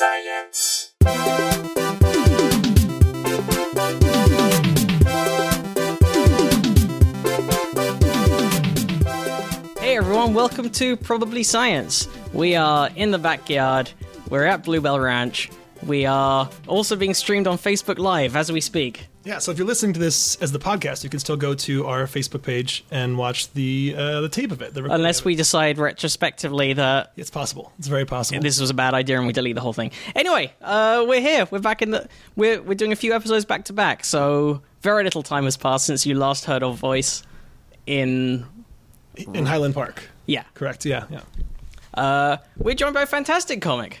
[0.00, 0.94] Science.
[9.78, 12.08] Hey everyone, welcome to Probably Science.
[12.32, 13.90] We are in the backyard.
[14.30, 15.50] We're at Bluebell Ranch.
[15.82, 19.09] We are also being streamed on Facebook Live as we speak.
[19.22, 21.86] Yeah, so if you're listening to this as the podcast, you can still go to
[21.86, 24.72] our Facebook page and watch the uh, the tape of it.
[24.72, 25.36] The Unless of we it.
[25.36, 27.70] decide retrospectively that it's possible.
[27.78, 28.40] It's very possible.
[28.40, 29.90] this was a bad idea and we delete the whole thing.
[30.16, 31.46] Anyway, uh, we're here.
[31.50, 32.08] We're back in the.
[32.34, 34.04] We're we're doing a few episodes back to back.
[34.06, 37.22] So very little time has passed since you last heard our voice.
[37.86, 38.46] In
[39.16, 40.08] in Highland Park.
[40.26, 40.86] yeah, Correct.
[40.86, 41.22] Yeah, yeah.
[41.94, 44.00] uh, we're joined by a fantastic comic.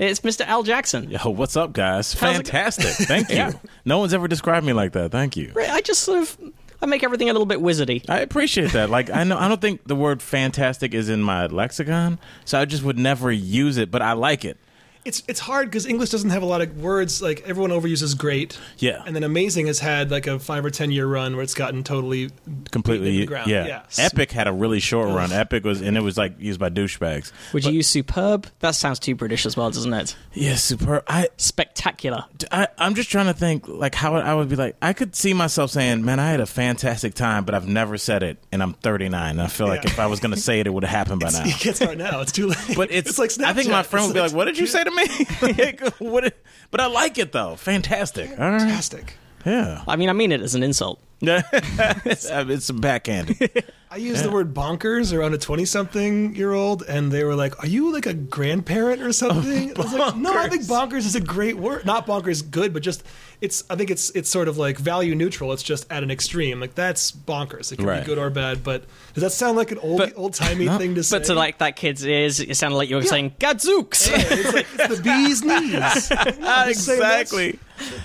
[0.00, 0.46] It's Mr.
[0.46, 1.10] Al Jackson.
[1.10, 2.14] Yo, what's up, guys?
[2.14, 2.86] How's Fantastic.
[3.06, 3.36] Thank you.
[3.36, 3.52] Yeah.
[3.84, 5.12] No one's ever described me like that.
[5.12, 5.52] Thank you.
[5.54, 6.38] I just sort of
[6.80, 8.08] I make everything a little bit wizardy.
[8.08, 8.88] I appreciate that.
[8.88, 12.64] Like, I know I don't think the word fantastic is in my lexicon, so I
[12.64, 14.56] just would never use it, but I like it.
[15.04, 17.22] It's it's hard because English doesn't have a lot of words.
[17.22, 18.58] Like everyone overuses great.
[18.78, 19.02] Yeah.
[19.06, 21.82] And then amazing has had like a five or ten year run where it's gotten
[21.84, 22.30] totally
[22.70, 23.18] Completely.
[23.20, 23.50] the ground.
[23.50, 23.66] Yeah.
[23.66, 23.82] Yeah.
[23.98, 25.32] Epic had a really short run.
[25.32, 27.32] Epic was, and it was like used by douchebags.
[27.52, 28.46] Would you use superb?
[28.60, 30.16] That sounds too British as well, doesn't it?
[30.34, 31.04] Yeah, superb.
[31.08, 32.24] I, Spectacular.
[32.52, 35.34] I, I'm just trying to think, like, how I would be like, I could see
[35.34, 38.74] myself saying, man, I had a fantastic time, but I've never said it, and I'm
[38.74, 39.30] 39.
[39.30, 39.90] And I feel like Yeah.
[39.90, 41.44] if I was going to say it, it would have happened by now.
[41.44, 42.20] You can't start now.
[42.20, 42.76] It's too late.
[42.76, 44.82] But it's, like I think my friend It's would be like, "What did you say
[44.84, 46.24] to me?" like, what?
[46.26, 47.56] it- But I like it though.
[47.56, 48.30] Fantastic.
[48.30, 48.60] All right.
[48.60, 49.14] Fantastic.
[49.46, 49.82] Yeah.
[49.88, 51.00] I mean, I mean it as an insult.
[51.22, 53.64] it's, it's some backhanded.
[53.90, 57.62] I used the word bonkers around a 20 something year old, and they were like,
[57.62, 59.76] Are you like a grandparent or something?
[59.76, 61.84] I was like, No, I think bonkers is a great word.
[61.84, 63.02] Not bonkers good, but just,
[63.40, 65.52] it's, I think it's it's sort of like value neutral.
[65.52, 66.60] It's just at an extreme.
[66.60, 67.72] Like, that's bonkers.
[67.72, 68.00] It can Right.
[68.00, 70.94] be good or bad, but does that sound like an old But- old timey thing
[70.96, 71.18] to say?
[71.18, 74.52] But to like that kid's ears, it sounded like you were saying "Gadzooks." Yeah, it's
[74.52, 76.10] like it's the bee's knees.
[76.10, 76.16] No,
[76.48, 77.58] I'm just saying that's- exactly.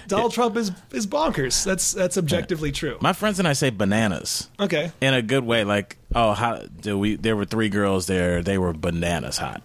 [0.08, 1.66] Donald Trump is is bonkers.
[1.66, 2.98] That's that's objectively true.
[3.02, 4.92] My friends and I say bananas Okay.
[5.02, 5.66] in a good way.
[5.66, 7.18] Like, oh, how do we?
[7.18, 8.42] There were three girls there.
[8.42, 9.62] They were bananas hot.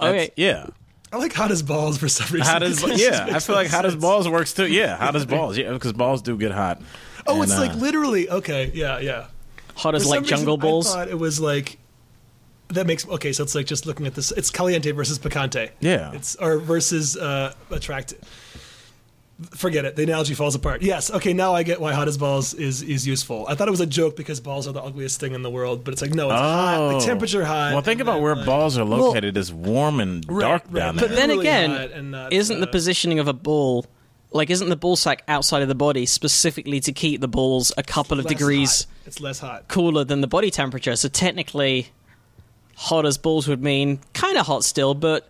[0.00, 0.30] That's- Okay.
[0.36, 0.68] Yeah.
[1.14, 2.52] I like hot as balls for some reason.
[2.52, 2.82] How does?
[2.82, 3.28] It Yeah.
[3.30, 4.66] I feel like no hot as balls works too.
[4.66, 4.96] Yeah.
[4.96, 5.56] Hot as balls.
[5.56, 6.82] Yeah, because balls do get hot.
[7.24, 8.72] Oh, And, it's like uh, literally okay.
[8.74, 9.26] Yeah, yeah.
[9.76, 10.88] Hot as like some reason, jungle balls.
[10.88, 11.78] I thought it was like
[12.70, 13.32] that makes okay.
[13.32, 14.32] So it's like just looking at this.
[14.32, 15.70] It's caliente versus picante.
[15.78, 16.10] Yeah.
[16.14, 18.18] It's or versus uh, attractive.
[19.50, 19.96] Forget it.
[19.96, 20.82] The analogy falls apart.
[20.82, 21.10] Yes.
[21.10, 21.32] Okay.
[21.32, 23.46] Now I get why hot as balls is is useful.
[23.48, 25.84] I thought it was a joke because balls are the ugliest thing in the world,
[25.84, 26.76] but it's like no, it's hot.
[26.78, 26.98] Oh.
[26.98, 27.72] The temperature hot.
[27.72, 29.36] Well, think about where like- balls are located.
[29.36, 30.74] it's warm and Right, dark right.
[30.80, 31.10] down But.
[31.10, 33.86] Then Literally again, not, isn't the uh, positioning of a ball
[34.32, 37.82] like isn't the ball sack outside of the body specifically to keep the balls a
[37.84, 38.86] couple of degrees hot.
[39.06, 39.68] It's less hot.
[39.68, 40.96] cooler than the body temperature?
[40.96, 41.88] So technically,
[42.76, 45.28] hot as balls would mean kind of hot still, but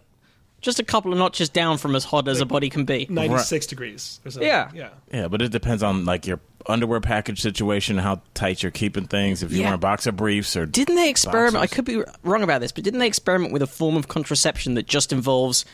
[0.64, 3.06] just a couple of notches down from as hot as a body can be.
[3.10, 4.20] Ninety six degrees.
[4.24, 4.48] Or something.
[4.48, 4.70] Yeah.
[4.74, 4.88] Yeah.
[5.12, 9.42] Yeah, but it depends on like your underwear package situation, how tight you're keeping things.
[9.42, 9.66] If you're Yeah.
[9.66, 11.62] wearing boxer briefs or Didn't they experiment?
[11.62, 14.72] I could be wrong about this, but didn't they experiment with a form of contraception
[14.74, 15.66] that just involves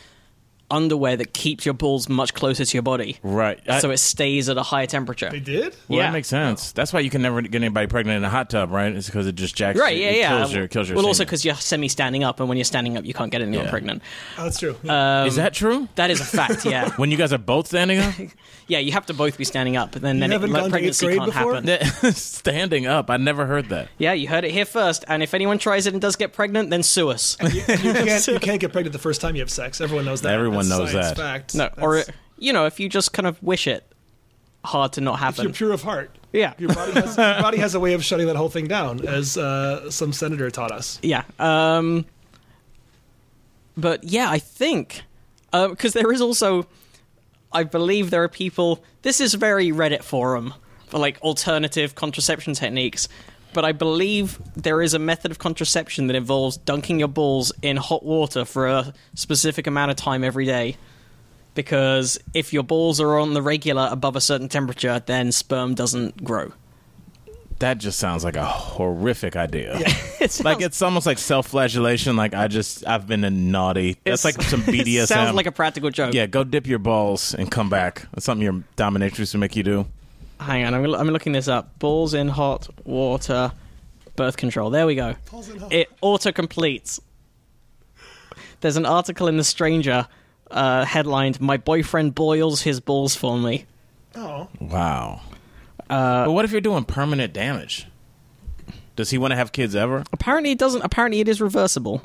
[0.70, 4.48] underwear that keeps your balls much closer to your body, right, I- so it stays
[4.48, 5.30] at a higher temperature?
[5.30, 5.76] They did.
[5.88, 6.06] well, yeah.
[6.06, 6.72] that makes sense.
[6.72, 8.92] That's why you can never get anybody pregnant in a hot tub, right?
[8.92, 9.78] It's because it just jacks.
[9.78, 10.38] Right, it, yeah, it yeah.
[10.38, 13.04] Kills your, kills your well, also because you're semi-standing up, and when you're standing up,
[13.04, 13.70] you can't get anyone Yeah.
[13.70, 14.02] pregnant.
[14.38, 14.76] Oh, that's true.
[14.88, 15.88] Um, is that true?
[15.96, 16.64] That is a fact.
[16.64, 18.14] Yeah, When you guys are both standing up,
[18.66, 18.78] yeah.
[18.78, 20.76] You have to both be standing up, and then, then it, haven't like, gone to
[20.76, 21.54] eighth pregnancy grade can't before?
[21.76, 22.12] happen.
[22.14, 23.10] standing up.
[23.10, 23.88] I never heard that.
[23.98, 25.04] Yeah, you heard it here first.
[25.08, 27.36] And if anyone tries it and does get pregnant, then sue us.
[27.42, 29.80] you, you can't you can't get pregnant the first time you have sex.
[29.80, 30.32] Everyone knows that.
[30.32, 31.16] Everyone That's knows that.
[31.16, 31.54] Fact.
[31.54, 32.02] no, or
[32.38, 33.84] you know, if you just kind of wish it,
[34.64, 36.16] hard to not if you're pure of heart.
[36.32, 36.54] Yeah.
[36.58, 39.36] Your body has your body has a way of shutting that whole thing down, as
[39.36, 40.98] uh, some senator taught us.
[41.02, 41.24] Yeah.
[41.38, 42.04] Um,
[43.76, 45.02] but yeah, I think
[45.50, 46.66] because there is also,
[47.52, 48.84] I believe there are people.
[49.02, 50.54] This is very Reddit forum
[50.88, 53.08] for like alternative contraception techniques.
[53.52, 57.76] But I believe there is a method of contraception that involves dunking your balls in
[57.76, 60.76] hot water for a specific amount of time every day.
[61.54, 66.22] Because if your balls are on the regular above a certain temperature, then sperm doesn't
[66.22, 66.52] grow.
[67.58, 69.78] That just sounds like a horrific idea.
[70.20, 72.14] It's Like it's almost like self-flagellation.
[72.14, 73.96] Like I just I've been a naughty.
[74.04, 75.06] That's like some BDSM.
[75.06, 76.12] sounds like a practical joke.
[76.12, 76.26] yeah.
[76.26, 78.06] Go dip your balls and come back.
[78.12, 79.86] That's something your dominatrix would make you do.
[80.40, 81.78] Hang on, I'm, I'm looking this up.
[81.78, 83.52] Balls in hot water,
[84.16, 84.70] birth control.
[84.70, 85.14] There we go.
[85.70, 87.00] It auto completes.
[88.60, 90.06] There's an article in The Stranger
[90.50, 93.66] uh, headlined "My boyfriend boils his balls for me."
[94.16, 95.20] Oh, Wow.
[95.88, 97.86] but what if you're doing permanent damage?
[98.96, 100.04] Does he want to have kids ever?
[100.12, 100.82] Apparently, it doesn't.
[100.82, 102.02] Apparently, it is reversible.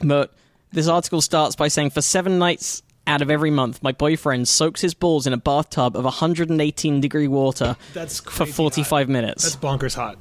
[0.00, 0.32] But
[0.72, 4.80] This article starts by saying for seven nights out of every month, my boyfriend soaks
[4.80, 9.08] his balls in a bathtub of 118 degree water That's for 45 hot.
[9.12, 9.42] minutes.
[9.44, 10.18] That's bonkers hot.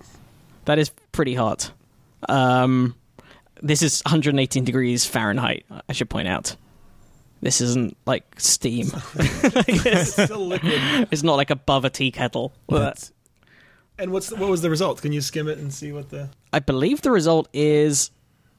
[0.65, 1.71] That is pretty hot.
[2.27, 2.95] Um,
[3.61, 5.65] this is 118 degrees Fahrenheit.
[5.87, 6.55] I should point out.
[7.41, 8.87] This isn't like steam.
[9.69, 11.07] It's still liquid.
[11.11, 12.53] it's not like above a tea kettle.
[12.67, 13.11] That's-
[13.99, 15.01] And what's the, what was the result?
[15.01, 16.29] Can you skim it and see what the?
[16.53, 18.09] I believe the result is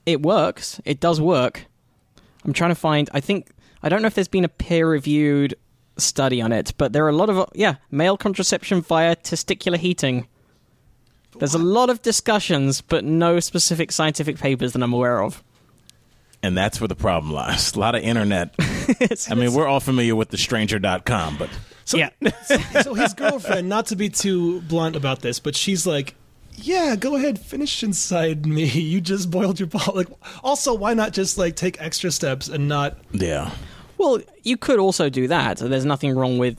[0.06, 0.80] it works.
[0.84, 1.66] It does work.
[2.44, 3.10] I'm trying to find.
[3.12, 3.50] I think
[3.82, 5.54] I don't know if there's been a peer-reviewed
[5.96, 10.26] study on it, but there are a lot of yeah male contraception via testicular heating.
[11.38, 15.42] There's a lot of discussions, but no specific scientific papers that I'm aware of.
[16.42, 17.74] and that's where the problem lies.
[17.74, 18.54] A lot of internet.
[19.30, 21.50] I mean, we're all familiar with the stranger.com, but
[21.84, 22.10] So, yeah,
[22.82, 26.14] so his girlfriend, not to be too blunt about this, but she's like,
[26.58, 28.64] "Yeah, go ahead, finish inside me.
[28.88, 30.08] You just boiled your ball." Like,
[30.42, 32.98] also, why not just like take extra steps and not?
[33.12, 33.50] yeah.
[33.96, 35.58] well, you could also do that.
[35.58, 36.58] There's nothing wrong with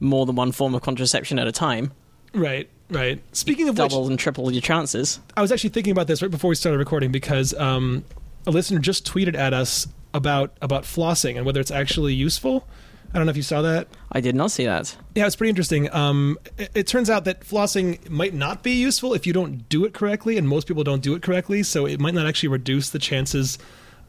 [0.00, 1.92] more than one form of contraception at a time.
[2.32, 3.22] Right, right.
[3.32, 5.20] Speaking of which, and triple your chances.
[5.36, 8.04] I was actually thinking about this right before we started recording because um,
[8.46, 12.66] a listener just tweeted at us about about flossing and whether it's actually useful.
[13.12, 13.88] I don't know if you saw that.
[14.12, 14.96] I did not see that.
[15.14, 15.92] Yeah, it's pretty interesting.
[15.92, 19.84] Um, it, it turns out that flossing might not be useful if you don't do
[19.84, 21.62] it correctly, and most people don't do it correctly.
[21.62, 23.58] So it might not actually reduce the chances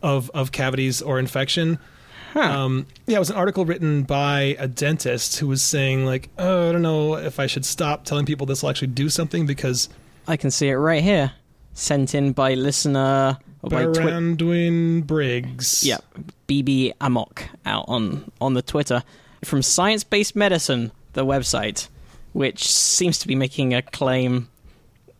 [0.03, 1.80] of of cavities or infection.
[2.36, 6.69] Um, yeah, it was an article written by a dentist who was saying like, oh,
[6.69, 9.89] I don't know if I should stop telling people this will actually do something because
[10.27, 11.33] I can see it right here.
[11.74, 15.86] Sent in by listener or by Twi- Briggs.
[15.86, 15.97] yeah,
[16.51, 19.03] BB Amok out on on the Twitter
[19.44, 21.88] from Science Based Medicine, the website,
[22.33, 24.50] which seems to be making a claim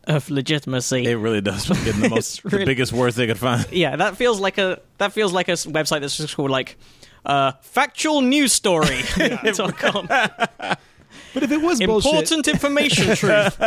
[0.04, 1.04] of legitimacy.
[1.06, 3.66] It really does get the most, It's really- the biggest words they could find.
[3.72, 6.76] yeah, that feels like a that feels like a s- website that's just called like
[7.24, 9.00] uh, factual news story.
[9.56, 10.06] dot com.
[10.08, 13.58] But if it was bullshit, Important information truth.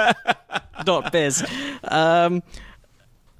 [0.83, 1.43] dot biz.
[1.83, 2.43] Um,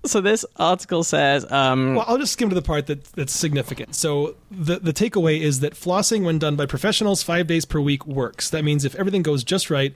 [0.08, 3.96] so this article says um, Well, I'll just skim to the part that that's significant.
[3.96, 8.06] So the the takeaway is that flossing, when done by professionals, five days per week
[8.06, 8.50] works.
[8.50, 9.96] That means if everything goes just right,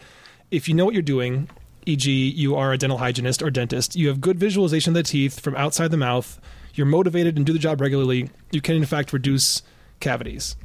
[0.51, 1.50] if you know what you're doing,
[1.85, 5.39] e.g., you are a dental hygienist or dentist, you have good visualization of the teeth
[5.39, 6.39] from outside the mouth,
[6.73, 9.61] you're motivated and do the job regularly, you can in fact reduce
[10.00, 10.56] cavities.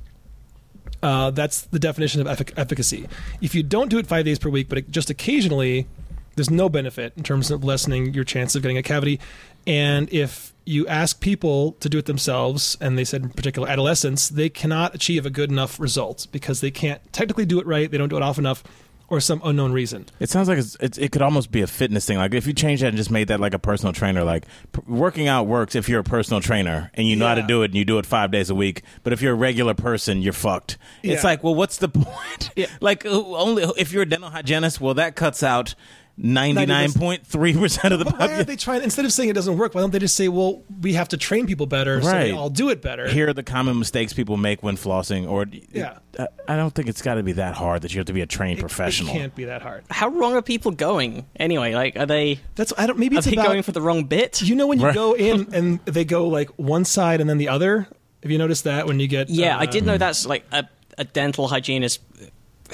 [1.02, 3.06] Uh, that's the definition of effic- efficacy.
[3.41, 5.87] If you don't do it five days per week, but just occasionally,
[6.34, 9.20] there's no benefit in terms of lessening your chance of getting a cavity.
[9.66, 14.28] And if you ask people to do it themselves, and they said in particular adolescents,
[14.28, 17.98] they cannot achieve a good enough result because they can't technically do it right, they
[17.98, 18.62] don't do it often enough,
[19.08, 20.06] or some unknown reason.
[20.19, 22.16] It sounds like it's, it's, it could almost be a fitness thing.
[22.16, 24.81] Like if you change that and just made that like a personal trainer, like p-
[24.86, 27.66] working out works if you're a personal trainer and you know how to do it
[27.66, 28.82] and you do it five days a week.
[29.02, 30.78] But if you're a regular person, you're fucked.
[31.02, 32.50] It's like, well, what's the point?
[32.56, 32.66] Yeah.
[32.81, 35.75] Like only if you're a dental hygienist, well, that cuts out
[36.16, 38.46] ninety nine point three percent of the But why are population.
[38.46, 40.93] they trying, instead of saying it doesn't work, why don't they just say, well, we
[40.94, 43.08] have to train people better so they all do it better?
[43.08, 45.99] Here are the common mistakes people make when flossing, or Yeah.
[46.19, 48.20] I, I don't think it's got to be that hard that you have to be
[48.20, 49.11] a trained It- professional.
[49.11, 49.84] It can't be that hard.
[49.90, 51.75] how wrong are people going anyway?
[51.75, 52.99] Like, are they That's I don't.
[52.99, 54.40] Maybe it's they about going for the wrong bit?
[54.43, 54.94] You know when you Right.
[54.94, 57.88] go in and they go like one side and then the other.
[58.22, 59.28] Have you noticed that when you get?
[59.28, 60.65] Yeah, uh, I did know that's like a,
[60.96, 62.00] a dental hygienist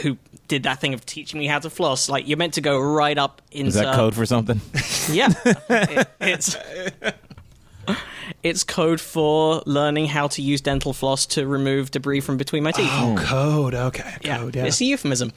[0.02, 0.16] who
[0.48, 2.08] did that thing of teaching me how to floss.
[2.08, 4.60] Like you're meant to go right up into Is that code for something?
[5.10, 6.56] Yeah, It- it's
[8.42, 12.70] it's code for learning how to use dental floss to remove debris from between my
[12.72, 12.88] teeth.
[12.90, 13.74] Oh, code.
[13.74, 14.56] Okay, yeah, code.
[14.56, 14.66] Yeah.
[14.66, 15.32] it's a euphemism.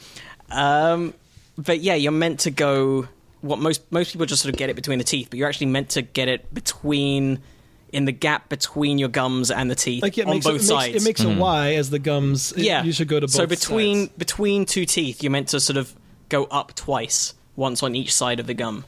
[0.52, 1.14] Um,
[1.58, 3.08] but yeah, you're meant to go.
[3.42, 5.68] What most most people just sort of get it between the teeth, but you're actually
[5.68, 7.40] meant to get it between
[7.94, 10.62] in the gap between your gums and the teeth like yeah, it on makes, both
[10.62, 10.94] it, sides.
[10.94, 11.40] makes, it makes a mm-hmm.
[11.40, 12.52] Y as the gums.
[12.54, 13.32] it- yeah, you should go to both.
[13.32, 14.18] So between sides.
[14.18, 15.94] between two teeth, you're meant to sort of
[16.30, 18.86] go up twice, once on each side of the gum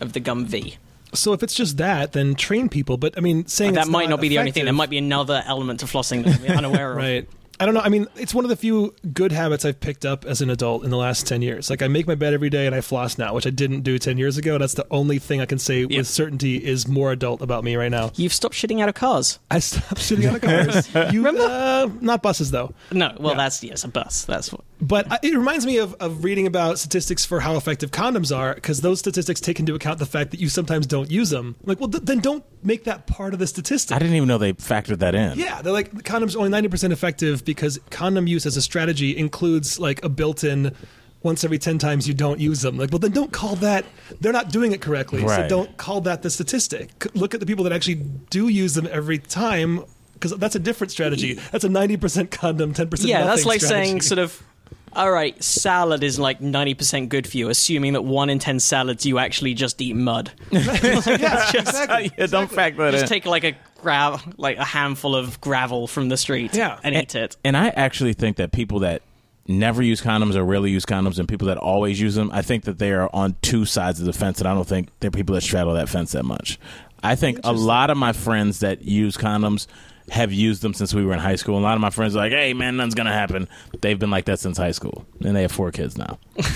[0.00, 0.76] of the gum V.
[1.14, 2.96] So if it's just that, then train people.
[2.96, 4.64] But I mean, saying that it's might not, be the only thing.
[4.64, 6.98] There might be another element to flossing that we're unaware of.
[6.98, 7.28] Right.
[7.60, 7.80] I don't know.
[7.80, 10.84] I mean, it's one of the few good habits I've picked up as an adult
[10.84, 11.70] in the last 10 years.
[11.70, 13.98] Like, I make my bed every day and I floss now, which I didn't do
[13.98, 14.58] 10 years ago.
[14.58, 15.98] That's the only thing I can say Yeah.
[15.98, 18.12] with certainty is more adult about me right now.
[18.16, 19.38] You've stopped shitting out of cars.
[19.50, 21.12] I stopped shitting out of cars.
[21.12, 21.42] You, Remember?
[21.42, 22.74] Uh, not buses, though.
[22.92, 23.38] No, well, Yeah.
[23.38, 24.24] that's yes, a bus.
[24.24, 24.60] That's what.
[24.80, 28.54] But I- it reminds me of, of reading about statistics for how effective condoms are,
[28.54, 31.56] because those statistics take into account the fact that you sometimes don't use them.
[31.64, 33.94] Like, well, th- then don't make that part of the statistic.
[33.94, 35.38] I didn't even know they factored that in.
[35.38, 39.16] Yeah, they're like condoms are only ninety percent effective because condom use as a strategy
[39.16, 40.74] includes like a built-in
[41.22, 42.78] once every ten times you don't use them.
[42.78, 43.84] Like, well, then don't call that.
[44.20, 47.06] They're not doing it correctly, so don't call that the statistic.
[47.14, 47.96] Look at the people that actually
[48.30, 49.84] do use them every time.
[50.14, 51.34] because that's a different strategy.
[51.52, 53.08] That's a ninety percent condom, ten percent.
[53.08, 54.42] yeah, that's like saying sort of.
[54.92, 58.60] All right, salad is like ninety percent good for you, assuming that one in ten
[58.60, 60.30] salads you actually just eat mud.
[60.50, 62.10] yeah, exactly.
[62.18, 63.08] yeah, don't factor that Just in.
[63.08, 66.78] take like a grav, like a handful of gravel from the street, Yeah.
[66.82, 67.36] and eat it.
[67.44, 69.02] And I actually think that people that
[69.46, 72.64] never use condoms or rarely use condoms and people that always use them, I think
[72.64, 75.34] that they are on two sides of the fence, and I don't think they're people
[75.36, 76.58] that straddle that fence that much.
[77.02, 79.66] I think a lot of my friends that use condoms
[80.10, 81.58] have used them since we were in high school.
[81.58, 83.48] A lot of my friends are like, hey, man, nothing's to happen.
[83.80, 85.06] They've been like that since high school.
[85.24, 86.18] And they have four kids now.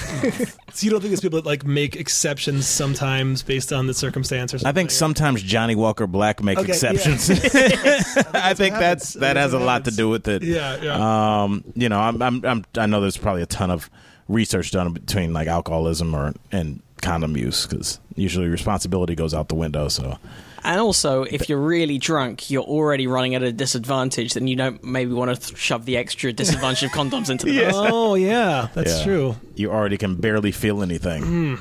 [0.75, 4.55] So you don't think there's people that like make exceptions sometimes based on the circumstance
[4.55, 4.71] or something?
[4.71, 6.73] I think sometimes Johnnie Walker Black make Okay, yeah.
[6.73, 7.29] exceptions.
[8.35, 9.15] I think that's.
[9.15, 10.43] I that think has a that's lot to do with it.
[10.43, 11.43] Yeah, yeah.
[11.43, 13.91] Um, you know, I'm, I'm, I'm, I know there's probably a ton of
[14.29, 19.55] research done between like alcoholism or and condom use because usually responsibility goes out the
[19.55, 19.89] window.
[19.89, 20.17] So
[20.65, 24.35] And also, if you're really drunk, you're already running at a disadvantage.
[24.35, 27.57] Then you don't maybe want to th- shove the extra disadvantage of condoms into the
[27.57, 27.73] mix.
[27.75, 29.37] Oh yeah, that's yeah, true.
[29.55, 31.59] You already can barely feel anything.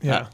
[0.00, 0.28] Yeah.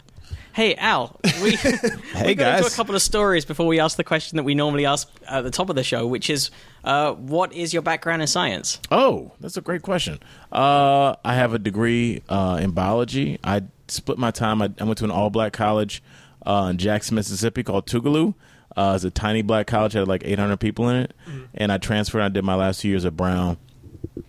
[0.55, 4.05] Hey Al, we Hey we got into a couple of stories before we ask the
[4.05, 6.51] question that we normally ask at the top of the show, which is,
[6.85, 8.79] uh, what is your background in science?
[8.91, 10.21] Oh, that's a great question.
[10.53, 13.39] Uh, I have a degree uh, in biology.
[13.43, 14.61] I split my time.
[14.61, 16.03] I, I went to an all black college
[16.47, 18.35] uh, in Jackson, Mississippi called Tougaloo.
[18.77, 21.15] Uh, it's a tiny black college, had like 800 people in it.
[21.55, 22.23] And I transferred.
[22.23, 23.59] I did my last two years at Brown.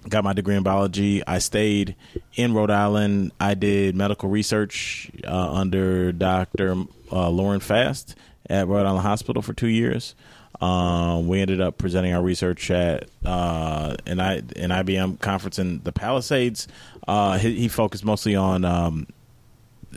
[0.10, 1.26] Got my degree in biology.
[1.26, 1.96] I stayed
[2.36, 3.32] in Rhode Island.
[3.40, 6.76] I did medical research uh, under Dr.
[7.12, 8.16] Uh, Loren Fast
[8.50, 10.14] at Rhode Island Hospital for two years.
[10.62, 15.82] Um, we ended up presenting our research at uh, an, I, an IBM conference in
[15.84, 16.68] the Palisades.
[17.08, 19.08] Uh, he, he focused mostly on um,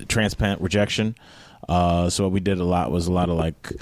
[0.08, 1.14] transplant rejection.
[1.68, 3.73] Uh, so what we did a lot was a lot of like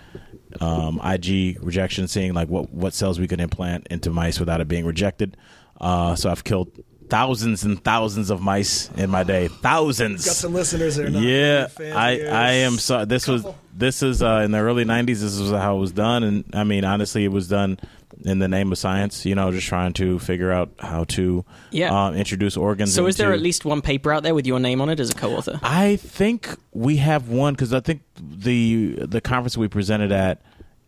[0.60, 4.68] um, IG rejection, seeing like what what cells we could implant into mice without it
[4.68, 5.36] being rejected.
[5.80, 6.70] Uh, so I've killed
[7.08, 9.48] thousands and thousands of mice in my day.
[9.48, 10.24] Thousands.
[10.24, 12.48] Got some listeners not yeah, big fans of I.
[12.48, 13.04] I am sorry.
[13.06, 15.06] This was this is uh, in the early '90s.
[15.06, 17.78] This is how it was done, and I mean honestly, it was done
[18.24, 19.24] in the name of science.
[19.24, 22.06] You know, just trying to figure out how to Yeah.
[22.06, 22.94] um, introduce organs.
[22.94, 25.10] So, is there at least one paper out there with your name on it as
[25.10, 25.60] a co-author?
[25.62, 30.40] I think we have one because I think the the conference we presented at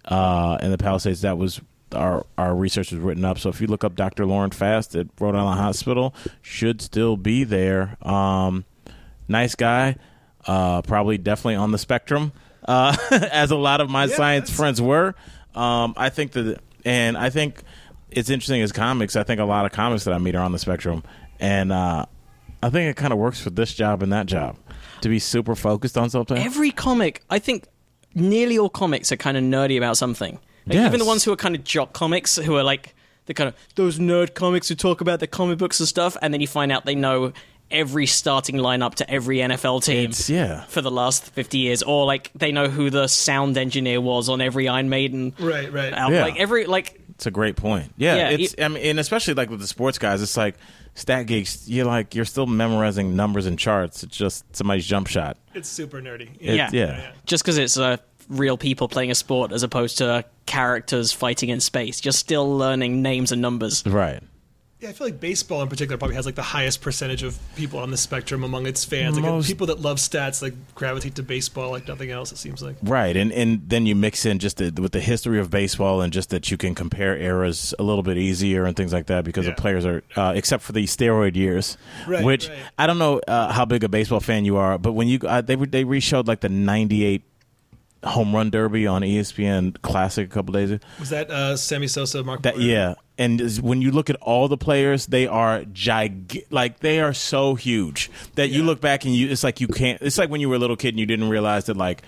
[0.07, 1.61] uh, in the Palisades that was
[1.95, 3.39] our our research was written up.
[3.39, 4.27] So if you look up Dr.
[4.27, 7.97] Loren Fast at Rhode Island Hospital, should still be there.
[8.03, 8.65] Um,
[9.29, 9.97] nice guy,
[10.47, 12.33] uh, probably definitely on the spectrum,
[12.67, 12.97] uh,
[13.33, 15.15] as a lot of my Yeah, science friends were.
[15.55, 17.63] Um, I think that, and I think
[18.11, 19.17] it's interesting as comics.
[19.17, 21.03] I think a lot of comics that I meet are on the spectrum,
[21.39, 22.07] and uh,
[22.63, 24.57] I think it kind of works for this job and that job
[25.03, 26.39] to be super focused on something.
[26.39, 27.67] Every comic, I think,
[28.15, 30.39] nearly all comics are kind of nerdy about something.
[30.67, 30.87] Like, Yes.
[30.89, 32.95] Even the ones who are kind of jock comics, who are like
[33.27, 36.33] the kind of those nerd comics who talk about the comic books and stuff, and
[36.33, 37.33] then you find out they know
[37.71, 40.65] every starting lineup to every NFL team It's- yeah.
[40.65, 44.41] for the last 50 years, or like they know who the sound engineer was on
[44.41, 45.93] every Iron Maiden Right, right.
[45.93, 46.15] album.
[46.15, 46.23] Yeah.
[46.23, 47.93] Like every like It's a great point.
[47.97, 50.55] Yeah, Yeah, it's I mean, and especially like with the sports guys, it's like
[50.95, 51.69] stat geeks.
[51.69, 54.03] You're like you're still memorizing numbers and charts.
[54.03, 55.37] It's just somebody's jump shot.
[55.55, 56.29] It's super nerdy.
[56.41, 56.71] It- Yeah.
[56.73, 57.11] yeah.
[57.27, 57.97] just because it's uh,
[58.29, 62.05] real people playing a sport as opposed to characters fighting in space.
[62.05, 63.85] You're still learning names and numbers.
[63.87, 64.23] Right.
[64.79, 67.79] Yeah, I feel like baseball in particular probably has like the highest percentage of people
[67.79, 69.19] on the spectrum among its fans.
[69.19, 72.31] Like people that love stats like gravitate to baseball like nothing else.
[72.31, 72.77] It seems like.
[72.83, 76.13] Right, and and then you mix in just the, with the history of baseball and
[76.13, 79.47] just that you can compare eras a little bit easier and things like that because
[79.47, 79.53] Yeah.
[79.55, 82.59] the players are, uh, except for the steroid years, Right, which right.
[82.79, 85.41] I don't know uh, how big a baseball fan you are, but when you uh,
[85.41, 87.23] they they re-showed like the '98
[88.05, 90.87] home run derby on ESPN Classic a couple days ago.
[90.99, 92.43] Was that uh, Sammy Sosa, Mark?
[92.43, 97.01] That yeah, and when you look at all the players, they are gig like they
[97.01, 100.01] are so huge that you look back and you it's like you can't.
[100.03, 102.03] It's like when you were a little kid and you didn't realize that like.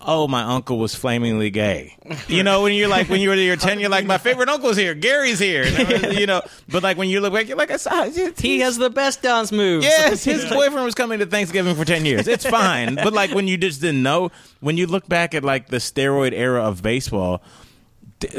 [0.00, 1.96] Oh, my uncle was flamingly gay.
[2.28, 4.76] You know, when you're like, when you were you're ten, you're like, my favorite uncle's
[4.76, 5.64] here, Gary's here.
[6.18, 8.04] You know, but like when you look back, you're like, I uh, saw.
[8.38, 9.84] He has the best dance moves.
[9.84, 12.26] Yes, his boyfriend was coming to Thanksgiving for 10 years.
[12.28, 12.94] It's fine.
[12.94, 16.32] but like when you just didn't know, when you look back at like the steroid
[16.32, 17.42] era of baseball,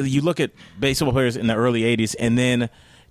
[0.02, 2.70] you look at baseball players in the early 80s and then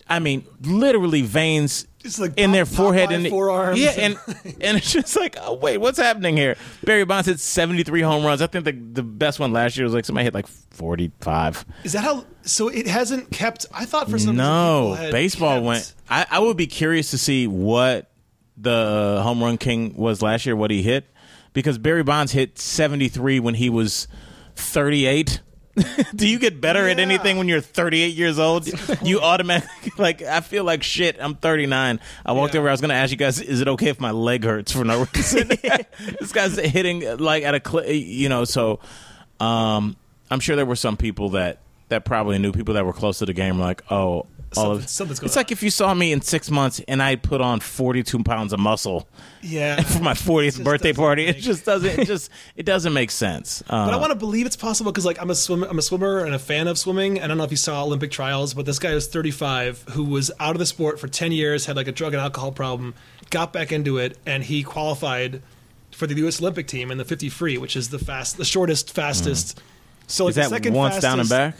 [0.08, 1.86] I mean, literally veins
[2.16, 3.80] Like in their forehead and forearms.
[3.80, 4.16] Yeah, and
[4.60, 6.56] and it's just like, oh wait, what's happening here?
[6.84, 8.40] Barry Bonds hit 73 home runs.
[8.40, 11.66] I think the the best one last year was like somebody hit like 45.
[11.84, 12.24] Is that how?
[12.42, 13.66] So it hasn't kept.
[13.74, 15.94] I thought for some No, reason people had baseball kept- went.
[16.08, 18.10] I, I would be curious to see what
[18.56, 18.70] the
[19.18, 21.06] uh, home run king was last year, what he hit,
[21.52, 24.08] because Barry Bonds hit 73 when he was
[24.56, 25.40] 38.
[26.14, 28.68] Do you get better at anything when you're 38 years old?
[29.02, 31.16] You automatically like I feel like shit.
[31.20, 32.00] I'm 39.
[32.26, 32.60] I walked Yeah.
[32.60, 32.68] over.
[32.68, 35.06] I was gonna ask you guys, is it okay if my leg hurts for no
[35.14, 35.48] reason?
[35.48, 38.44] this guy's hitting like at a cl- you know.
[38.44, 38.80] So
[39.40, 39.96] um,
[40.30, 43.26] I'm sure there were some people that that probably knew people that were close to
[43.26, 43.58] the game.
[43.58, 44.26] Like, oh,
[44.56, 47.16] all of something's going It's like if you saw me in six months and I
[47.16, 49.08] put on 42 pounds of muscle
[49.42, 49.80] Yeah.
[49.82, 51.26] for my 40th birthday party.
[51.26, 51.98] It just doesn't.
[51.98, 53.62] It just it doesn't make sense.
[53.68, 55.66] Uh, But I want to believe it's possible because, like, I'm a swimmer.
[55.66, 57.16] I'm a swimmer and a fan of swimming.
[57.16, 60.04] And I don't know if you saw Olympic trials, but this guy was 35, who
[60.04, 62.94] was out of the sport for 10 years, had like a drug and alcohol problem,
[63.30, 65.42] got back into it, and he qualified
[65.92, 66.40] for the U.S.
[66.40, 69.60] Olympic team in the 50 free, which is the fast, the shortest, fastest.
[70.06, 71.56] So like is the that second once down and back?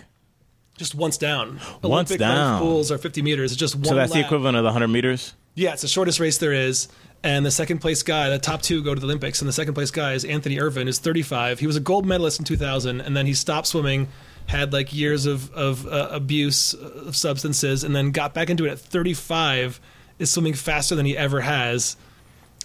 [0.78, 1.54] Just once down.
[1.82, 2.60] Once Olympic down.
[2.60, 3.52] pools are 50 meters.
[3.52, 3.84] It's just one.
[3.84, 5.34] So that's the equivalent of the 100 meters.
[5.54, 6.88] Yeah, it's the shortest race there is.
[7.24, 9.74] And the second place guy, the top two go to the Olympics, and the second
[9.74, 11.58] place guy is Anthony Ervin, is 35.
[11.58, 14.06] He was a gold medalist in 2000, and then he stopped swimming,
[14.46, 18.70] had like years of, of uh, abuse of substances, and then got back into it
[18.70, 19.80] at 35,
[20.20, 21.96] is swimming faster than he ever has.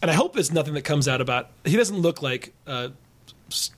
[0.04, 1.50] And I hope there's nothing that comes out about.
[1.66, 2.54] He doesn't look like.
[2.68, 2.90] Uh,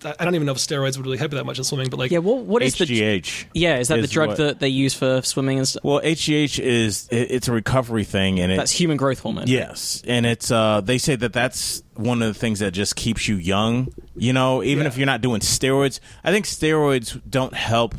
[0.04, 2.00] I don't even know if steroids would really help you that much in swimming, but
[2.00, 2.12] like.
[2.12, 3.46] Yeah, what what is the HGH.
[3.54, 3.78] yeah?
[3.78, 5.84] Is that the drug what- that they use for swimming and stuff?
[5.84, 9.48] Well, HGH is it, it's a recovery thing, and it, That's human growth hormone.
[9.48, 13.28] yes, and it's uh, they say that that's one of the things that just keeps
[13.28, 13.94] you young.
[14.16, 14.88] You know, even Yeah.
[14.90, 17.96] if you're not doing steroids, I think steroids don't help.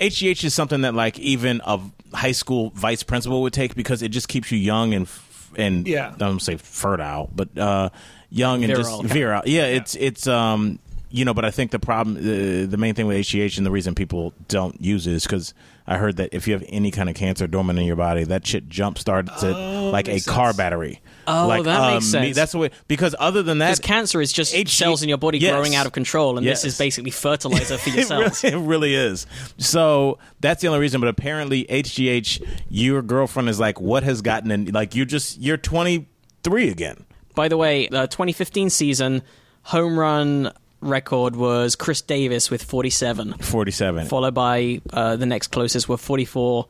[0.00, 1.80] HGH is something that like even a
[2.14, 5.08] high school vice principal would take because it just keeps you young and
[5.56, 6.12] and Yeah.
[6.14, 7.88] I don't say fertile, but uh,
[8.30, 9.02] young and Virile.
[9.02, 9.42] just virile.
[9.46, 10.78] Yeah, it's it's um
[11.10, 13.70] you know, but I think the problem, the the main thing with HGH and the
[13.70, 15.54] reason people don't use it is because
[15.86, 18.46] I heard that if you have any kind of cancer dormant in your body, that
[18.46, 21.00] shit jump starts it Oh, like a makes car battery.
[21.26, 22.36] Oh, like, that makes um, me- sense.
[22.36, 25.18] That's the way because other than Because that, cancer is just HG cells in your
[25.18, 25.52] body yes.
[25.52, 28.94] growing out of control, and this is basically fertilizer for your it really, it really
[28.94, 29.26] is.
[29.56, 31.00] So that's the only reason.
[31.00, 34.66] But apparently, HGH, your girlfriend is like, what has gotten in?
[34.66, 37.04] Like you're just you're 23 again.
[37.34, 39.22] By the way, uh, the 2015 season
[39.62, 44.06] home run record was Chris Davis with 47, 47.
[44.06, 46.66] followed by uh, the next closest were 44,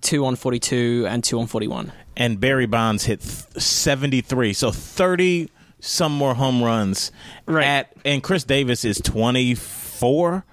[0.00, 1.92] two on 42, and two on 41.
[2.16, 4.52] and Barry Bonds hit th- 73.
[4.52, 5.48] So 30
[5.80, 7.10] some more home runs.
[7.46, 7.64] Right.
[7.66, 10.44] At, and Chris Davis is 24.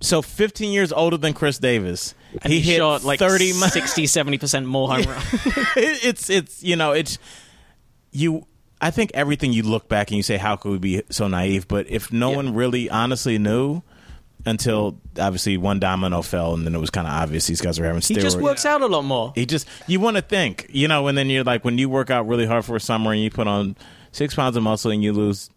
[0.00, 2.14] So 15 years older than Chris Davis.
[2.44, 5.24] he, hit shot like 30 60, 70 percent more home runs.
[5.76, 7.18] it's it's you know it's
[8.10, 8.46] you
[8.80, 11.66] I think everything you look back and you say how could we be so naive
[11.68, 12.36] but if no Yeah.
[12.36, 13.82] one really honestly knew
[14.46, 17.86] until obviously one domino fell and then it was kind of obvious these guys were
[17.86, 19.32] having He just works out a lot more.
[19.34, 22.10] He just you want to think, you know, and then you're like when you work
[22.10, 23.74] out really hard for a summer and you put on
[24.12, 25.48] six pounds of muscle and you lose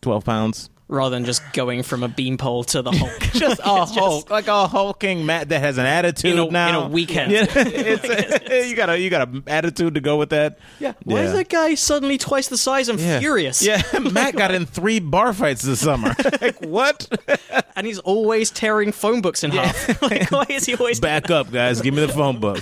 [0.00, 0.70] twelve pounds.
[0.88, 3.20] Rather than just going from a beanpole to the Hulk.
[3.32, 6.68] Just a Hulk, like a hulking Matt that has an attitude In a- now.
[6.68, 7.32] in a weekend.
[7.32, 10.58] Yeah, it's, you got a you got an attitude to go with that.
[10.78, 10.92] yeah.
[11.04, 13.18] Why is that guy suddenly twice the size and Yeah.
[13.18, 13.62] furious?
[13.62, 16.14] Yeah, Matt got in three bar fights this summer.
[16.40, 17.08] like what?
[17.76, 20.00] And he's always tearing phone books in half.
[20.02, 21.80] like, why is he always Back up, guys.
[21.80, 22.60] Give me the phone book.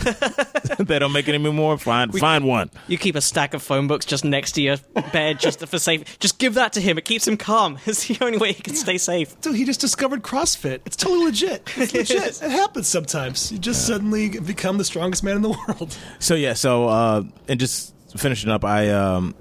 [0.79, 1.77] they don't make it anymore.
[1.77, 2.71] Find find one.
[2.87, 4.77] You keep a stack of phone books just next to your
[5.13, 6.19] bed just for safe.
[6.19, 6.97] Just give that to him.
[6.99, 7.77] It keeps him calm.
[8.15, 9.41] The only way he can stay safe.
[9.41, 10.81] Dude, he just discovered CrossFit.
[10.87, 11.63] It's totally legit.
[11.77, 12.43] It's legit.
[12.43, 13.51] it happens sometimes.
[13.53, 15.97] You just suddenly become the strongest man in the world.
[16.19, 19.35] So yeah, so uh, and just finishing up, I um,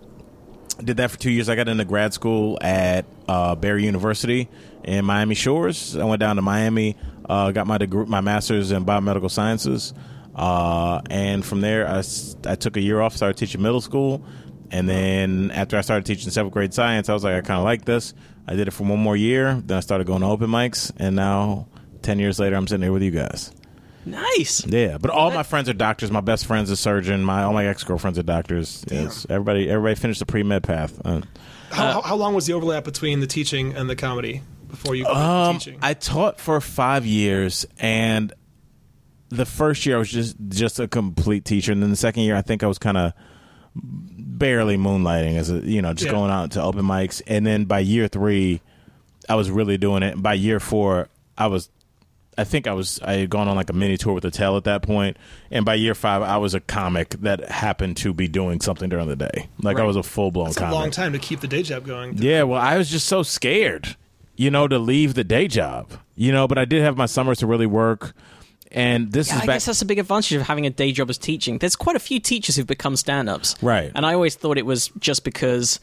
[0.84, 1.49] did that for two years.
[1.49, 4.49] I got into grad school at uh, Barry University
[4.84, 5.95] in Miami Shores.
[5.95, 6.97] I went down to Miami,
[7.29, 9.93] uh, got my degree, my master's in biomedical sciences,
[10.36, 14.23] uh, and from there I, s- I took a year off, started teaching middle school,
[14.71, 17.63] and then after I started teaching seventh grade science, I was like, I kind of
[17.65, 18.13] like this.
[18.47, 21.15] I did it for one more year, then I started going to open mics, and
[21.15, 21.67] now
[22.01, 23.51] ten years later, I'm sitting here with you guys.
[24.06, 24.65] Nice.
[24.65, 26.10] Yeah, but all my friends are doctors.
[26.12, 27.23] My best friend's a surgeon.
[27.23, 28.84] My all my ex girlfriends are doctors.
[28.89, 30.99] Yes, everybody everybody finished the pre med path.
[31.06, 31.21] Uh,
[31.69, 35.06] How, how, how long was the overlap between the teaching and the comedy before you
[35.06, 35.80] quit um, teaching?
[35.84, 38.34] I taught for five years, and
[39.30, 42.36] the first year I was just just a complete teacher, and then the second year
[42.36, 43.13] I think I was kind of
[43.75, 46.12] barely moonlighting as a you know just Yeah.
[46.12, 48.62] going out to open mics, and then by year three
[49.29, 50.21] I was really doing it.
[50.21, 51.07] By year four
[51.38, 51.69] I was.
[52.38, 54.55] I think I was I had gone on like a mini tour with the tail
[54.55, 55.17] at that point,
[55.51, 59.10] and by year five I was a comic that happened to be doing something during
[59.10, 59.49] the day.
[59.62, 60.71] Like I was a full blown That's comic.
[60.71, 62.17] a long time to keep the day job going.
[62.17, 63.95] Yeah, well, I was just so scared,
[64.38, 66.47] you know, to leave the day job, you know.
[66.47, 68.13] But I did have my summers to really work,
[68.71, 69.55] and this Yeah, is I back.
[69.55, 71.57] guess that's a big advantage of having a day job as teaching.
[71.57, 73.55] There's quite a few teachers who've become stand-ups.
[73.62, 73.91] Right.
[73.93, 75.79] And I always thought it was just because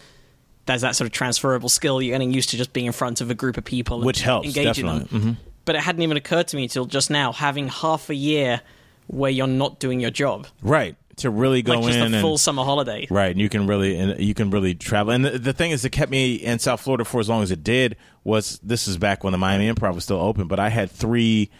[0.66, 2.00] there's that sort of transferable skill.
[2.02, 3.98] You're getting used to just being in front of a group of people.
[3.98, 5.18] and Which helps, engaging definitely.
[5.18, 5.32] Mm-hmm.
[5.64, 8.60] but it hadn't even occurred to me until just now, having half a year
[9.06, 12.32] where you're not doing your job, right to really go like just in a full
[12.32, 13.04] and summer holiday.
[13.10, 15.12] right, and you can really and you can really travel.
[15.12, 17.50] And the, the thing is, that kept me in South Florida for as long as
[17.50, 20.68] it did was this is back when the Miami Improv was still open, but I
[20.68, 21.50] had three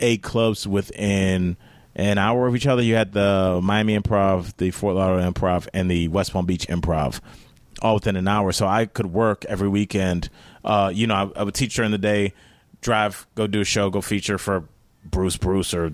[0.00, 1.56] eight clubs within
[1.94, 2.82] an hour of each other.
[2.82, 7.20] You had the Miami Improv, the Fort Lauderdale Improv, and the West Palm Beach Improv,
[7.82, 8.52] all within an hour.
[8.52, 10.28] So I could work every weekend.
[10.64, 12.34] Uh, you know, I, I would teach during the day,
[12.80, 14.64] drive, go do a show, go feature for
[15.04, 15.92] Bruce Bruce or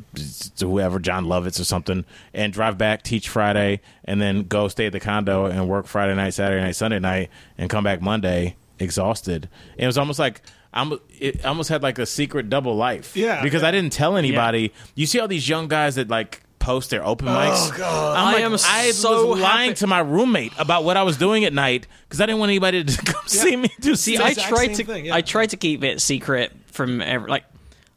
[0.58, 4.92] whoever, Jon Lovitz or something, and drive back, teach Friday, and then go stay at
[4.92, 9.48] the condo and work Friday night, Saturday night, Sunday night, and come back Monday exhausted.
[9.72, 10.98] And it was almost like I'm.
[11.18, 13.16] It almost had like a secret double life.
[13.16, 13.42] Yeah.
[13.42, 14.72] because I didn't tell anybody.
[14.94, 17.70] You see all these young guys that like post their open oh, mics.
[17.72, 18.16] Oh, God.
[18.16, 21.02] I'm I like, am I so was lying happy- to my roommate about what I
[21.02, 23.96] was doing at night because I didn't want anybody to come see me do.
[23.96, 25.14] See, I tried to thing, yeah.
[25.14, 27.44] I tried to keep it secret from every, like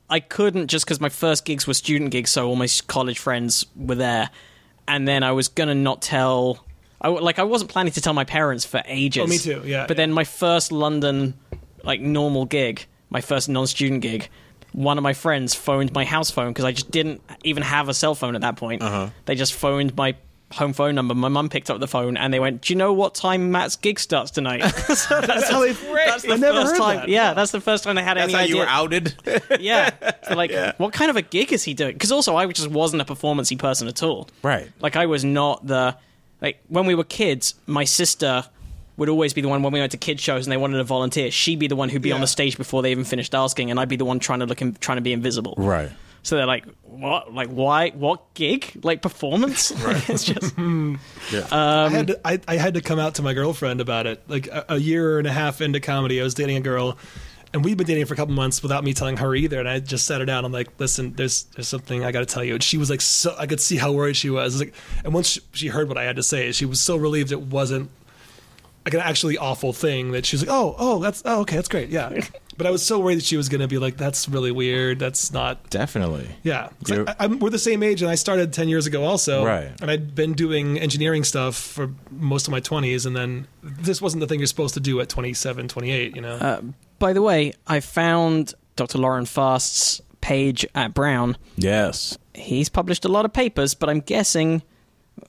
[0.10, 3.66] I couldn't just because my first gigs were student gigs, so all my college friends
[3.76, 4.30] were there,
[4.88, 6.64] and then I was gonna not tell.
[7.02, 9.24] I w- like I wasn't planning to tell my parents for ages.
[9.24, 10.04] Oh, me too, yeah, But yeah.
[10.04, 11.36] then my first London
[11.86, 14.30] like normal gig, my first non-student gig.
[14.74, 17.93] One of my friends phoned my house phone because I just didn't even have a
[17.93, 18.82] cell phone at that point.
[18.82, 19.10] Uh-huh.
[19.26, 20.15] They just phoned my
[20.52, 21.15] home phone number.
[21.15, 23.78] My mum picked up the phone and they went, "Do you know what time Matt's
[23.78, 25.06] gig starts tonight?" That's
[25.50, 25.71] how they.
[25.71, 26.98] That's the I first time.
[26.98, 27.08] that.
[27.10, 28.56] Yeah, that's the first time they had That's any how idea.
[28.56, 29.13] you were outed.
[29.60, 29.91] Yeah,
[30.28, 31.93] So, like what kind of a gig is he doing?
[31.93, 34.28] Because also, I just wasn't a performancey person at all.
[34.43, 34.69] Right.
[34.82, 35.95] Like I was not the
[36.41, 37.56] like when we were kids.
[37.65, 38.43] My sister
[38.97, 40.84] would always be the one when we went to kid shows and they wanted to
[40.84, 41.31] volunteer.
[41.31, 43.79] She'd be the one who'd be on the stage before they even finished asking, and
[43.79, 45.55] I'd be the one trying to look in, trying to be invisible.
[45.58, 45.91] right.
[46.23, 47.36] So they're like, "What?
[47.36, 47.91] Like why?
[47.91, 48.79] What gig?
[48.84, 49.71] Like performance?
[49.86, 50.10] Right.
[50.10, 50.99] it's just um,
[51.51, 54.23] I had to, I, I had to come out to my girlfriend about it.
[54.27, 56.97] Like a, a year and a half into comedy, I was dating a girl,
[57.53, 59.60] and we'd been dating for a couple months without me telling her either.
[59.60, 60.45] And I just sat her down.
[60.45, 63.01] I'm like, "Listen, there's there's something I got to tell you." And she was like,
[63.01, 64.41] "So," I could see how worried she was.
[64.41, 66.81] I was like, and once she, she heard what I had to say, she was
[66.81, 67.91] so relieved it wasn't
[68.86, 71.67] like an actually awful thing that she was like, "Oh, oh, that's oh, okay, that's
[71.67, 72.21] great, yeah."
[72.58, 74.98] But I was so worried that she was going to be like, "That's really weird.
[74.98, 76.30] That's not Definitely.
[76.41, 79.43] Yeah, I, I'm, we're the same age, and I started ten years ago, also.
[79.43, 79.74] Right.
[79.82, 84.21] And I'd been doing engineering stuff for most of my twenties, and then this wasn't
[84.21, 86.36] the thing you're supposed to do at 27, 28, You know.
[86.36, 86.62] Uh,
[86.98, 89.00] by the way, I found Dr.
[89.00, 91.36] Loren Fast's page at Brown.
[91.58, 92.17] Yes.
[92.34, 94.63] He's published a lot of papers, but I'm guessing,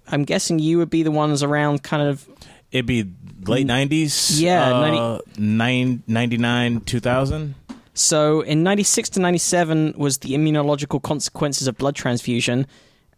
[0.07, 2.29] I'm guessing you would be the ones around kind of.
[2.71, 3.11] It'd be
[3.49, 4.41] late nineties.
[4.41, 7.55] Yeah, uh, nine, 99, two thousand.
[7.95, 12.67] So in '96 to '97 was the immunological consequences of blood transfusion,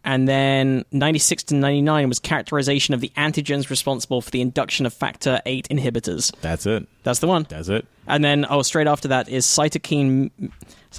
[0.05, 4.93] and then '96 to '99 was characterization of the antigens responsible for the induction of
[4.93, 6.33] factor VIII inhibitors.
[6.41, 6.87] That's it.
[7.03, 7.45] That's the one.
[7.49, 7.85] That's it.
[8.07, 10.31] And then, oh, straight after that is cytokine,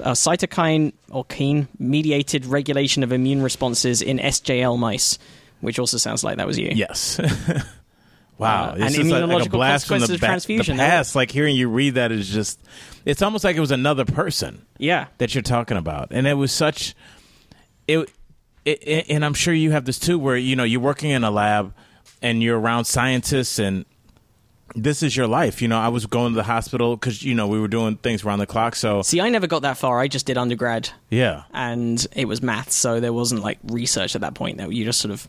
[0.01, 5.19] uh, cytokine or kine mediated regulation of immune responses in SJL mice,
[5.61, 6.69] which also sounds like that was you.
[6.73, 7.19] Yes.
[8.41, 8.71] wow.
[8.71, 11.15] Uh, this and like, like blast from the, ba- transfusion, the past.
[11.15, 12.61] Like hearing you read that is just.
[13.05, 15.07] It's almost like it was another person Yeah.
[15.19, 16.95] that you're talking about, and it was such.
[17.89, 18.11] It,
[18.65, 21.25] it, it and I'm sure you have this too, where you know you're working in
[21.25, 21.73] a lab,
[22.21, 23.85] and you're around scientists and.
[24.77, 25.81] This is your life, you know.
[25.81, 28.47] I was going to the hospital because you know we were doing things around the
[28.47, 28.77] clock.
[28.77, 29.99] So See, I never got that far.
[29.99, 34.21] I just did undergrad, yeah, and it was maths, so there wasn't like research at
[34.21, 34.59] that point.
[34.59, 35.27] That you just sort of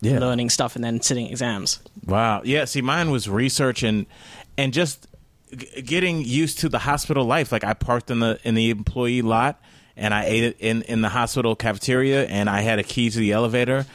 [0.00, 0.18] yeah.
[0.18, 1.80] learning stuff and then sitting exams.
[2.06, 2.42] Wow.
[2.44, 2.64] Yeah.
[2.64, 4.06] See, mine was research and
[4.56, 5.06] and just
[5.56, 7.52] g- getting used to the hospital life.
[7.52, 9.60] Like I parked in the in the employee lot
[9.96, 13.18] and I ate it in in the hospital cafeteria and I had a key to
[13.18, 13.86] the elevator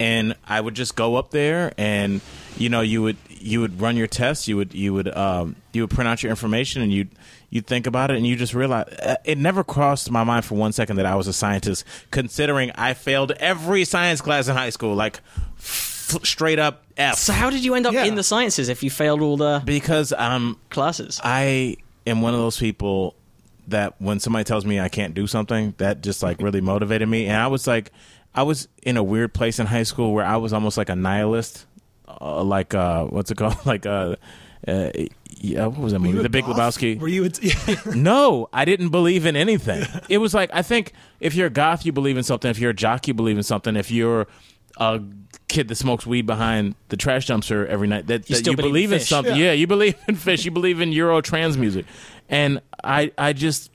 [0.00, 2.20] and I would just go up there and
[2.56, 5.82] you know you would you would run your tests you would you would um, you
[5.82, 7.08] would print out your information and you
[7.50, 10.54] you think about it and you just realize uh, it never crossed my mind for
[10.56, 14.70] one second that I was a scientist considering I failed every science class in high
[14.70, 15.20] school like
[15.58, 18.04] f- straight up F So how did you end up Yeah.
[18.04, 21.20] in the sciences if you failed all the because um classes?
[21.24, 21.76] I
[22.06, 23.14] am one of those people
[23.68, 27.26] that when somebody tells me I can't do something, that just like really motivated me.
[27.26, 27.90] And I was like,
[28.34, 30.94] I was in a weird place in high school where I was almost like a
[30.96, 31.64] nihilist,
[32.20, 33.56] uh, like uh, what's it called?
[33.64, 34.16] Like uh,
[34.66, 34.90] uh,
[35.28, 36.22] yeah, what was that Were movie?
[36.22, 36.56] The Big goth?
[36.56, 36.98] Lebowski.
[36.98, 37.24] Were you?
[37.26, 39.84] A, No, I didn't believe in anything.
[40.08, 42.50] It was like I think if you're a goth, you believe in something.
[42.50, 43.76] If you're a jock, you believe in something.
[43.76, 44.26] If you're
[44.78, 45.00] a
[45.48, 48.56] kid that smokes weed behind the trash dumpster every night, that, You that still you
[48.56, 49.08] believe in believe in fish.
[49.08, 49.36] something.
[49.36, 49.46] Yeah.
[49.46, 49.52] Yeah.
[49.52, 50.44] you believe in fish.
[50.44, 51.84] You believe in Euro trance music,
[52.28, 53.70] and I, I just.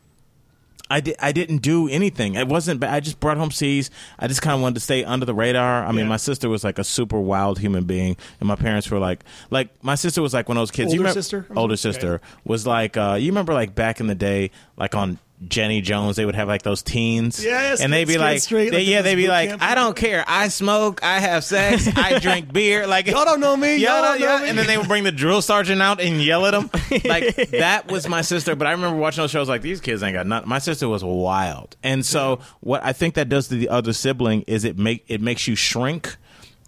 [0.89, 2.35] I, di- I didn't do anything.
[2.35, 2.79] It wasn't.
[2.79, 3.91] ba- I just brought home C's.
[4.17, 5.85] I just kind of wanted to stay under the radar.
[5.85, 6.07] I mean, Yeah.
[6.09, 9.69] my sister was like a super wild human being, and my parents were like, like
[9.83, 10.93] my sister was like one of those kids.
[10.93, 11.45] you Older remember- sister?
[11.55, 15.79] older sister was like uh, you remember like back in the day like on Jenny
[15.81, 16.15] Jones.
[16.17, 19.27] They would have like those teens, Yes, and they'd be like, they- yeah, they'd be
[19.27, 20.23] like, I don't care.
[20.27, 21.01] I smoke.
[21.03, 21.87] I have sex.
[21.95, 22.85] I drink beer.
[22.87, 23.77] Like Y'all don't know me.
[23.77, 24.43] Y'all don't know yeah.
[24.43, 24.49] me.
[24.49, 26.69] And then they would bring the drill sergeant out and yell at them.
[27.05, 28.55] Like that was my sister.
[28.55, 29.47] But I remember watching those shows.
[29.47, 30.49] Like these kids ain't got nothing.
[30.49, 31.75] My sister was wild.
[31.83, 35.21] And so what I think that does to the other sibling is it make it
[35.21, 36.15] makes you shrink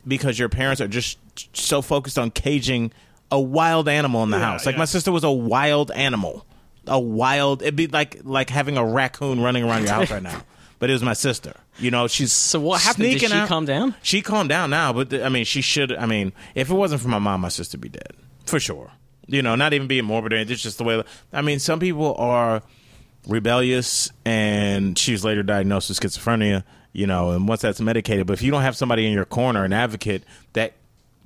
[0.07, 1.17] because your parents are just
[1.53, 2.91] so focused on caging
[3.31, 4.65] a wild animal in the Yeah, house.
[4.65, 4.79] Like yeah.
[4.79, 6.45] my sister was a wild animal.
[6.87, 7.61] A wild.
[7.61, 10.41] It'd be like like having a raccoon running around your house right now.
[10.79, 11.53] But it was my sister.
[11.77, 13.03] You know, she's So what happened?
[13.03, 13.47] Did she out.
[13.47, 13.93] calm down?
[14.01, 15.91] She calmed down now, but I mean, she should.
[15.91, 18.13] I mean, if it wasn't for my mom, my sister would be dead
[18.47, 18.89] for sure.
[19.27, 20.53] You know, not even being morbid or anything.
[20.53, 21.03] It's just the way.
[21.31, 22.63] I mean, some people are
[23.27, 26.63] rebellious, and she was later diagnosed with schizophrenia.
[26.93, 29.63] You know, and once that's medicated, but if you don't have somebody in your corner,
[29.63, 30.73] an advocate that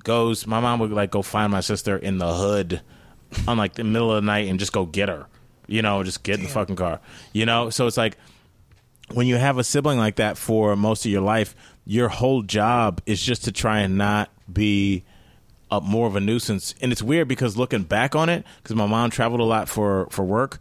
[0.04, 2.82] goes, my mom would like go find my sister in the hood
[3.48, 5.26] on like the middle of the night and just go get her.
[5.66, 7.00] You know, just get in the fucking car.
[7.32, 8.16] You know, so it's like
[9.12, 13.00] when you have a sibling like that for most of your life, your whole job
[13.06, 15.04] is just to try and not be
[15.70, 16.74] a, more of a nuisance.
[16.80, 20.08] And it's weird because looking back on it, because my mom traveled a lot for
[20.10, 20.58] for work,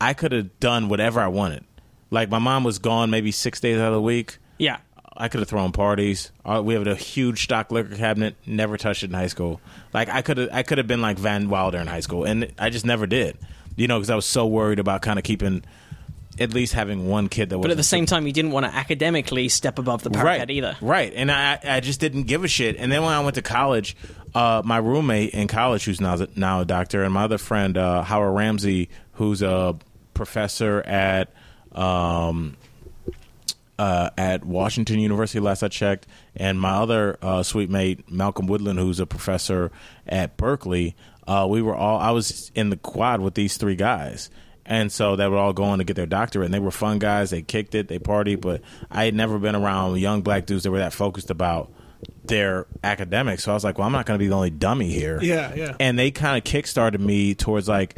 [0.00, 1.64] I could have done whatever I wanted.
[2.10, 4.38] Like my mom was gone maybe six days out of the week.
[4.58, 4.78] Yeah.
[5.14, 6.32] I could have thrown parties.
[6.44, 8.34] Uh, we have a huge stock liquor cabinet.
[8.46, 9.60] Never touched it in high school.
[9.92, 12.52] Like I could have, I could have been like Van Wilder in high school, and
[12.58, 13.36] I just never did.
[13.76, 15.64] You know, because I was so worried about kind of keeping,
[16.38, 17.64] at least having one kid that was.
[17.64, 20.50] But at the same time, you didn't want to academically step above the parapet right,
[20.50, 20.76] either.
[20.80, 22.76] Right, and I, I just didn't give a shit.
[22.76, 23.96] And then when I went to college,
[24.34, 28.02] uh, my roommate in college, who's now now a doctor, and my other friend uh,
[28.02, 29.76] Howard Ramsey, who's a
[30.14, 31.32] professor at.
[31.72, 32.56] Um,
[33.78, 36.06] uh, at Washington University last I checked,
[36.36, 39.72] and my other uh, suite mate Malcolm Woodland, who's a professor
[40.06, 40.94] at Berkeley.
[41.26, 44.30] Uh, we were all I was in the quad with these three guys,
[44.66, 47.30] and so they were all going to get their doctorate, and they were fun guys.
[47.30, 50.70] They kicked it, they partied, but I had never been around young black dudes that
[50.70, 51.72] were that focused about
[52.24, 53.44] their academics.
[53.44, 55.20] So I was like, well, I'm not going to be the only dummy here.
[55.22, 55.76] Yeah, yeah.
[55.78, 57.96] And they kind of kickstarted me towards like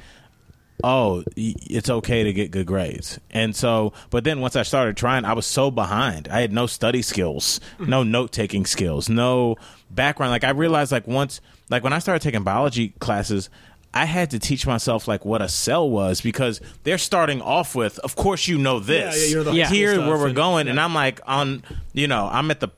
[0.82, 3.18] oh, it's okay to get good grades.
[3.30, 6.28] And so, but then once I started trying, I was so behind.
[6.28, 7.90] I had no study skills, mm-hmm.
[7.90, 9.56] no note taking skills, no
[9.90, 10.30] background.
[10.30, 13.50] Like I realized, like once, like when I started taking biology classes.
[13.96, 18.00] I had to teach myself like what a cell was because they're starting off with,
[18.00, 19.14] of course, you know this.
[19.16, 19.68] Yeah, yeah, you know the Yeah.
[19.68, 20.80] Here where we're and- going, and.
[20.80, 22.70] I'm like on, you know, I'm at the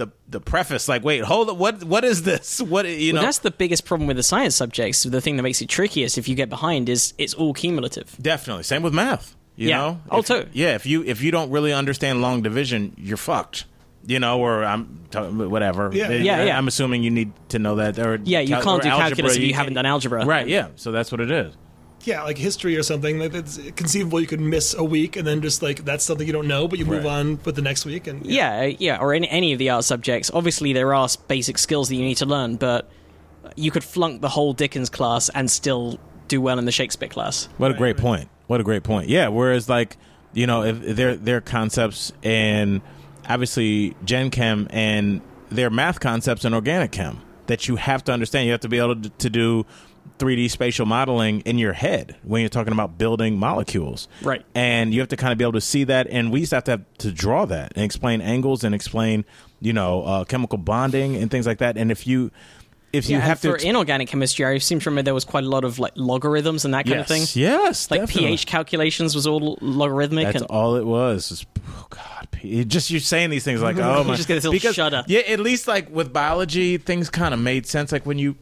[0.00, 0.88] the the preface.
[0.88, 2.60] Like, wait, hold up, what what is this?
[2.72, 3.26] What you Well, know?
[3.26, 5.04] that's the biggest problem with the science subjects.
[5.04, 8.16] The thing that makes it trickiest if you get behind is it's all cumulative.
[8.20, 8.64] Definitely.
[8.64, 9.36] Same with math.
[9.56, 9.76] You Yeah.
[9.78, 10.00] know?
[10.10, 10.46] Oh, If- too.
[10.52, 10.74] Yeah.
[10.74, 13.66] If you if you don't really understand long division, you're fucked.
[14.06, 15.90] You know, or I'm t- whatever.
[15.92, 16.08] Yeah.
[16.10, 16.56] Yeah, yeah.
[16.58, 17.98] I'm assuming you need to know that.
[17.98, 20.24] Or Yeah, you cal- can't or do algebra, calculus if you can't- haven't done algebra.
[20.24, 20.48] Right.
[20.48, 20.68] Yeah.
[20.76, 21.52] So that's what it is.
[22.04, 23.18] Yeah, like history or something.
[23.18, 26.32] Like it's conceivable you could miss a week and then just like that's something you
[26.32, 27.12] don't know, but you move Right.
[27.12, 28.06] on with the next week.
[28.06, 30.30] And Yeah, yeah, uh, or in any of the art subjects.
[30.32, 32.90] Obviously, there are basic skills that you need to learn, but
[33.56, 37.48] you could flunk the whole Dickens class and still do well in the Shakespeare class.
[37.58, 38.02] What a great right.
[38.02, 38.28] point.
[38.46, 39.08] What a great point.
[39.08, 39.28] Yeah.
[39.28, 39.96] Whereas, like,
[40.32, 42.80] you know, if their their concepts and
[43.28, 48.46] obviously Gen Chem and their math concepts and organic chem that you have to understand.
[48.46, 49.66] You have to be able to, to do
[50.18, 54.06] 3D spatial modeling in your head when you're talking about building molecules.
[54.22, 54.44] Right.
[54.54, 56.06] And you have to kind of be able to see that.
[56.08, 59.24] And we used to have to have to draw that and explain angles and explain,
[59.60, 61.78] you know, uh, chemical bonding and things like that.
[61.78, 62.30] And if you
[62.92, 65.14] if you Yeah, have and to for ex- inorganic chemistry, I seem to remember there
[65.14, 67.42] was quite a lot of like logarithms and that kind yes, of thing.
[67.42, 68.30] yes, Like definitely.
[68.30, 70.24] pH calculations was all logarithmic.
[70.26, 71.28] That's and, all it was.
[71.28, 74.16] Just, oh God, just you're saying these things like oh my.
[74.16, 75.04] just get this little because, shudder.
[75.06, 77.92] Yeah, at least like with biology, things kind of made sense.
[77.92, 78.36] Like when you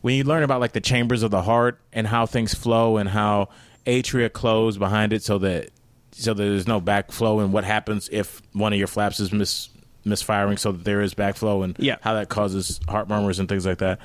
[0.00, 3.08] when you learn about like the chambers of the heart and how things flow and
[3.08, 3.48] how
[3.86, 5.70] atria close behind it, so that
[6.12, 9.68] so that there's no backflow and what happens if one of your flaps is mis
[10.04, 11.96] misfiring, so that there is backflow and Yeah.
[12.00, 13.98] how that causes heart murmurs and things like that.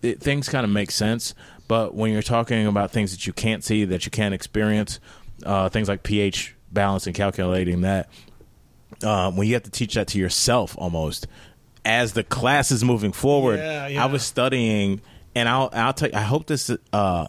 [0.00, 1.34] It, things kind of make sense,
[1.68, 4.98] but when you're talking about things that you can't see, that you can't experience,
[5.44, 8.08] uh, things like pH balance and calculating that,
[9.02, 11.26] uh, when you have to teach that to yourself almost
[11.84, 13.58] as the class is moving forward.
[13.58, 14.02] Yeah, yeah.
[14.02, 15.00] I was studying,
[15.34, 16.70] and I'll I'll tell you, I hope this.
[16.92, 17.26] Uh,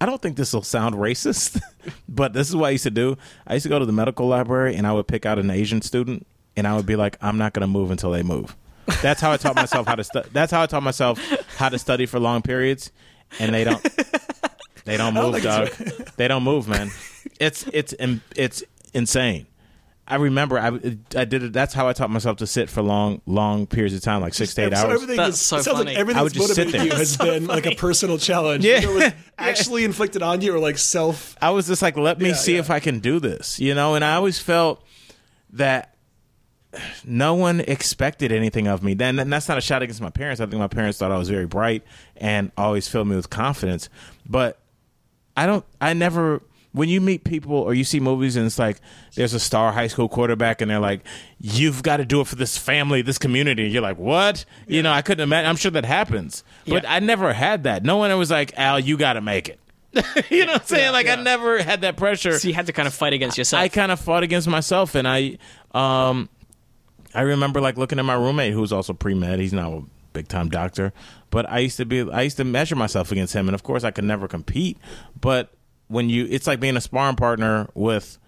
[0.00, 1.60] I don't think this will sound racist,
[2.08, 3.16] but this is what I used to do.
[3.46, 5.82] I used to go to the medical library, and I would pick out an Asian
[5.82, 8.56] student, and I would be like, "I'm not going to move until they move."
[9.02, 10.04] That's how I taught myself how to.
[10.04, 11.18] Stu- that's how I taught myself
[11.56, 12.92] how to study for long periods,
[13.38, 13.82] and they don't.
[14.84, 15.68] They don't move, think dog.
[16.16, 16.90] They don't move, man.
[17.38, 17.94] It's it's
[18.34, 18.62] it's
[18.94, 19.46] insane.
[20.10, 20.68] I remember I,
[21.14, 21.52] I did it.
[21.52, 24.54] That's how I taught myself to sit for long, long periods of time, like six
[24.54, 24.94] to eight so hours.
[24.94, 25.90] everything That's is, so it sounds funny.
[25.90, 26.98] like everything I would that's just sit motivated you there.
[26.98, 28.64] has been like a personal challenge.
[28.64, 28.80] Yeah.
[28.82, 31.36] It was actually inflicted on you or like self.
[31.42, 32.60] I was just like, let me Yeah, see yeah.
[32.60, 33.94] if I can do this, you know.
[33.96, 34.82] And I always felt
[35.52, 35.94] that
[37.04, 38.94] no one expected anything of me.
[38.94, 40.40] Then, and that's not a shot against my parents.
[40.40, 41.82] I think my parents thought I was very bright
[42.16, 43.88] and always filled me with confidence.
[44.26, 44.58] But
[45.36, 45.64] I don't.
[45.80, 46.42] I never.
[46.72, 48.80] When you meet people or you see movies and it's like
[49.14, 51.00] there's a star high school quarterback and they're like,
[51.40, 54.92] "You've got to do it for this family, this community." You're like, "What?" You know,
[54.92, 55.48] I couldn't imagine.
[55.48, 56.92] I'm sure that happens, but Yeah.
[56.94, 57.84] I never had that.
[57.84, 59.58] No one was like, "Al, you got to make it."
[60.30, 60.84] you know what I'm saying?
[60.84, 62.38] Yeah, like I never had that pressure.
[62.38, 63.62] So you had to kind of fight against yourself.
[63.62, 65.38] I kind of fought against myself, and I,
[65.72, 66.28] um,
[67.14, 69.40] I remember like looking at my roommate who's also pre med.
[69.40, 70.92] He's now a big time doctor,
[71.30, 73.82] but I used to be, I used to measure myself against him, and of course
[73.82, 74.76] I could never compete.
[75.18, 75.50] But
[75.88, 78.18] when you, it's like being a sparring partner with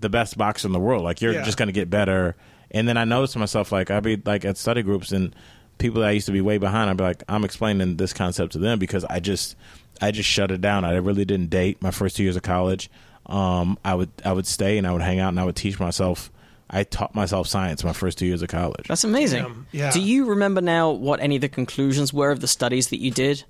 [0.00, 1.02] the best boxer in the world.
[1.04, 1.42] Like you're Yeah.
[1.44, 2.34] just going to get better.
[2.70, 5.34] And then I noticed myself, like I'd be like at study groups and
[5.78, 6.90] people that I used to be way behind.
[6.90, 9.56] I'd be like, I'm explaining this concept to them because I just,
[10.02, 10.84] I just shut it down.
[10.84, 12.90] I really didn't date my first two years of college.
[13.26, 15.78] Um, I would, I would stay and I would hang out and I would teach
[15.78, 16.30] myself.
[16.68, 18.88] I taught myself science my first two years of college.
[18.88, 19.44] That's amazing.
[19.44, 19.90] Um, yeah.
[19.92, 23.10] Do you remember now what any of the conclusions were of the studies that you
[23.12, 23.44] did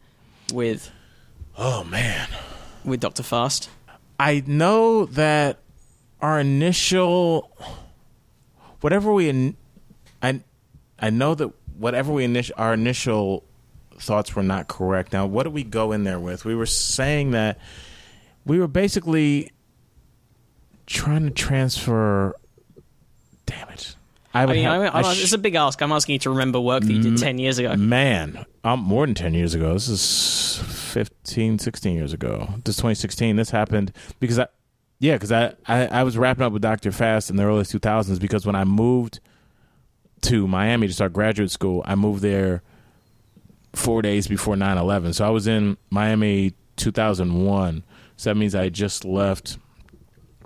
[0.52, 0.90] with
[1.56, 2.28] Oh man.
[2.84, 3.22] With Dr.
[3.22, 3.70] Fast?
[4.18, 5.58] I know that
[6.20, 7.50] our initial
[8.80, 9.56] whatever we in,
[10.22, 10.40] I
[10.98, 13.44] I know that whatever we initial our initial
[13.98, 15.12] thoughts were not correct.
[15.12, 16.44] Now, what did we go in there with?
[16.44, 17.58] We were saying that
[18.44, 19.50] we were basically
[20.86, 22.34] trying to transfer
[23.46, 23.96] damn it.
[24.32, 25.80] I I mean, have, I'm, I sh- it's a big ask.
[25.80, 27.74] I'm asking you to remember work that you did 10 years ago.
[27.76, 29.74] Man, um, more than 10 years ago.
[29.74, 30.56] This is
[30.92, 32.48] 15, 16 years ago.
[32.64, 33.36] This is 2016.
[33.36, 34.46] This happened because I,
[34.98, 36.90] yeah, because I, I, I was wrapping up with Dr.
[36.90, 39.20] Fast in the early 2000s because when I moved
[40.22, 42.62] to Miami to start graduate school, I moved there
[43.74, 45.12] four days before 9 11.
[45.12, 47.84] So I was in Miami 2001.
[48.16, 49.58] So that means I just left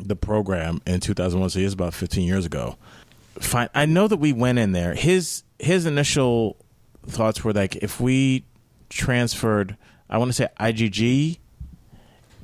[0.00, 1.50] the program in 2001.
[1.50, 2.76] So it's about 15 years ago.
[3.38, 3.68] Fine.
[3.74, 4.94] I know that we went in there.
[4.94, 6.56] His his initial
[7.08, 8.44] thoughts were like if we
[8.88, 9.76] transferred,
[10.08, 11.38] I want to say IgG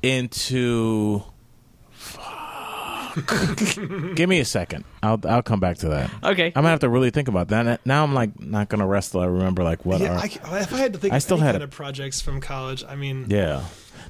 [0.01, 1.23] into.
[4.15, 4.83] Give me a second.
[5.01, 6.11] I'll I'll come back to that.
[6.21, 6.47] Okay.
[6.47, 7.85] I'm gonna have to really think about that.
[7.85, 10.73] Now I'm like not gonna rest till I remember like what Yeah, are I, if
[10.73, 12.83] I had to think I of still any had kind a- of projects from college,
[12.83, 13.63] I mean, yeah.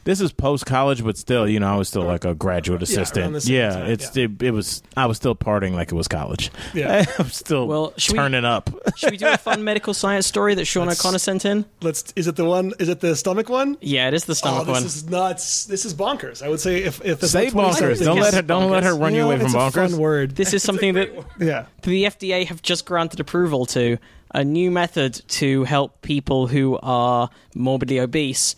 [0.06, 3.34] This is post college, but still, you know, I was still like a graduate assistant.
[3.34, 4.26] the Yeah, time, it's yeah.
[4.26, 4.82] It, it was.
[4.96, 6.52] I was still partying like it was college.
[6.74, 7.04] Yeah.
[7.20, 8.70] I'm still Well, should we- turning up.
[8.98, 11.66] Should we do a fun medical science story that Sean Let's- O'Connor sent in?
[11.82, 12.14] let's.
[12.16, 12.72] Is it the one?
[12.80, 13.78] Is it the stomach one?
[13.82, 14.84] Yeah, it is the Oh, stomach this one.
[14.84, 15.66] This is nuts.
[15.66, 16.42] This is bonkers.
[16.42, 18.04] I would say if if this Say bonkers.
[18.04, 18.42] Don't let her.
[18.44, 19.00] Don't let her bonkers.
[19.02, 19.86] run you know, away from it's bonkers.
[19.86, 20.36] A fun word.
[20.36, 21.66] This is something that yeah.
[21.82, 23.98] the FDA have just granted approval to
[24.32, 28.56] a new method to help people who are morbidly obese,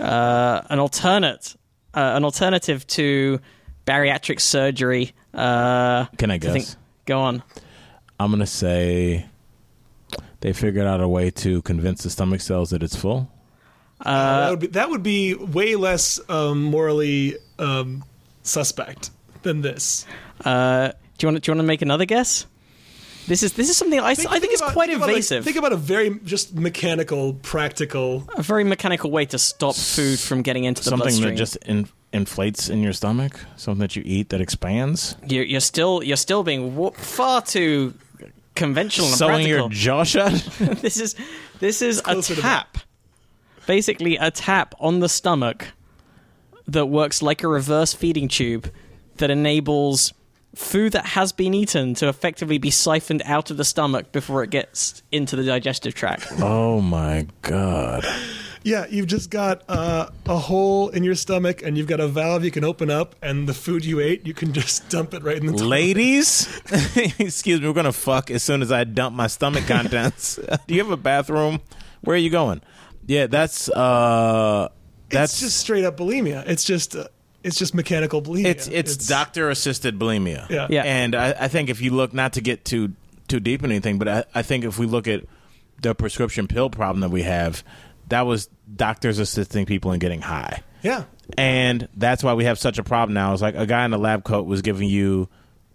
[0.00, 1.54] uh, an alternate,
[1.94, 3.40] uh, an alternative to
[3.86, 5.12] bariatric surgery.
[5.34, 6.52] Uh, Can I I guess?
[6.52, 6.66] think,
[7.06, 7.42] go on.
[8.18, 9.26] I'm gonna say
[10.40, 13.30] they figured out a way to convince the stomach cells that it's full.
[14.04, 18.04] that would be that would be way less um, morally um,
[18.42, 19.10] suspect
[19.42, 20.06] than this.
[20.44, 21.44] Uh, do you want?
[21.44, 22.46] Do you want to make another guess?
[23.30, 25.44] This is this is something I, I think is about- quite think about, like, invasive.
[25.44, 28.24] think about a very just mechanical, practical.
[28.36, 31.30] a very mechanical way to stop food from getting into the Something bloodstream.
[31.34, 33.38] that just in, inflates in your stomach.
[33.54, 35.14] Something that you eat that expands.
[35.28, 37.94] you're, you're still you're still being wa- far too
[38.56, 40.32] conventional and Sewing your jaw shut.
[40.82, 41.14] this is
[41.60, 42.78] this is a tap,
[43.66, 45.68] basically a tap on the stomach
[46.66, 48.68] that works like a reverse feeding tube
[49.18, 50.12] that enables
[50.54, 54.50] food that has been eaten to effectively be siphoned out of the stomach before it
[54.50, 56.26] gets into the digestive tract.
[56.38, 58.04] oh my god.
[58.62, 62.44] Yeah, you've just got uh, a hole in your stomach, and you've got a valve
[62.44, 65.38] you can open up, and the food you ate, you can just dump it right
[65.38, 65.52] in the.
[65.52, 65.66] toilet.
[65.66, 66.60] Ladies,
[67.18, 70.36] excuse me, we're gonna fuck as soon as I dump my stomach contents.
[70.66, 71.60] Do you have a bathroom?
[72.02, 72.60] Where are you going?
[73.06, 74.68] Yeah, that's uh
[75.08, 76.46] that's it's just straight up bulimia.
[76.46, 77.08] It's just uh,
[77.42, 78.46] it's just mechanical bulimia.
[78.46, 80.48] it's it's, doctor assisted bulimia.
[80.48, 80.66] Yeah.
[80.70, 80.82] Yeah.
[80.82, 82.92] And I, I think if you look not to get too
[83.28, 85.24] too deep in anything, but I, I think if we look at
[85.80, 87.64] the prescription pill problem that we have,
[88.08, 90.62] that was doctors assisting people in getting high.
[90.82, 91.04] Yeah,
[91.36, 93.32] And that's why we have such a problem now.
[93.34, 95.28] It's like a guy in a lab coat was giving you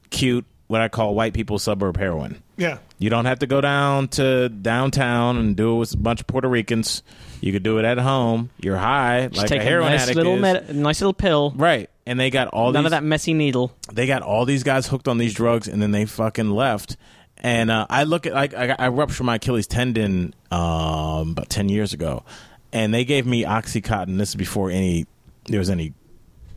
[0.09, 2.41] cute, what I call white people suburb heroin.
[2.57, 2.79] yeah.
[2.97, 6.27] You don't have to go down to downtown and do it with a bunch of
[6.27, 7.03] Puerto Ricans.
[7.41, 8.49] You could do it at home.
[8.61, 10.41] You're high, Just like take a heroin nice addict little is.
[10.41, 11.51] med- nice little pill.
[11.57, 11.89] right.
[12.05, 13.75] and they got all None these of that messy needle.
[13.91, 16.95] they got all these guys hooked on these drugs and then they fucking left
[17.39, 21.67] and uh, i look at like I, I ruptured my achilles tendon um, about 10
[21.67, 22.23] years ago
[22.71, 25.05] and they gave me oxycontin this is before any
[25.47, 25.93] there was any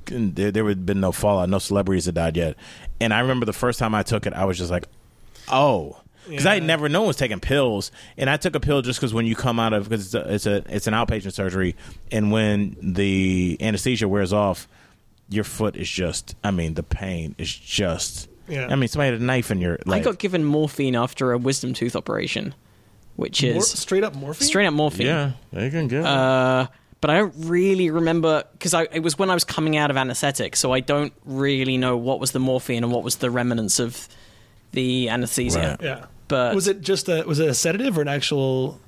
[0.06, 2.56] there, there had been no fallout no celebrities had died yet
[3.00, 4.84] and i remember the first time i took it i was just like
[5.48, 5.96] oh
[6.28, 9.00] because I had never no one was taking pills, and I took a pill just
[9.00, 11.74] because when you come out of because it's a, it's a it's an outpatient surgery,
[12.12, 14.68] and when the anesthesia wears off,
[15.30, 18.66] your foot is just I mean the pain is just Yeah.
[18.70, 21.72] I mean somebody had a knife in your I got given morphine after a wisdom
[21.72, 22.54] tooth operation,
[23.16, 24.46] which Mor- is straight up morphine.
[24.46, 25.06] straight up morphine.
[25.06, 26.06] yeah, you can get it.
[26.06, 26.66] Uh,
[27.00, 30.56] But I don't really remember because it was when I was coming out of anesthetic,
[30.56, 34.08] so I don't really know what was the morphine and what was the remnants of
[34.72, 35.76] the anesthesia.
[35.80, 35.82] Right.
[35.82, 36.04] Yeah.
[36.26, 38.80] But was it just a was it a sedative or an actual?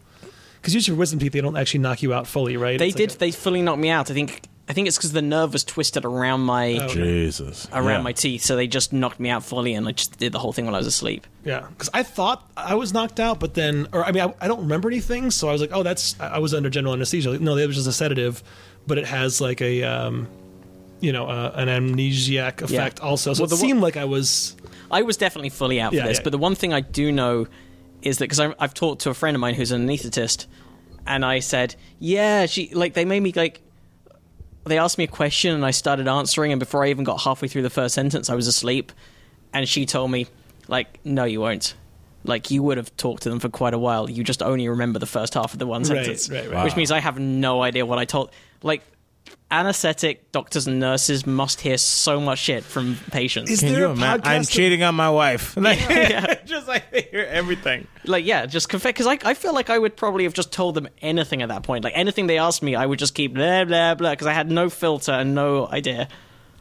[0.60, 2.78] Because usually for wisdom teeth, they don't actually knock you out fully, right?
[2.78, 3.10] they It's did.
[3.10, 4.10] like a- they fully knocked me out.
[4.10, 4.42] I think.
[4.70, 6.88] I think it's because the nerve was twisted around my Oh.
[6.88, 8.02] Jesus around Yeah.
[8.02, 10.52] my teeth, so they just knocked me out fully, and I just did the whole
[10.52, 11.26] thing while I was asleep.
[11.44, 11.66] yeah.
[11.70, 14.60] Because I thought I was knocked out, but then, or I mean, I, I don't
[14.60, 17.30] remember anything, so I was like, oh, that's I I was under general anesthesia.
[17.30, 18.42] Like, no, it was just a sedative,
[18.86, 20.28] but it has like a, um,
[21.00, 23.32] you know, uh, an amnesiac effect also.
[23.34, 24.56] So Well, it the one- seemed like I was.
[24.90, 26.22] I was definitely fully out for this, yeah.
[26.24, 27.46] but the one thing I do know
[28.02, 30.46] is that because I've talked to a friend of mine who's an anaesthetist,
[31.06, 33.62] and I said, "Yeah, she like they made me like."
[34.64, 37.48] They asked me a question and I started answering, and before I even got halfway
[37.48, 38.92] through the first sentence, I was asleep.
[39.52, 40.26] And she told me,
[40.68, 41.74] like, no, you won't.
[42.22, 44.08] Like, you would have talked to them for quite a while.
[44.08, 46.30] You just only remember the first half of the one Right, sentence.
[46.30, 46.64] right, right.
[46.64, 48.30] Which means I have no idea what I told.
[48.62, 48.82] Like,
[49.50, 53.50] anesthetic doctors and nurses must hear so much shit from patients.
[53.50, 54.22] Is Can there you a imagine?
[54.22, 54.26] podcast?
[54.28, 55.56] I'm of- cheating on my wife.
[55.60, 56.34] Like, Yeah.
[56.44, 57.86] just like they hear everything.
[58.04, 60.74] like yeah just confess because I, I feel like i would probably have just told
[60.74, 63.64] them anything at that point like anything they asked me i would just keep blah
[63.64, 66.08] blah blah because i had no filter and no idea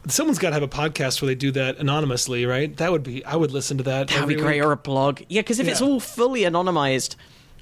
[0.07, 2.75] Someone's got to have a podcast where they do that anonymously, right?
[2.77, 3.23] That would be.
[3.25, 4.07] I would listen to that.
[4.07, 4.65] that would every be great week.
[4.67, 5.87] or a blog yeah because if it's Yeah.
[5.87, 7.15] all fully anonymized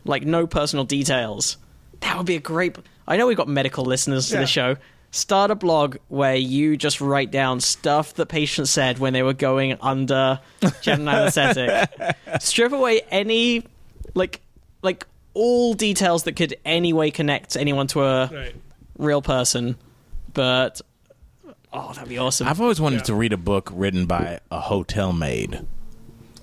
[0.05, 1.57] like no personal details
[2.01, 4.41] that would be a great i know we've got medical listeners to Yeah.
[4.41, 4.75] the show
[5.11, 9.33] start a blog where you just write down stuff that patients said when they were
[9.33, 10.39] going under
[10.81, 11.89] general anesthetic
[12.39, 13.63] strip away any
[14.13, 14.41] like
[14.81, 18.55] like all details that could any way connect anyone to a Right.
[18.97, 19.77] real person,
[20.33, 20.81] but
[21.73, 22.47] oh, that'd be awesome.
[22.47, 23.03] I've always wanted Yeah.
[23.03, 25.65] to read a book written by a hotel maid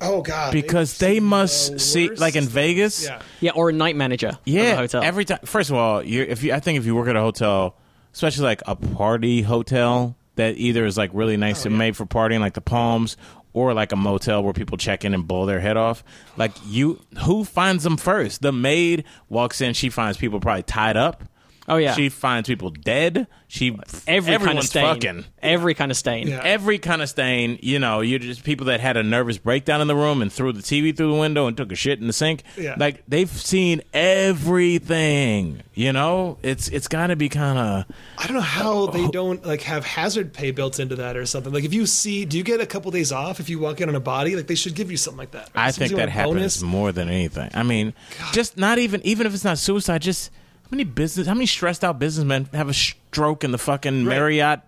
[0.01, 0.53] Oh God.
[0.53, 3.05] because They've they must the see like in Vegas.
[3.05, 3.21] Yeah.
[3.41, 4.39] yeah, or a night manager.
[4.45, 5.03] Yeah, a hotel.
[5.03, 5.39] every time.
[5.45, 7.77] First of all, you're, if you, I think if you work at a hotel,
[8.15, 12.07] especially like a party hotel that either is like really nice oh, and made for
[12.07, 13.17] partying, like the Palms,
[13.53, 16.03] or like a motel where people check in and blow their head off.
[16.37, 18.41] Like you, who finds them first?
[18.41, 21.25] The maid walks in, she finds people probably tied up.
[21.69, 23.27] Oh yeah, She finds people dead.
[23.49, 24.83] She every kind of everyone's stain.
[24.83, 25.25] fucking.
[25.41, 26.27] Every kind of stain.
[26.27, 26.41] Yeah.
[26.43, 29.87] Every kind of stain, you know, you're just people that had a nervous breakdown in
[29.87, 32.13] the room and threw the TV through the window and took a shit in the
[32.13, 32.43] sink.
[32.57, 32.75] Yeah.
[32.77, 35.63] Like they've seen everything.
[35.75, 37.85] You know, it's it's got to be kind of.
[38.19, 39.11] I don't know how they oh.
[39.11, 41.53] don't like have hazard pay built into that or something.
[41.53, 43.89] Like if you see, do you get a couple days off if you walk in
[43.89, 44.35] on a body?
[44.35, 45.51] Like they should give you something like that.
[45.55, 46.63] I Some think that happens bonus.
[46.63, 47.51] more than anything.
[47.55, 47.95] I mean,
[48.33, 51.85] just not even even if it's not suicide, just how many business, how many stressed
[51.85, 54.15] out businessmen have a stroke in the fucking Right.
[54.17, 54.61] Marriott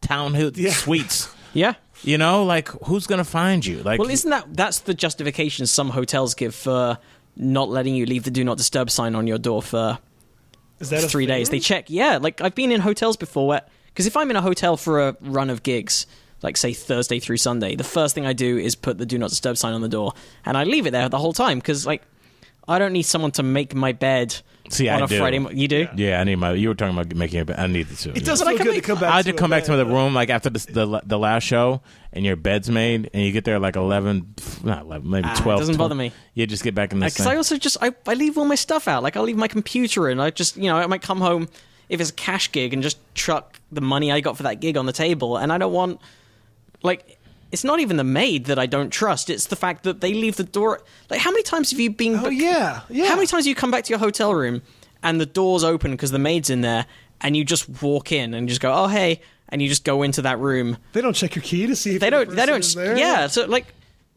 [0.00, 0.72] townhill Yeah.
[0.72, 1.28] suites?
[1.54, 1.74] Yeah.
[2.04, 3.82] You know, like who's gonna find you?
[3.82, 6.98] Like, Well, isn't that that's the justification some hotels give for
[7.36, 9.98] not letting you leave the do not disturb sign on your door for
[10.78, 11.48] Is that three days.
[11.48, 11.86] They check.
[11.88, 15.08] Yeah, like I've been in hotels before where because if I'm in a hotel for
[15.08, 16.06] a run of gigs,
[16.42, 19.30] like say Thursday through Sunday, the first thing I do is put the do not
[19.30, 20.12] disturb sign on the door,
[20.44, 22.02] and I leave it there the whole time because like
[22.68, 24.36] I don't need someone to make my bed
[24.70, 25.18] See, on I a do.
[25.18, 25.38] Friday.
[25.38, 25.88] mo- You do?
[25.96, 26.52] Yeah, I need my.
[26.52, 27.50] You were talking about making it.
[27.58, 28.10] I need to.
[28.10, 29.10] It does But I feel can good to come back.
[29.12, 31.18] I had to a come back to bed, the room like after the, the the
[31.18, 31.80] last show,
[32.12, 35.42] and your bed's made, and you get there like eleven, not eleven, maybe Ah, it
[35.42, 35.60] twelve.
[35.60, 35.88] doesn't 12.
[35.90, 36.12] bother me.
[36.34, 38.54] You just get back in this Because I also just I, I leave all my
[38.54, 39.02] stuff out.
[39.02, 41.48] Like I'll leave my computer and I just you know I might come home
[41.88, 44.76] if it's a cash gig and just chuck the money I got for that gig
[44.76, 45.36] on the table.
[45.38, 46.00] And I don't want
[46.82, 47.17] like
[47.50, 49.30] it's not even the maid that I don't trust.
[49.30, 50.82] It's the fact that they leave the door.
[51.10, 52.16] Like how many times have you been?
[52.16, 53.06] Oh yeah, yeah.
[53.08, 54.62] How many times have you come back to your hotel room
[55.02, 56.86] and the door's open because the maid's in there
[57.20, 60.22] and you just walk in and just go oh hey and you just go into
[60.22, 60.76] that room.
[60.92, 62.28] They don't check your key to see if They don't.
[62.30, 62.64] They don't.
[62.74, 62.96] there?
[62.98, 63.26] Yeah.
[63.28, 63.66] So like.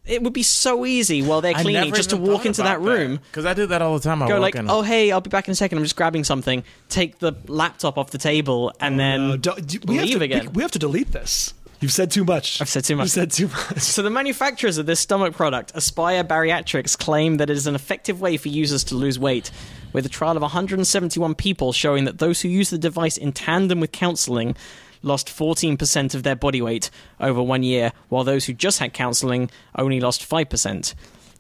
[0.04, 3.20] It would be so easy while they're cleaning just to walk into that about room,
[3.30, 4.24] because I do that all the time.
[4.24, 4.68] I go walk like, in.
[4.68, 5.78] "Oh, hey, I'll be back in a second.
[5.78, 9.80] I'm just grabbing something." Take the laptop off the table and then Uh, do- do-
[9.86, 10.46] we have leave to, again.
[10.48, 11.54] We, we have to delete this.
[11.82, 12.62] You've said too much.
[12.62, 13.06] I've said too much.
[13.06, 13.80] You've said too much.
[13.80, 18.22] So the manufacturers of this stomach product, Aspire Bariatrics, claim that it is an effective
[18.22, 19.50] way for users to lose weight,
[19.92, 23.80] with a trial of 171 people showing that those who use the device in tandem
[23.80, 24.56] with counseling
[25.02, 29.50] lost 14% of their body weight over one year, while those who just had counseling
[29.76, 30.94] only lost 5%.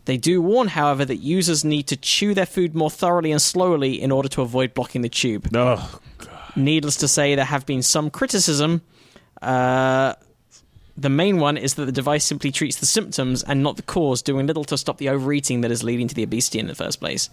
[0.05, 4.01] They do warn, however, that users need to chew their food more thoroughly and slowly
[4.01, 5.49] in order to avoid blocking the tube.
[5.53, 6.29] Oh, God.
[6.55, 8.81] Needless to say, there have been some criticism.
[9.43, 10.15] Uh,
[11.01, 14.21] the main one is that the device simply treats the symptoms and not the cause,
[14.21, 16.99] doing little to stop the overeating that is leading to the obesity in the first
[16.99, 17.29] place.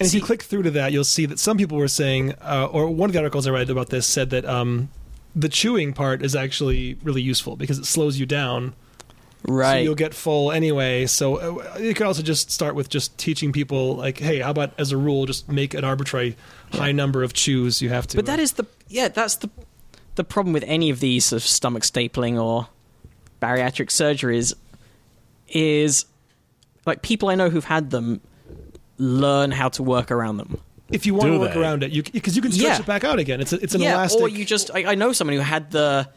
[0.00, 2.68] And if you click through to that, you'll see that some people were saying, uh,
[2.70, 4.90] or one of the articles I read about this said that um,
[5.34, 8.74] the chewing part is actually really useful because it slows you down.
[9.44, 9.74] Right.
[9.74, 11.06] So you'll get full anyway.
[11.06, 14.72] So uh, you could also just start with just teaching people, like, hey, how about
[14.76, 16.36] as a rule, just make an arbitrary
[16.72, 18.16] high number of chews you have to.
[18.16, 19.50] But that is the yeah, that's the
[20.16, 22.68] the problem with any of these sort of stomach stapling or
[23.40, 24.54] bariatric surgeries
[25.48, 26.06] is
[26.84, 28.20] like people I know who've had them
[28.98, 30.58] learn how to work around them.
[30.90, 31.60] if you want Do to work they?
[31.60, 32.80] around it, because you can stretch Yeah.
[32.80, 33.40] it back out again.
[33.40, 34.22] It's a, it's an yeah, elastic.
[34.22, 36.08] or you just I, I know someone who had the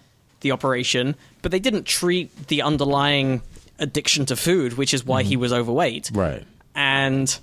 [0.42, 3.42] the operation, but they didn't treat the underlying
[3.80, 5.42] addiction to food, which is why he mm-hmm.
[5.42, 6.12] was overweight.
[6.14, 6.44] right.
[6.76, 7.38] And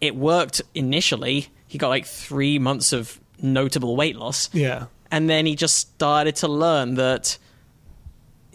[0.00, 1.48] it worked initially.
[1.66, 4.50] He got like three months of notable weight loss.
[4.52, 4.86] yeah.
[5.10, 7.38] and then he just started to learn that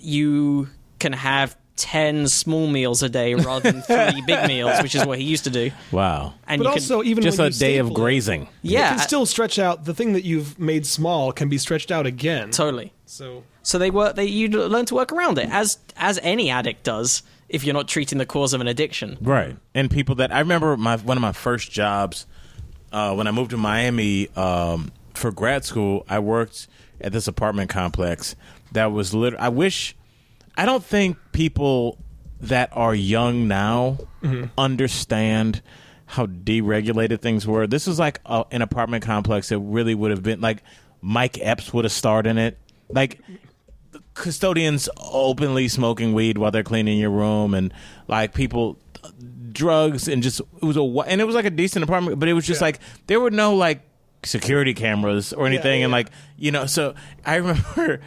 [0.05, 5.05] you can have 10 small meals a day rather than three big meals which is
[5.05, 6.33] what he used to do Wow.
[6.47, 8.41] and But you also, can, even Just a day of staple it, grazing.
[8.43, 9.83] it yeah can still stretch out.
[9.83, 12.51] The thing that you've made small can be stretched out again.
[12.51, 16.49] totally So so they work they you learn to work around it as as any
[16.49, 19.57] addict does if you're not treating the cause of an addiction Right.
[19.73, 22.25] And people that I remember my one of my first jobs
[22.93, 26.67] uh, when I moved to Miami um, for grad school, I worked
[27.01, 28.37] at this apartment complex
[28.75, 29.95] that was lit I wish
[30.55, 31.97] I don't think people
[32.39, 34.45] that are young now mm-hmm.
[34.57, 35.61] understand
[36.07, 37.65] how deregulated things were.
[37.67, 40.63] This was like a, an apartment complex that really would have been like
[41.01, 42.57] Mike Epps would have starred in it.
[42.89, 43.19] Like
[44.13, 47.73] custodians openly smoking weed while they're cleaning your room and
[48.07, 48.77] like people
[49.51, 52.33] drugs and just it was a and it was like a decent apartment but it
[52.33, 52.67] was just Yeah.
[52.67, 53.81] like there were no like
[54.23, 55.97] security cameras or anything and yeah.
[55.97, 56.07] like
[56.37, 56.95] you know so
[57.25, 58.01] i remember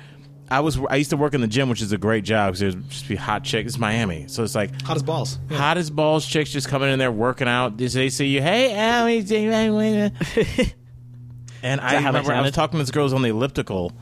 [0.51, 2.61] i was i used to work in the gym which is a great job because
[2.61, 5.39] there's just be hot chicks it's miami so it's like hot as balls.
[5.51, 5.59] Yeah.
[5.59, 7.77] hot as balls chicks just coming in there working out.
[7.77, 8.73] They they see you, hey,
[11.63, 13.93] and I that how they remember I was talking to this girls on the elliptical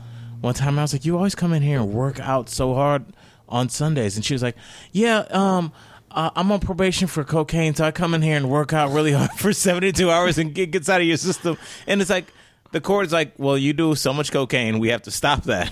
[0.41, 0.77] one time.
[0.77, 3.05] I was like, you always come in here and work out so hard
[3.49, 4.55] on Sundays, and she was like,
[4.91, 5.71] yeah, um.
[6.09, 9.11] Uh, I'm on probation for cocaine, so I come in here and work out really
[9.11, 11.57] hard for 72 hours and get gets out of your system.
[11.85, 12.33] And it's like
[12.77, 15.71] the court is like, well, you do so much cocaine, we have to stop that.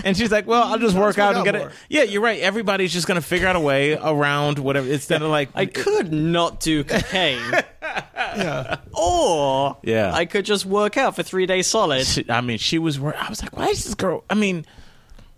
[0.04, 1.68] and she's like, well, I'll just work work out and get more.
[1.68, 1.74] it.
[1.90, 2.40] Yeah, you're right.
[2.40, 4.88] Everybody's just gonna figure out a way around whatever.
[4.90, 7.42] Instead of like, i could not do cocaine
[7.82, 8.78] yeah.
[8.94, 10.12] or Yeah.
[10.14, 12.98] i could just work out for three days solid She- I mean, she was.
[12.98, 14.24] I was like, why is this girl?
[14.30, 14.64] I mean,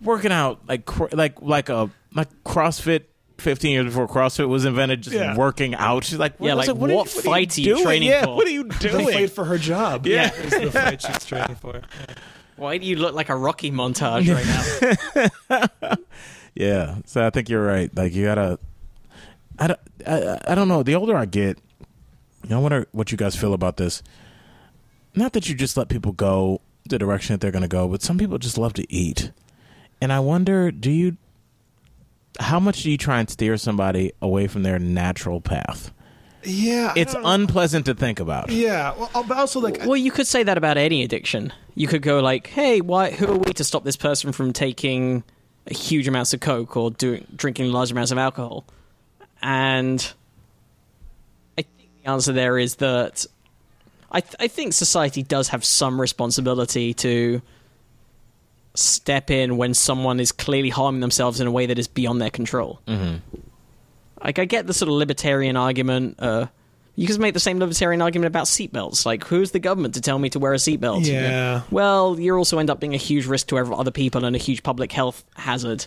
[0.01, 3.03] working out like like like a like CrossFit.
[3.39, 5.35] Fifteen years before CrossFit was invented, just Yeah.
[5.35, 6.03] working out.
[6.03, 7.83] She's like, Yeah, I was like, what, are you- what what fight are you doing?
[7.83, 8.35] training yeah, for?
[8.35, 9.07] What are you The doing?
[9.13, 10.05] fight for her job.
[10.07, 10.33] Yeah.
[10.33, 11.81] is the fight she's training for.
[12.57, 14.27] why do you look like a rocky montage
[15.49, 15.95] right now
[16.55, 17.95] Yeah, so I think you're right.
[17.95, 18.59] Like you gotta.
[19.57, 20.83] I don't, I, I don't know.
[20.83, 21.57] The older I get,
[22.43, 24.01] you know, I wonder what you guys feel about this.
[25.15, 28.01] Not that you just let people go the direction that they're going to go, but
[28.01, 29.31] some people just love to eat,
[30.01, 31.17] and I wonder, do you?
[32.39, 35.91] How much do you try and steer somebody away from their natural path?
[36.43, 36.93] Yeah.
[36.95, 37.29] I It's don't know.
[37.31, 38.49] unpleasant to think about.
[38.49, 38.93] Yeah.
[38.97, 41.51] Well, uh, but also like Well, you could say that about any addiction.
[41.75, 43.11] You could go like, "Hey, why?
[43.11, 45.23] Who are we to stop this person from taking
[45.69, 48.63] huge amounts of coke or doing drinking large amounts of alcohol?"
[49.41, 49.99] And
[51.57, 53.25] I think the answer there is that
[54.11, 57.41] I th- I think society does have some responsibility to
[58.79, 62.29] step in when someone is clearly harming themselves in a way that is beyond their
[62.29, 62.81] control.
[62.87, 63.17] Mm-hmm.
[64.23, 66.15] Like I get the sort of libertarian argument.
[66.19, 66.47] Uh,
[66.95, 69.05] you can make the same libertarian argument about seatbelts.
[69.05, 71.05] Like, who's the government to tell me to wear a seatbelt?
[71.05, 71.61] Yeah.
[71.71, 74.39] Well, you also end up being a huge risk to ev- other people and a
[74.39, 75.85] huge public health hazard.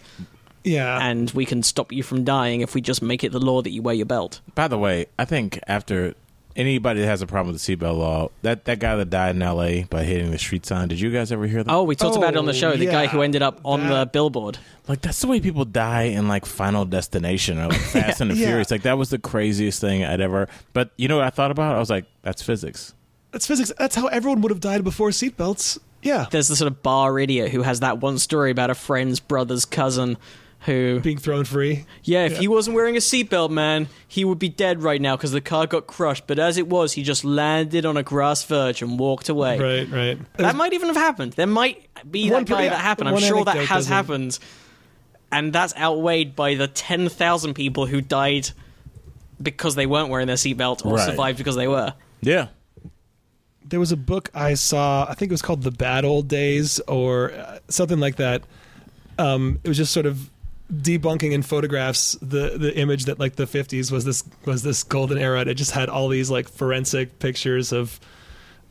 [0.65, 0.99] yeah.
[1.07, 3.71] And we can stop you from dying if we just make it the law that
[3.71, 4.41] you wear your belt.
[4.55, 6.15] By the way, I think after
[6.57, 9.43] anybody that has a problem with the seatbelt law, that that guy that died in
[9.43, 9.85] L.A.
[9.85, 10.89] by hitting the street sign.
[10.89, 11.73] Did you guys ever hear that?
[11.73, 12.77] Oh, we talked about it on the Oh, show.
[12.77, 14.59] The guy who ended up on the billboard.
[14.89, 18.35] Like that's the way people die in like Final Destination or like Fast and the
[18.37, 18.47] Yeah.
[18.49, 18.71] Furious.
[18.71, 20.49] Like that was the craziest thing I'd ever.
[20.73, 21.77] But you know what I thought about?
[21.77, 22.95] I was like, that's physics.
[23.31, 23.73] That's physics.
[23.79, 25.79] That's how everyone would have died before seatbelts.
[26.03, 26.27] Yeah.
[26.31, 29.65] There's the sort of bar idiot who has that one story about a friend's brother's
[29.65, 30.17] cousin
[30.67, 31.85] who being thrown free.
[32.05, 32.39] Yeah, if Yeah.
[32.39, 35.67] he wasn't wearing a seatbelt, man, he would be dead right now because the car
[35.67, 36.27] got crushed.
[36.27, 39.59] But as it was, he just landed on a grass verge and walked away.
[39.59, 40.37] Right, right.
[40.37, 41.33] That might even have happened.
[41.33, 43.09] There might be One that guy per- that happened.
[43.09, 44.39] I'm sure that has doesn't- happened.
[45.33, 48.51] And that's outweighed by the 10,000 people who died
[49.43, 51.07] because they weren't wearing their seatbelt or Right.
[51.07, 51.95] survived because they were.
[52.21, 52.49] Yeah.
[53.65, 55.07] there was a book I saw.
[55.09, 58.43] I think it was called The Bad Old Days or uh, something like that.
[59.19, 60.29] Um, it was just sort of
[60.71, 65.19] debunking in photographs the the image that like the 50s was this was this golden
[65.19, 65.41] era.
[65.41, 68.01] And it just had all these like forensic pictures of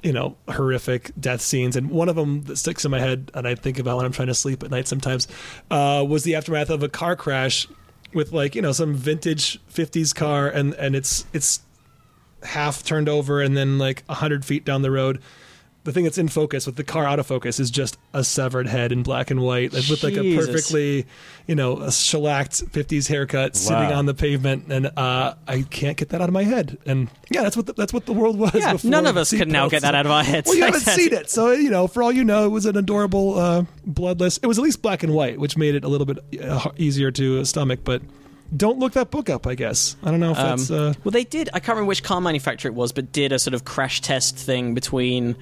[0.03, 3.47] you know horrific death scenes and one of them that sticks in my head and
[3.47, 5.27] i think about when i'm trying to sleep at night sometimes
[5.69, 7.67] uh, was the aftermath of a car crash
[8.13, 11.61] with like you know some vintage 50s car and and it's it's
[12.43, 15.21] half turned over and then like 100 feet down the road
[15.84, 18.67] the thing that's in focus with the car out of focus is just a severed
[18.67, 21.07] head in black and white with like a perfectly
[21.47, 26.09] you know a shellacked 50s haircut sitting on the pavement and uh, i can't get
[26.09, 26.77] that out of my head.
[26.86, 28.91] And yeah that's what the, that's what the world was Yeah, before.
[28.91, 30.47] none of us can now get that out of our heads.
[30.47, 31.29] well you haven't seen it.
[31.32, 34.59] So you know for all you know it was an adorable uh, bloodless it was
[34.59, 37.79] at least black and white which made it a little bit uh, easier to stomach
[37.84, 38.01] but
[38.55, 39.95] don't look that book up i guess.
[40.03, 41.49] I don't know if Um, that's uh, well, they did.
[41.53, 44.36] I can't remember which car manufacturer it was, but did a sort of crash test
[44.38, 45.38] thing between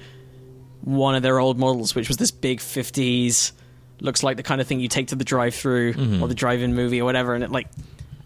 [0.82, 3.52] one of their old models, which was this big 50s,
[4.00, 6.22] looks like the kind of thing you take to the drive-through Mm-hmm.
[6.22, 7.68] or the drive-in movie or whatever, and it like,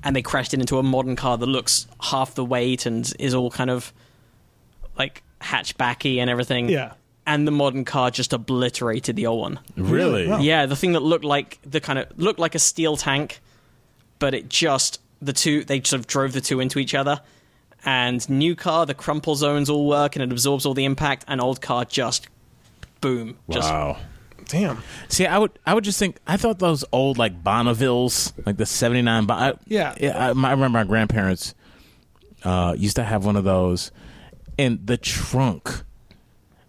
[0.03, 3.35] and they crashed it into a modern car that looks half the weight and is
[3.35, 3.93] all kind of
[4.99, 6.69] like hatchbacky and everything.
[6.69, 6.93] yeah
[7.27, 9.61] And the modern car just obliterated the old one.
[9.77, 10.29] Really?
[10.29, 10.39] Wow.
[10.41, 13.41] Yeah, the thing that looked like the kind of looked like a steel tank,
[14.19, 17.21] but it just the two they sort of drove the two into each other.
[17.87, 21.25] And new car, the crumple zones all work and it absorbs all the impact.
[21.29, 22.29] And old car just
[23.05, 23.99] boom, just Wow.
[24.49, 26.19] damn See, I would, I would just think.
[26.27, 29.27] I thought those old like Bonnevilles, like the '79.
[29.27, 29.95] Bon- I, Yeah.
[30.01, 31.55] I, I remember my grandparents
[32.45, 33.91] uh, used to have one of those,
[34.59, 35.83] and the trunk.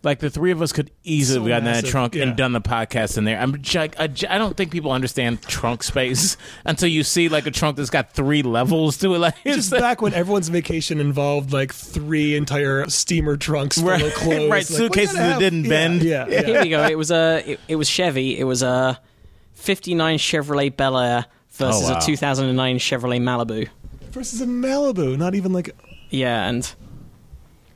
[0.06, 2.24] Like the three of us could easily So have gotten in that trunk yeah.
[2.24, 3.38] and done the podcast in there.
[3.39, 7.76] I'm like, I don't think people understand trunk space until you see like a trunk
[7.78, 9.18] that's got three levels to it.
[9.20, 14.01] Like it's just back when everyone's vacation involved like three entire steamer trunks full Right.
[14.03, 16.03] of clothes, Right, Like, suitcases that have- didn't yeah, bend.
[16.03, 16.41] Yeah, yeah.
[16.43, 16.84] here we go.
[16.86, 18.38] It was a it, it was Chevy.
[18.39, 18.99] It was a
[19.56, 21.97] '59 Chevrolet Bel Air versus Oh, wow.
[21.97, 23.68] a 2009 Chevrolet Malibu.
[24.12, 25.76] Versus a Malibu, not even like
[26.10, 26.72] Yeah, and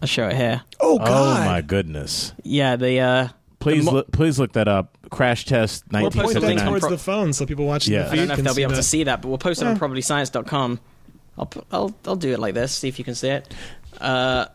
[0.01, 0.61] I'll show it here.
[0.79, 2.33] oh oh my goodness!
[2.43, 3.27] Yeah, the uh,
[3.59, 4.97] Please, mo- look, please look that up.
[5.09, 6.73] Crash test We'll post Point that something 1979.
[6.73, 8.03] on towards the phone so people watching Yeah.
[8.03, 8.75] the I feed don't know if can they'll be able that.
[8.77, 9.71] to see that, but we'll post it Yeah.
[9.71, 10.79] on probablyscience.com.
[11.37, 12.73] I'll, pu- I'll I'll do it like this.
[12.73, 13.53] See if you can see it.
[13.99, 14.45] Uh,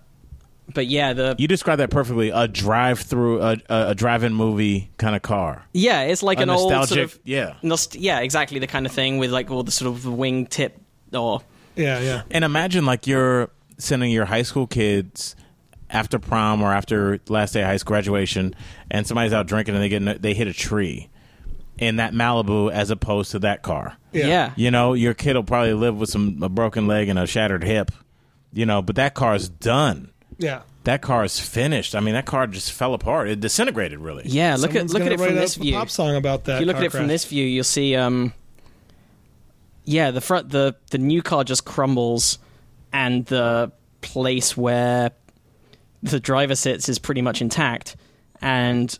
[0.72, 2.30] but yeah, the You described that perfectly.
[2.30, 5.66] A drive-through, a, a, a drive-in movie kind of car.
[5.74, 7.54] yeah, it's like A an old nostalgic, sort of yeah.
[7.62, 10.80] nost- yeah, exactly the kind of thing with like all the sort of wing tip
[11.12, 11.42] or
[11.76, 12.22] Yeah, yeah.
[12.30, 15.36] And imagine like you're sending your high school kids
[15.90, 18.54] after prom or after last day of high school graduation,
[18.90, 21.08] and somebody's out drinking and they get in, they hit a tree
[21.78, 23.96] in that Malibu as opposed to that car.
[24.12, 24.26] Yeah.
[24.26, 24.52] yeah.
[24.56, 27.64] You know, your kid will probably live with some a broken leg and a shattered
[27.64, 27.90] hip.
[28.52, 30.12] You know, but that car is done.
[30.38, 30.62] Yeah.
[30.84, 31.94] That car is finished.
[31.94, 33.28] I mean, that car just fell apart.
[33.28, 34.24] It disintegrated, really.
[34.26, 35.74] Yeah, look Someone's at look at it from this a view.
[35.74, 36.56] pop song about that.
[36.56, 38.32] if you look car at it from this view, you'll see um
[39.84, 42.38] yeah, the front the the new car just crumbles
[42.94, 45.10] and the place where
[46.02, 47.96] the driver sits is pretty much intact
[48.40, 48.98] and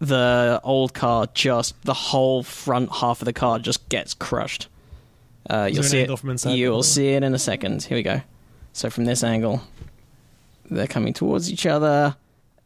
[0.00, 4.68] the old car just the whole front half of the car just gets crushed.
[5.48, 6.10] Uh, you'll see it.
[6.24, 6.54] inside?
[6.54, 7.82] You'll see it in a second.
[7.84, 8.20] Here we go.
[8.72, 9.62] So from this angle,
[10.70, 12.16] they're coming towards each other,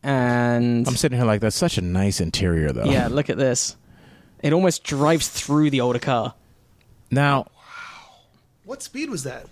[0.02, 2.84] and I'm sitting here like that's such a nice interior, though.
[2.84, 3.76] yeah, look at this.
[4.42, 6.34] It almost drives through the older car.
[7.10, 7.46] Now
[8.64, 9.46] What speed was that?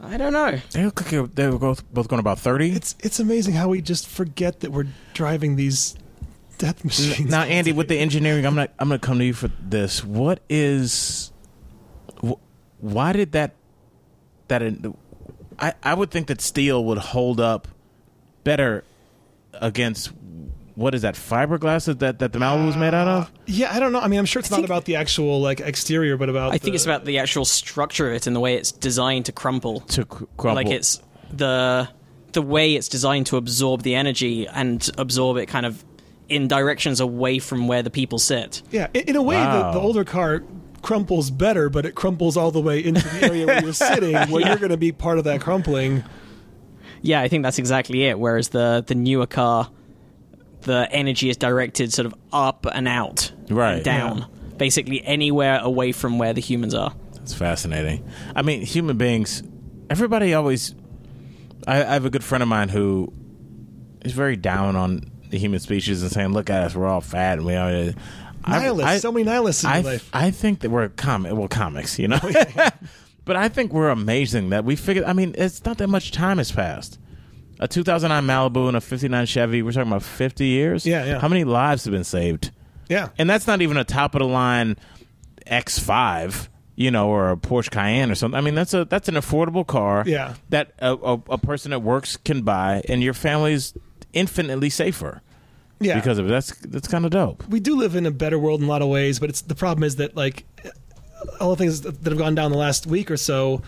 [0.00, 0.58] I don't know.
[0.72, 2.70] they look like they were both both going about thirty.
[2.72, 5.96] It's it's amazing how we just forget that we're driving these
[6.58, 7.30] death machines.
[7.30, 8.70] Now, Andy, with the engineering, I'm not.
[8.78, 10.04] I'm going to come to you for this.
[10.04, 11.32] What is?
[12.24, 12.38] wh-
[12.78, 13.54] Why did that?
[14.46, 14.62] That
[15.58, 17.66] I I would think that steel would hold up
[18.44, 18.84] better
[19.54, 20.12] against
[20.78, 23.24] what is that fiberglass that that, that the Malibu was made out of?
[23.24, 24.00] Uh, yeah, I don't know.
[24.00, 26.52] I mean, I'm sure it's I not think- about the actual like exterior, but about.
[26.54, 29.32] I think it's about the actual structure of it and the way it's designed to
[29.32, 29.80] crumple.
[29.80, 30.54] To cr- crumple.
[30.54, 31.00] Like it's
[31.32, 31.88] the
[32.32, 35.84] the way it's designed to absorb the energy and absorb it kind of
[36.28, 38.62] in directions away from where the people sit.
[38.70, 39.72] Yeah, in, in a way, Wow.
[39.72, 40.44] the, the older car
[40.82, 44.46] crumples better, but it crumples all the way into the area where you're sitting, where
[44.46, 46.04] you're going to be part of that crumpling.
[47.00, 48.18] Yeah, I think that's exactly it.
[48.18, 49.70] Whereas the the newer car,
[50.62, 53.74] the energy is directed sort of up and out, Right.
[53.76, 54.26] and down.
[54.56, 56.92] basically anywhere away from where the humans are.
[57.16, 58.08] It's fascinating.
[58.34, 59.42] I mean, human beings.
[59.90, 60.74] Everybody always.
[61.66, 63.12] I, I have a good friend of mine who
[64.04, 67.38] is very down on the human species and saying, "Look at us, we're all fat
[67.38, 67.92] and we are."
[68.44, 68.90] I- Nihilists.
[68.90, 70.08] I- so many nihilists in I, life.
[70.12, 72.18] I think that we're comic well comics, you know.
[73.26, 75.04] but I think we're amazing that we figured.
[75.04, 76.98] I mean, it's not that much time has passed.
[77.60, 79.62] A 2009 Malibu and a 59 Chevy.
[79.62, 80.86] We're talking about 50 years.
[80.86, 81.20] Yeah, yeah.
[81.20, 82.50] How many lives have been saved?
[82.88, 83.08] Yeah.
[83.18, 84.76] And that's not even a top of the line
[85.46, 88.38] X5, you know, or a Porsche Cayenne or something.
[88.38, 90.04] I mean, that's a that's an affordable car.
[90.06, 90.34] Yeah.
[90.50, 93.74] That a, a, a person that works can buy, and your family's
[94.12, 95.22] infinitely safer
[95.80, 95.94] yeah.
[95.94, 96.30] because of it.
[96.30, 97.46] That's that's kind of dope.
[97.48, 99.54] we do live in a better world in a lot of ways, but it's the
[99.54, 100.44] problem is that like
[101.40, 103.62] all the things that that have gone down the last week or so,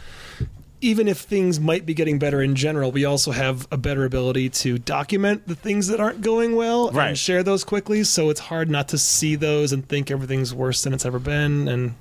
[0.81, 4.49] even if things might be getting better in general, we also have a better ability
[4.51, 7.09] to document the things that aren't going well Right.
[7.09, 8.05] and share those quickly.
[8.05, 11.68] So it's hard not to see those and think everything's worse than it's ever been.
[11.68, 11.95] And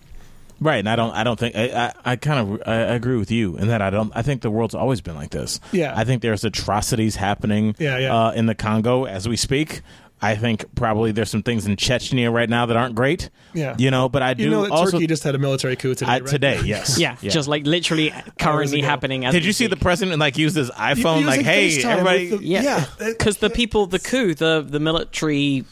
[0.61, 1.11] Right, and I don't.
[1.13, 1.55] I don't think.
[1.55, 1.69] I.
[1.69, 2.67] I, I kind of.
[2.67, 3.81] I agree with you in that.
[3.81, 4.11] I don't.
[4.13, 5.61] I think the world's always been like this.
[5.71, 5.93] Yeah.
[5.95, 7.75] I think there's atrocities happening.
[7.79, 8.13] Yeah, yeah.
[8.13, 9.81] Uh, in the Congo as we speak.
[10.21, 13.29] I think probably there's some things in Chechnya right now that aren't great.
[13.53, 13.75] Yeah.
[13.77, 15.95] You know, but I do you know that also Turkey just had a military coup
[15.95, 16.11] today.
[16.11, 16.27] I, right?
[16.27, 16.61] today.
[16.65, 16.99] Yes.
[16.99, 19.23] Yeah, just like literally currently happening.
[19.25, 19.83] As Did you see the speak.
[19.83, 21.25] president like use his iPhone?
[21.25, 22.29] like, hey, FaceTime everybody.
[22.31, 22.85] the- Yeah, Yeah.
[23.09, 25.63] because the people, the coup, the the military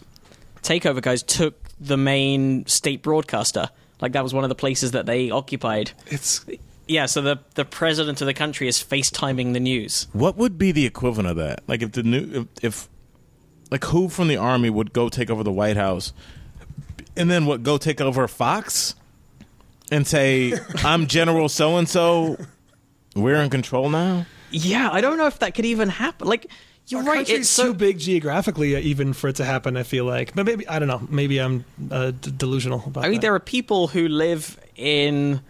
[0.64, 3.70] takeover guys took the main state broadcaster.
[4.02, 5.91] Like that was one of the places that they occupied.
[6.08, 6.45] It's
[6.88, 10.08] Yeah, so the the president of the country is FaceTiming the news.
[10.14, 11.64] What would be the equivalent of that?
[11.68, 12.89] Like if the new if, if
[13.72, 16.13] like who from the army would go take over the White House,
[17.15, 18.95] and then what go take over Fox,
[19.91, 20.53] and say
[20.84, 22.38] I'm General so and so,
[23.15, 24.26] we're in control now.
[24.51, 26.28] Yeah, I don't know if that could even happen.
[26.28, 26.47] Like
[26.88, 27.15] you're Our right.
[27.18, 29.76] country's It's too big geographically, uh, even for it to happen.
[29.76, 31.05] I feel like, but maybe I don't know.
[31.09, 33.03] Maybe I'm uh, d- delusional about.
[33.03, 33.07] It.
[33.07, 33.24] I mean, that.
[33.24, 35.41] there are people who live in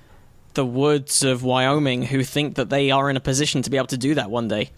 [0.56, 3.88] the woods of Wyoming who think that they are in a position to be able
[3.88, 4.72] to do that one day.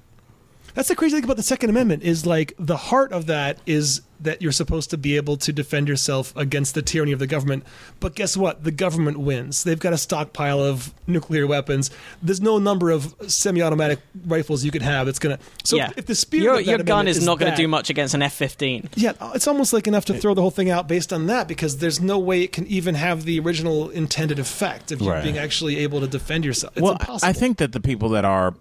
[0.74, 4.02] That's the crazy thing about the Second Amendment is like the heart of that is
[4.22, 7.64] that you're supposed to be able to defend yourself against the tyranny of the government.
[8.00, 8.64] But guess what?
[8.64, 9.64] The government wins.
[9.64, 11.90] They've got a stockpile of nuclear weapons.
[12.22, 15.40] There's no number of semi-automatic rifles you can have that's gonna.
[15.64, 17.58] So yeah, if the spirit your, of that your gun amendment is not going to
[17.58, 18.90] do much against an F-15.
[18.96, 21.78] Yeah, it's almost like enough to throw the whole thing out based on that because
[21.78, 25.24] there's no way it can even have the original intended effect of you Right.
[25.24, 26.74] being actually able to defend yourself.
[26.76, 27.28] It's well, impossible.
[27.28, 28.54] I think that the people that are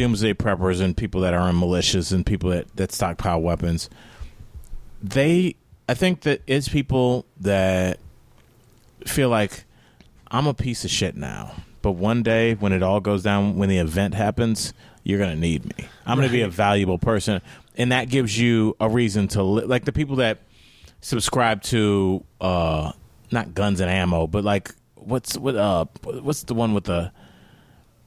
[0.00, 3.90] doomsday preppers and people that are in militias and people that, that stockpile weapons,
[5.02, 5.54] they,
[5.90, 8.00] I think that it's people that
[9.06, 9.64] feel like
[10.30, 13.68] I'm a piece of shit now, but one day when it all goes down, when
[13.68, 14.72] the event happens,
[15.04, 15.86] you're gonna need me.
[16.06, 17.42] I'm gonna be a valuable person,
[17.76, 20.38] and that gives you a reason to li- like the people that
[21.02, 22.92] subscribe to uh
[23.30, 27.12] not guns and ammo, but like what's what uh what's the one with the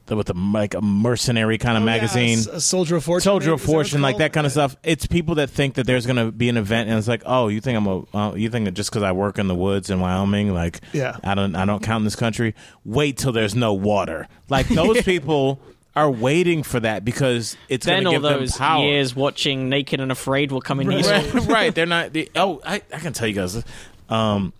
[0.06, 2.38] the, with the like a mercenary kind of Oh, yeah, magazine.
[2.38, 3.24] S- a Soldier of Fortune.
[3.24, 4.76] Soldier of Is that Fortune, like that kind of stuff.
[4.82, 7.48] It's people that think that there's going to be an event, and it's like, oh,
[7.48, 9.88] you think I'm a, uh, you think that just because I work in the woods
[9.90, 11.16] in Wyoming, like, Yeah.
[11.24, 12.54] I don't, I don't count in this country.
[12.84, 14.28] Wait till there's no water.
[14.48, 15.58] Like those people
[15.96, 18.84] are waiting for that because it's going Then to all give them those power.
[18.84, 20.98] years watching Naked and Afraid will come in Right.
[20.98, 21.40] useful.
[21.40, 21.74] right, right.
[21.74, 22.12] They're not.
[22.12, 23.62] The, oh, I, I can tell you guys.
[24.08, 24.52] Um,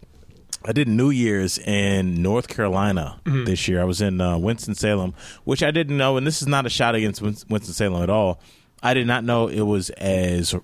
[0.66, 3.44] I did New Year's in North Carolina Mm-hmm.
[3.44, 3.80] this year.
[3.80, 6.70] I was in uh, Winston Salem, which I didn't know, and this is not a
[6.70, 8.40] shot against Winston Salem at all.
[8.82, 10.54] I did not know it was as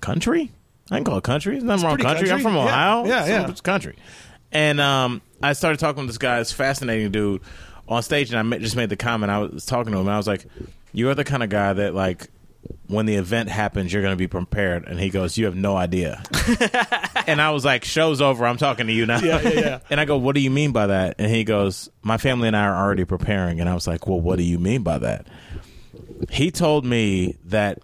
[0.00, 0.50] country.
[0.90, 1.52] I can call it country.
[1.54, 2.30] There's nothing wrong with pretty country.
[2.30, 2.42] I'm country.
[2.44, 3.06] from Yeah, Ohio.
[3.06, 3.50] yeah, so yeah.
[3.50, 3.96] It's country.
[4.52, 7.40] And um, I started talking with this guy, this fascinating dude,
[7.88, 9.30] on stage, and I just made the comment.
[9.32, 10.46] I was talking to him, and I was like,
[10.92, 12.28] "You're the kind of guy that like."
[12.86, 14.86] When the event happens, you're going to be prepared.
[14.86, 16.22] And he goes, You have no idea.
[17.26, 18.46] and I was like, Show's over.
[18.46, 19.20] I'm talking to you now.
[19.20, 19.78] Yeah, yeah, yeah.
[19.88, 21.16] And I go, What do you mean by that?
[21.18, 23.60] And he goes, My family and I are already preparing.
[23.60, 25.26] And I was like, Well, what do you mean by that?
[26.30, 27.78] He told me that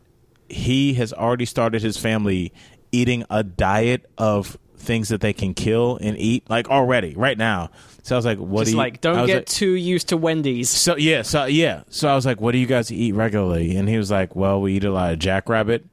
[0.48, 2.52] he has already started his family
[2.92, 7.70] eating a diet of things that they can kill and eat, like already, right now.
[8.02, 9.70] So I was like, What Just do you like, I don't was get like- too
[9.72, 10.70] used to Wendy's.
[10.70, 13.88] so yeah, so yeah, so I was like, "What do you guys eat regularly?" And
[13.88, 15.84] he was like, "Well, we eat a lot of Jackrabbit."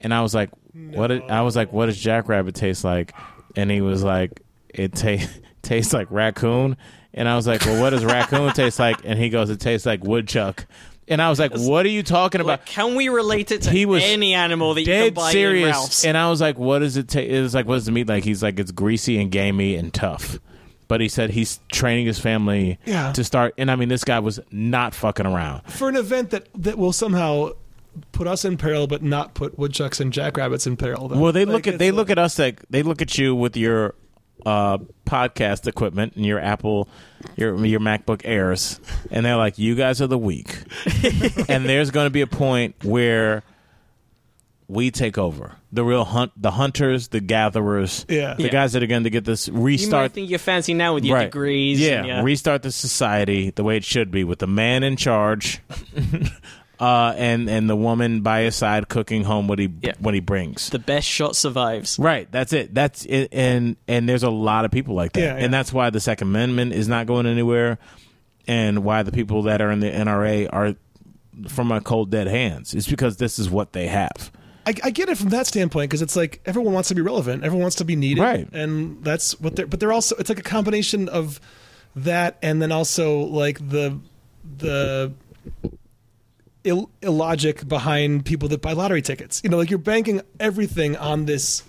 [0.00, 3.12] And I was like, "What?" It, I was like, "What does Jackrabbit taste like?"
[3.56, 5.26] And he was like, "It ta-
[5.62, 6.76] tastes like raccoon."
[7.14, 9.86] And I was like, "Well, what does raccoon taste like?" And he goes, "It tastes
[9.86, 10.66] like woodchuck."
[11.08, 13.70] And I was like, "What are you talking about?" Like, can we relate it to
[13.70, 15.70] He was any animal that you can Dead buy in serious.
[15.74, 16.04] Ralph's?
[16.04, 18.06] And I was like, "What does it taste?" It was like, "What does the meat
[18.08, 20.38] like?" He's like, "It's greasy and gamey and tough."
[20.88, 23.12] But he said he's training his family Yeah.
[23.12, 23.54] to start.
[23.58, 25.62] And I mean, this guy was not fucking around.
[25.66, 27.50] for an event that that will somehow
[28.12, 31.08] put us in peril, but not put woodchucks and jackrabbits in peril.
[31.08, 31.18] Though.
[31.18, 33.34] Well, they Like, look at they a- look at us like they look at you
[33.34, 33.94] with your
[34.44, 36.88] uh, podcast equipment and your Apple,
[37.36, 38.78] your your MacBook Airs,
[39.10, 40.54] and they're like, "You guys are the weak,"
[41.48, 43.42] and there's going to be a point where
[44.68, 48.34] we take over the real hunt, the hunters, the gatherers, Yeah.
[48.34, 48.48] the Yeah.
[48.48, 49.92] guys that are going to get this restart.
[49.92, 51.24] You might think you're fancy now with your right.
[51.26, 51.78] degrees.
[51.80, 54.96] yeah, and your- restart the society the way it should be with the man in
[54.96, 55.60] charge.
[56.78, 59.92] Uh, and and the woman by his side cooking home what he Yeah.
[59.98, 60.68] what he brings.
[60.68, 61.98] the best shot survives.
[61.98, 62.74] Right, that's it.
[62.74, 65.44] That's it, and and there's a lot of people like that, Yeah, yeah.
[65.46, 67.78] and that's why the Second Amendment is not going anywhere,
[68.46, 70.74] and why the people that are in the NRA are
[71.48, 72.74] from my cold dead hands.
[72.74, 74.30] It's because this is what they have.
[74.66, 77.44] I, I get it from that standpoint because it's like everyone wants to be relevant,
[77.44, 78.48] everyone wants to be needed, Right.
[78.52, 79.66] And that's what they're.
[79.66, 81.40] But they're also it's like a combination of
[81.94, 83.98] that and then also like the
[84.58, 85.12] the
[86.64, 89.40] Ill- illogic behind people that buy lottery tickets.
[89.44, 91.62] You know, like you're banking everything on this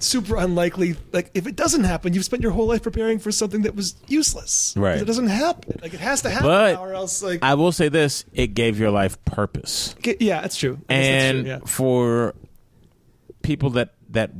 [0.00, 0.96] super unlikely.
[1.12, 3.94] Like if it doesn't happen, you've spent your whole life preparing for something that was
[4.08, 4.74] useless.
[4.76, 4.98] Right.
[4.98, 5.78] It doesn't happen.
[5.82, 8.78] Like it has to happen, But or else like I will say this: it gave
[8.78, 9.94] your life purpose.
[10.04, 10.80] Yeah, that's true.
[10.88, 11.58] I guess that's and true, yeah.
[11.66, 12.34] for
[13.42, 14.30] people that that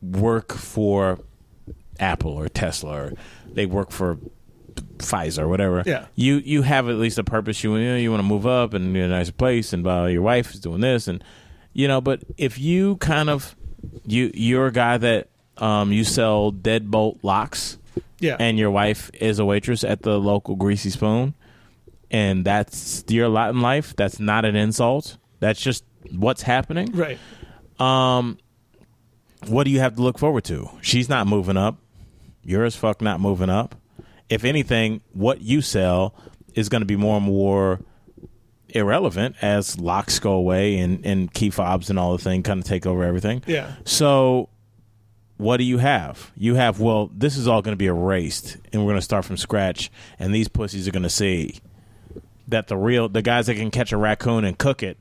[0.00, 1.18] work for
[2.00, 3.12] Apple or Tesla or
[3.46, 4.18] they work for
[4.98, 6.06] Pfizer or whatever, Yeah.
[6.14, 7.62] you you have at least a purpose.
[7.62, 10.04] You you, know, you want to move up and get a nicer place, and uh,
[10.04, 11.22] your wife is doing this, and
[11.72, 12.00] you know.
[12.00, 13.54] But if you kind of
[14.06, 15.28] you you're a guy that
[15.58, 17.78] um, you sell deadbolt locks,
[18.18, 21.34] yeah, and your wife is a waitress at the local Greasy Spoon,
[22.10, 23.94] and that's your lot in life.
[23.96, 25.16] That's not an insult.
[25.40, 26.92] That's just what's happening.
[26.92, 27.18] right.
[27.80, 28.38] Um,
[29.46, 30.70] what do you have to look forward to?
[30.82, 31.76] She's not moving up.
[32.44, 33.74] You're as fuck not moving up.
[34.28, 36.14] If anything, what you sell
[36.54, 37.80] is going to be more and more
[38.72, 42.66] irrelevant as locks go away and, and key fobs and all the thing kind of
[42.66, 43.42] take over everything.
[43.46, 43.74] Yeah.
[43.84, 44.48] So,
[45.36, 46.30] what do you have?
[46.36, 49.24] You have, well, this is all going to be erased and we're going to start
[49.24, 49.90] from scratch.
[50.18, 51.58] And these pussies are going to see
[52.48, 54.98] that the real, the guys that can catch a raccoon and cook it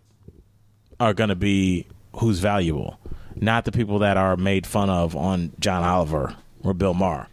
[1.00, 1.86] are going to be
[2.18, 3.00] who's valuable,
[3.36, 7.28] not the people that are made fun of on John Oliver or Bill Maher.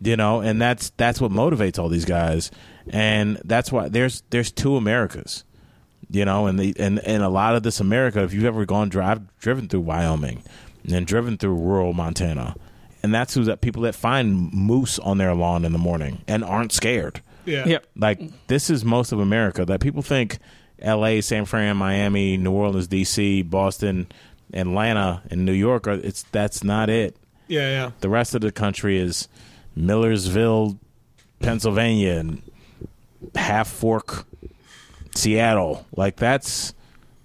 [0.00, 2.50] You know, and that's that's what motivates all these guys,
[2.90, 5.44] and that's why there's there's two Americas.
[6.10, 8.88] You know, and the and and a lot of this America, if you've ever gone
[8.88, 10.42] drive driven through Wyoming,
[10.92, 12.56] and driven through rural Montana,
[13.02, 16.44] and that's who that people that find moose on their lawn in the morning and
[16.44, 17.20] aren't scared.
[17.44, 17.66] Yeah.
[17.66, 17.86] Yep.
[17.96, 20.38] Like this is most of America that people think
[20.80, 24.06] L.A., San Fran, Miami, New Orleans, D.C., Boston,
[24.52, 27.16] Atlanta, and New York are it's that's not it.
[27.48, 27.68] Yeah.
[27.68, 27.90] Yeah.
[28.00, 29.28] The rest of the country is
[29.76, 30.78] Millersville,
[31.40, 32.42] Pennsylvania, and
[33.34, 34.26] Half Fork,
[35.14, 35.86] Seattle.
[35.96, 36.74] Like that's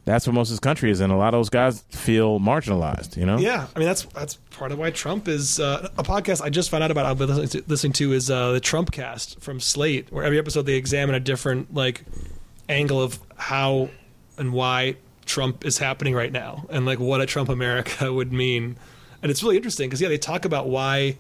[0.10, 3.16] that's what most of this country is, and a lot of those guys feel marginalized.
[3.16, 3.38] You know?
[3.38, 6.70] Yeah, I mean that's that's part of why Trump is uh, a podcast I just
[6.70, 7.06] found out about.
[7.06, 10.40] I've been listening to, listening to is uh, the Trump Cast from Slate, where every
[10.40, 12.04] episode they examine a different like
[12.68, 13.90] angle of how
[14.38, 18.78] and why Trump is happening right now, and like what a Trump America would mean.
[19.22, 21.18] And it's really interesting because yeah, they talk about why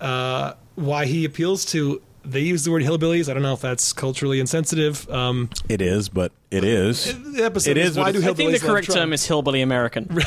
[0.00, 2.02] uh, why he appeals to.
[2.24, 3.28] They use the word hillbillies.
[3.28, 5.08] I don't know if that's culturally insensitive.
[5.10, 7.06] Um, It is, but it is.
[7.34, 8.98] the episode It is, why do it's- I think the correct Trump?
[9.00, 10.08] term is hillbilly American.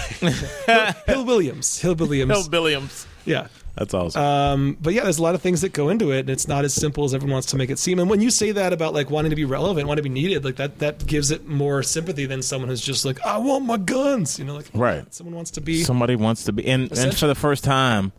[1.05, 1.79] Hill Williams.
[1.79, 2.49] Hill Williams.
[2.49, 3.07] Williams.
[3.25, 3.47] yeah.
[3.75, 4.21] That's awesome.
[4.21, 6.63] Um, but yeah, there's a lot of things that go into it, and it's not
[6.63, 7.97] as simple as everyone wants to make it seem.
[7.97, 10.45] And when you say that about like wanting to be relevant, wanting to be needed,
[10.45, 13.77] like that, that gives it more sympathy than someone who's just like, I want my
[13.77, 15.11] guns, you know, like Right.
[15.11, 15.81] Someone wants to be.
[15.83, 18.11] Somebody wants to be, and, and for the first time,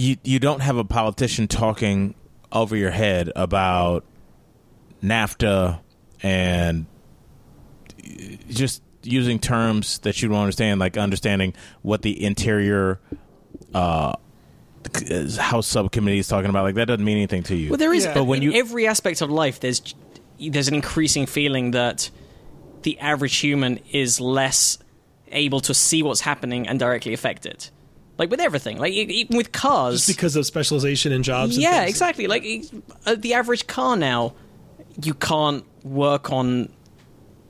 [0.00, 2.14] you you don't have a politician talking
[2.52, 4.04] over your head about
[5.02, 5.80] NAFTA
[6.22, 6.86] and
[8.48, 13.00] just using terms that you don't understand, like understanding what the interior
[13.74, 14.14] uh,
[15.38, 16.64] House subcommittee is talking about.
[16.64, 17.70] Like that doesn't mean anything to you.
[17.70, 18.14] Well, there is, Yeah.
[18.14, 19.82] but But when in you- every aspect of life, there's
[20.40, 22.08] there's an increasing feeling that
[22.82, 24.78] the average human is less
[25.32, 27.70] able to see what's happening and directly affect it.
[28.20, 31.54] Like with everything, like e- even with cars, just because of specialization in jobs.
[31.56, 31.90] and yeah, things.
[31.90, 32.26] exactly.
[32.26, 32.68] Like e-
[33.06, 34.34] uh, the average car now,
[35.02, 36.68] you can't work on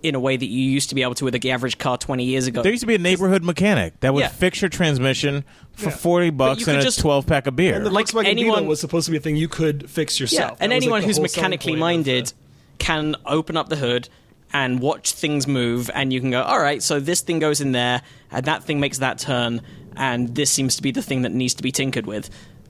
[0.05, 2.25] in a way that you used to be able to with the average car 20
[2.25, 2.63] years ago.
[2.63, 4.29] there used to be a neighborhood mechanic that would Yeah.
[4.29, 5.97] fix your transmission for Yeah.
[5.97, 7.75] forty bucks you could and a just- twelve pack of beer.
[7.75, 10.19] And the Like Volkswagen anyone- Beetle was supposed to be a thing you could fix
[10.21, 10.59] Yeah, yourself.
[10.61, 12.33] and That was, like, anyone the who's whole selling mechanically point of minded the-
[12.79, 14.09] can open up the hood
[14.53, 17.73] and watch things move, and you can go, all right, so this thing goes in
[17.73, 18.03] there,
[18.33, 19.61] and that thing makes that turn,
[20.01, 22.29] and this seems to be the thing that needs to be tinkered with.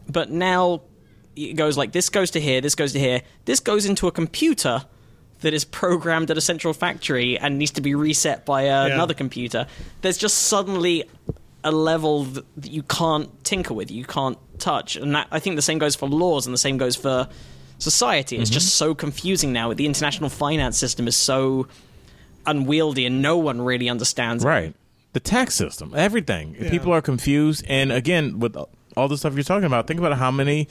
[0.09, 0.83] But now
[1.37, 4.13] it goes like this goes to here, this goes to here, this goes into a
[4.13, 4.85] computer
[5.41, 8.95] that is programmed at a central factory and needs to be reset by uh, Yeah.
[8.95, 9.67] another computer.
[10.03, 11.05] There's just suddenly
[11.65, 15.63] a level that you can't tinker with, you can't touch, and that I think the
[15.63, 17.29] same goes for laws, and the same goes for
[17.79, 18.37] society.
[18.39, 19.73] It's just so confusing now.
[19.73, 21.69] The international finance system is so
[22.47, 24.45] unwieldy, and no one really understands.
[24.45, 24.49] it.
[24.49, 24.75] Right.
[25.13, 26.55] The tax system, everything.
[26.55, 27.65] People are confused.
[27.69, 28.57] And again, with
[28.97, 30.69] all the stuff you're talking about, think about how many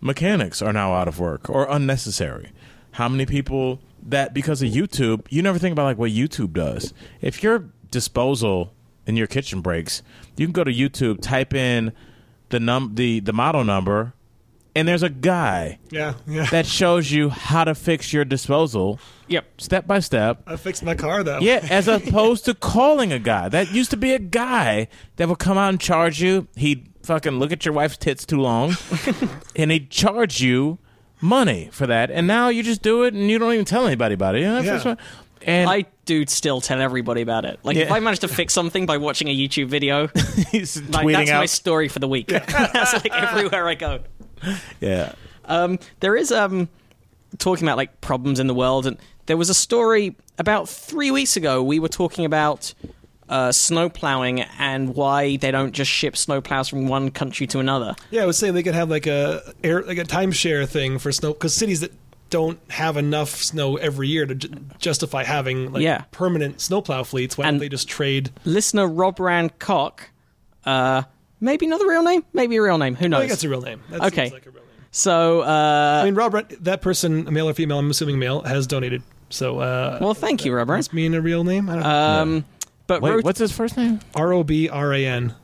[0.00, 2.50] mechanics are now out of work or unnecessary.
[2.92, 6.92] How many people that because of YouTube, you never think about like what YouTube does.
[7.20, 8.72] If your disposal
[9.06, 10.02] in your kitchen breaks,
[10.36, 11.92] you can go to YouTube, type in
[12.48, 14.12] the num the the model number,
[14.74, 16.46] and there's a guy Yeah, yeah.
[16.46, 18.98] that shows you how to fix your disposal
[19.28, 19.60] Yep.
[19.60, 20.42] step by step.
[20.46, 21.38] I fixed my car though.
[21.40, 23.48] Yeah, as opposed to calling a guy.
[23.48, 26.48] That used to be a guy that would come out and charge you.
[26.56, 28.74] He'd fucking look at your wife's tits too long,
[29.56, 30.78] and he'd charge you
[31.20, 32.10] money for that.
[32.10, 34.40] And now you just do it, and you don't even tell anybody about it.
[34.40, 34.72] You know, Yeah.
[34.72, 34.98] that's what-
[35.42, 37.60] And I do still tell everybody about it.
[37.62, 37.94] Like if Yeah.
[37.94, 40.08] I manage to fix something by watching a YouTube video,
[40.50, 41.38] he's like tweeting that's out.
[41.40, 42.26] my story for the week.
[42.28, 44.00] that's like everywhere I go.
[44.80, 45.12] yeah,
[45.44, 46.68] Um, there is um,
[47.38, 48.96] talking about like problems in the world, and
[49.28, 51.62] there was a story about three weeks ago.
[51.62, 52.74] We were talking about
[53.28, 57.58] uh, snow plowing and why they don't just ship snow plows from one country to
[57.60, 57.94] another.
[58.10, 61.12] Yeah, I was saying they could have like a air like a timeshare thing for
[61.12, 61.92] snow because cities that
[62.30, 64.48] don't have enough snow every year to ju-
[64.78, 66.04] justify having like Yeah.
[66.10, 67.38] permanent snowplow fleets.
[67.38, 68.30] Why don't they just trade?
[68.44, 70.10] Listener Rob Rancock,
[70.66, 71.02] uh,
[71.40, 72.96] maybe not the real name, maybe a real name.
[72.96, 73.18] Who knows?
[73.18, 73.80] I think that's a real name.
[73.90, 74.30] That Okay.
[74.30, 74.72] like a real name.
[74.90, 79.02] so, uh, I mean, Rob, that person, male or female, I'm assuming male, has donated.
[79.30, 80.68] So, uh, well, thank you, Rob.
[80.68, 81.68] must mean a real name.
[81.68, 81.88] I don't know.
[81.88, 82.44] Um,
[82.86, 84.00] but wait, wrote, what's his first name?
[84.14, 85.34] R O B R A N.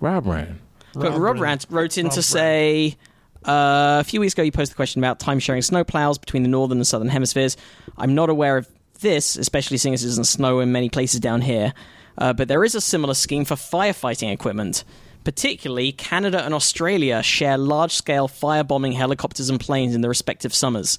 [0.00, 0.58] Rob Rand.
[0.94, 1.40] but Rob Rob Rand.
[1.40, 2.24] Rant wrote in Rob to Rand.
[2.24, 2.96] say
[3.44, 6.42] uh, a few weeks ago you posed a question about time sharing snow plows between
[6.42, 7.56] the northern and southern hemispheres.
[7.98, 8.68] I'm not aware of
[9.00, 11.74] this, especially seeing as it doesn't snow in many places down here.
[12.16, 14.84] Uh, but there is a similar scheme for firefighting equipment.
[15.24, 20.98] Particularly, Canada and Australia share large scale firebombing helicopters and planes in their respective summers.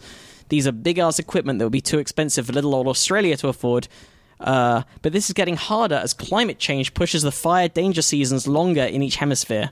[0.49, 3.47] These are big ass equipment that would be too expensive for little old Australia to
[3.47, 3.87] afford.
[4.39, 8.83] Uh, but this is getting harder as climate change pushes the fire danger seasons longer
[8.83, 9.71] in each hemisphere.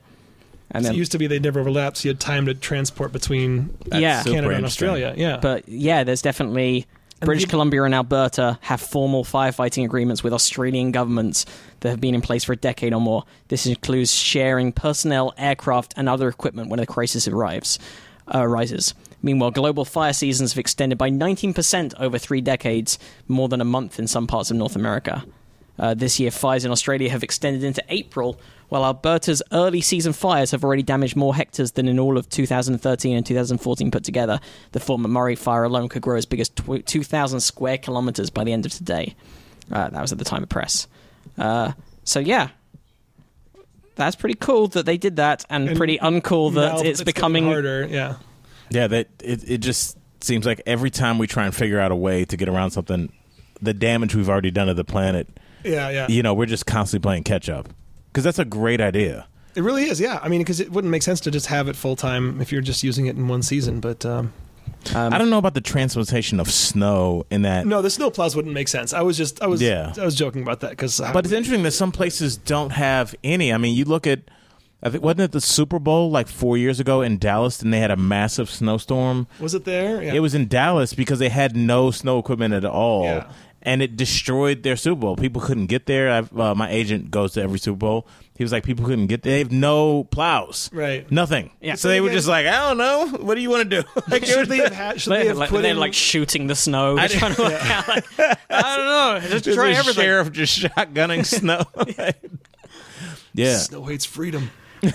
[0.71, 3.11] And It then, used to be they never overlapped, so you had time to transport
[3.11, 4.65] between yeah, Canada and.
[4.65, 5.13] Australia.
[5.15, 6.85] Yeah, but yeah, there's definitely And
[7.25, 11.45] British Columbia and Alberta have formal firefighting agreements with Australian governments
[11.79, 13.23] that have been in place for a decade or more.
[13.47, 17.79] This includes sharing personnel, aircraft, and other equipment when a crisis arrives.
[18.33, 18.93] Uh, arises.
[19.21, 22.97] Meanwhile, global fire seasons have extended by 19% over three decades,
[23.27, 25.25] more than a month in some parts of North America.
[25.77, 28.39] Uh, this year, fires in Australia have extended into April,
[28.73, 33.15] while Alberta's early season fires have already damaged more hectares than in all of 2013
[33.15, 34.39] and 2014 put together.
[34.71, 38.51] The Fort McMurray fire alone could grow as big as 2,000 square kilometers by the
[38.51, 39.13] end of today.
[39.71, 40.87] Uh, that was at the time of press.
[41.37, 42.49] Uh, so, yeah.
[43.93, 47.45] That's pretty cool that they did that, and, And pretty uncool that it's getting becoming.
[47.45, 47.85] harder.
[47.87, 48.15] Yeah,
[48.71, 51.95] Yeah, that it, it just seems like every time we try and figure out a
[51.95, 53.13] way to get around something,
[53.61, 55.27] the damage we've already done to the planet,
[55.63, 56.07] yeah, yeah.
[56.07, 57.69] you know, we're just constantly playing catch up.
[58.13, 59.27] Because that's a great idea.
[59.55, 59.99] It really is.
[59.99, 62.51] Yeah, I mean, because it wouldn't make sense to just have it full time if
[62.51, 63.79] you're just using it in one season.
[63.79, 64.31] But um,
[64.95, 67.65] Um, I don't know about the transportation of snow in that.
[67.65, 68.93] no, the snow plows wouldn't make sense.
[68.93, 69.93] I was just, I was, Yeah.
[69.99, 70.99] I was joking about that because.
[70.99, 73.51] But it's interesting that some places don't have any.
[73.53, 74.21] I mean, you look at,
[74.81, 77.79] I think, wasn't it the Super Bowl like four years ago in Dallas, and they
[77.79, 79.27] had a massive snowstorm.
[79.39, 80.01] was it there?
[80.03, 80.13] Yeah.
[80.13, 83.31] It was in Dallas because they had no snow equipment at all, Yeah.
[83.63, 85.15] And it destroyed their Super Bowl.
[85.15, 86.11] People couldn't get there.
[86.11, 88.07] I've, uh, my agent goes to every Super Bowl.
[88.37, 89.33] He was like, people couldn't get there.
[89.33, 91.09] They have no plows, Right.
[91.11, 91.51] Nothing.
[91.61, 91.75] Yeah.
[91.75, 93.07] So they were just like, I don't know.
[93.23, 93.87] What do you want to do?
[94.09, 94.99] Like, should they have had?
[95.01, 95.77] Should they they're have like, put they're in?
[95.77, 96.95] like shooting the snow.
[96.95, 99.29] They're I- trying to work out, like, I don't know.
[99.29, 100.03] Just There's try a everything.
[100.03, 101.63] sheriff just shotgunning snow.
[103.33, 103.57] yeah.
[103.57, 104.49] Snow hates freedom.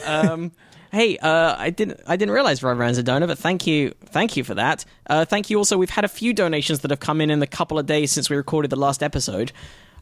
[0.05, 0.53] um,
[0.93, 4.37] hey, uh, I didn't I didn't realize Rob Rand's a donor, but thank you, thank
[4.37, 4.85] you for that.
[5.07, 5.77] Uh, thank you also.
[5.77, 8.31] We've had a few donations that have come in in the couple of days since
[8.31, 9.53] we recorded the last episode.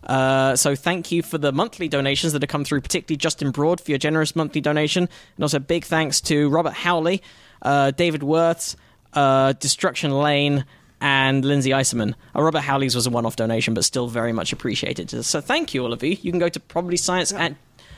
[0.04, 3.80] Uh, so thank you for the monthly donations that have come through, particularly Justin Broad
[3.80, 7.22] for your generous monthly donation, and also big thanks to Robert Howley,
[7.62, 8.76] uh, David Worths,
[9.14, 10.64] uh, Destruction Lane,
[11.00, 12.14] and Lindsay Iserman.
[12.34, 15.10] Uh, Robert Howley's was a one-off donation, but still very much appreciated.
[15.24, 16.16] So thank you all of you.
[16.22, 17.54] You can go to Probably Science at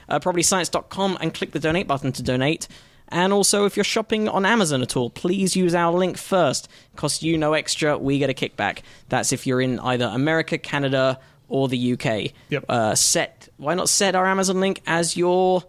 [0.08, 2.68] uh, probablyscience.com and click the donate button to donate.
[3.10, 6.68] And also, if you're shopping on Amazon at all, please use our link first.
[6.96, 8.80] Costs you no extra, we get a kickback.
[9.08, 12.32] That's if you're in either America, Canada, or the UK.
[12.50, 12.64] Yep.
[12.68, 15.64] Uh, set why not set our Amazon link as your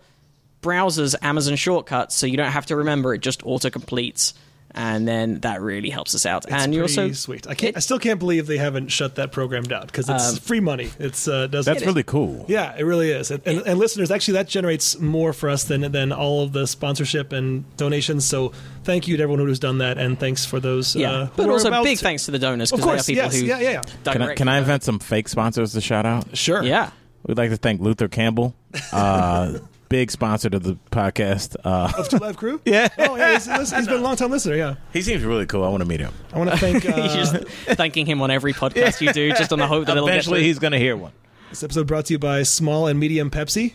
[0.61, 4.33] browser's Amazon shortcut so you don't have to remember it just auto completes
[4.75, 6.45] and then that really helps us out.
[6.45, 7.47] It's and you pretty also sweet.
[7.47, 7.69] I can't.
[7.71, 10.59] it- I still can't believe they haven't shut that program down because it's Um, free
[10.59, 10.89] money.
[10.99, 11.73] It's uh, doesn't.
[11.73, 12.45] That's really cool.
[12.47, 13.31] Yeah, it really is.
[13.31, 16.67] And, and, and listeners, actually, that generates more for us than than all of the
[16.67, 18.25] sponsorship and donations.
[18.25, 18.53] So
[18.83, 20.95] thank you to everyone who's done that, and thanks for those.
[20.95, 22.91] yeah, uh, who but also about big to- thanks to the donors Of because they
[22.91, 24.11] are course, people yes, who yeah, yeah, yeah.
[24.13, 26.37] Can I, can I invent some fake sponsors to shout out?
[26.37, 26.61] Sure.
[26.63, 26.91] Yeah.
[27.27, 28.55] We'd like to thank Luther Campbell,
[28.93, 29.59] uh,
[29.89, 31.55] big sponsor to the podcast.
[31.63, 32.61] Uh, Of Two Live Crew.
[32.65, 34.55] yeah, Oh yeah, he's, he's been a long time listener.
[34.55, 35.63] Yeah, he seems really cool.
[35.63, 36.13] I want to meet him.
[36.33, 36.83] I want to thank.
[36.83, 37.35] You're Uh, just
[37.77, 40.71] thanking him on every podcast you do, just on the hope that Eventually, he's going
[40.73, 41.11] to hear one.
[41.49, 43.73] this episode brought to you by Small and Medium Pepsi.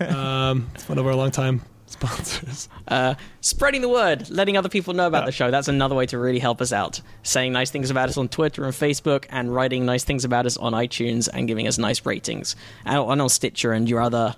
[0.00, 2.68] um, it's one of our longtime sponsors.
[2.88, 5.26] Uh, spreading the word, letting other people know about Yeah.
[5.26, 5.50] the show.
[5.50, 7.00] That's another way to really help us out.
[7.22, 10.56] Saying nice things about us on Twitter and Facebook, and writing nice things about us
[10.56, 12.56] on iTunes and giving us nice ratings.
[12.84, 14.34] And and on Stitcher and your other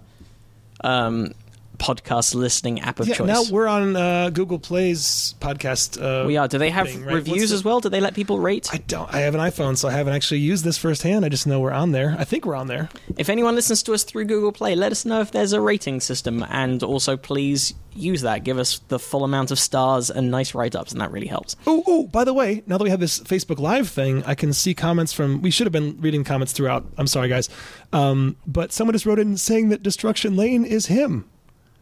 [0.82, 1.32] um,
[1.78, 3.26] podcast listening app of Yeah, choice.
[3.28, 6.00] now we're on uh, Google Play's podcast.
[6.00, 6.48] Uh, we are.
[6.48, 7.14] Do they have thing, right?
[7.14, 7.80] reviews the- as well?
[7.80, 8.68] Do they let people rate?
[8.72, 9.12] I don't.
[9.14, 11.24] I have an iPhone, so I haven't actually used this firsthand.
[11.24, 12.16] I just know we're on there.
[12.18, 12.88] I think we're on there.
[13.16, 16.00] If anyone listens to us through Google Play, let us know if there's a rating
[16.00, 18.44] system, and also please use that.
[18.44, 21.56] Give us the full amount of stars and nice write-ups, and that really helps.
[21.66, 24.52] Oh, oh, by the way, now that we have this Facebook Live thing, I can
[24.52, 25.42] see comments from.
[25.42, 26.86] We should have been reading comments throughout.
[26.96, 27.48] I'm sorry, guys.
[27.92, 31.28] Um, but someone just wrote in saying that Destruction Lane is him.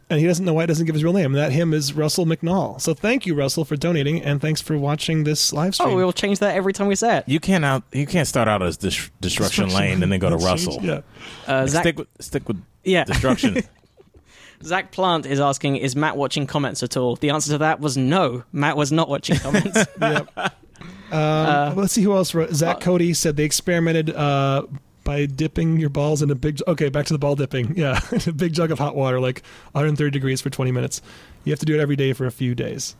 [0.09, 1.33] And he doesn't know why it doesn't give his real name.
[1.33, 2.79] That him is Russell McNall.
[2.79, 5.89] So thank you, Russell, for donating, and thanks for watching this live stream.
[5.89, 7.25] Oh, we'll change that every time we say it.
[7.27, 7.83] You can't out.
[7.91, 10.79] You can't start out as dis- destruction lane and then go to Russell.
[10.81, 11.01] Yeah.
[11.45, 13.03] Uh, Zach, Stick with stick with yeah.
[13.03, 13.57] destruction.
[14.63, 17.15] Zach Plant is asking, is Matt watching comments at all?
[17.15, 18.43] The answer to that was no.
[18.51, 19.85] Matt was not watching comments.
[20.01, 20.53] Yep.
[21.11, 22.51] Um, let's see who else wrote.
[22.51, 24.63] Zach uh, Cody said they experimented uh,
[25.07, 26.59] by dipping your balls in a big.
[26.67, 27.73] Okay, back to the ball dipping.
[27.77, 29.41] Yeah, a big jug of hot water, like
[29.71, 31.01] 130 degrees for 20 minutes.
[31.45, 32.95] You have to do it every day for a few days.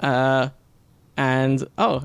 [0.00, 0.48] uh,
[1.18, 2.04] and, oh,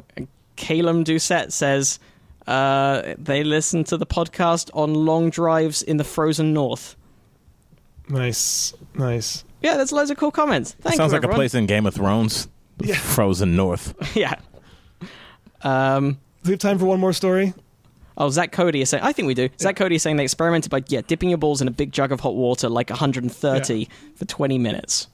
[0.58, 2.00] Calum Doucette says
[2.48, 6.96] uh, they listen to the podcast on long drives in the frozen north.
[8.10, 9.46] Nice, nice.
[9.62, 10.76] Yeah, there's loads of cool comments.
[10.82, 12.48] Thank Sounds you, like a place in Game of Thrones.
[12.84, 12.96] Yeah.
[12.96, 13.94] Frozen North.
[14.18, 14.36] yeah.
[15.62, 16.14] Um,
[16.44, 17.54] Do we have time for one more story?
[18.18, 19.04] Oh, Zach Cody is saying.
[19.04, 19.50] I think we do.
[19.60, 22.12] Zach Cody is saying they experimented by yeah dipping your balls in a big jug
[22.12, 25.08] of hot water, like 130 for 20 minutes.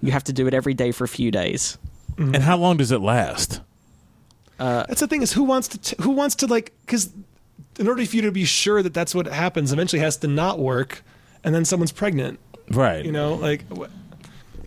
[0.00, 1.78] You have to do it every day for a few days.
[2.16, 2.34] Mm-hmm.
[2.34, 3.60] And how long does it last?
[4.58, 7.12] Uh, that's the thing is who wants to t- who wants to like because
[7.78, 10.58] in order for you to be sure that that's what happens, eventually has to not
[10.58, 11.02] work,
[11.42, 12.38] and then someone's pregnant.
[12.70, 13.04] Right.
[13.04, 13.90] You know, like wh-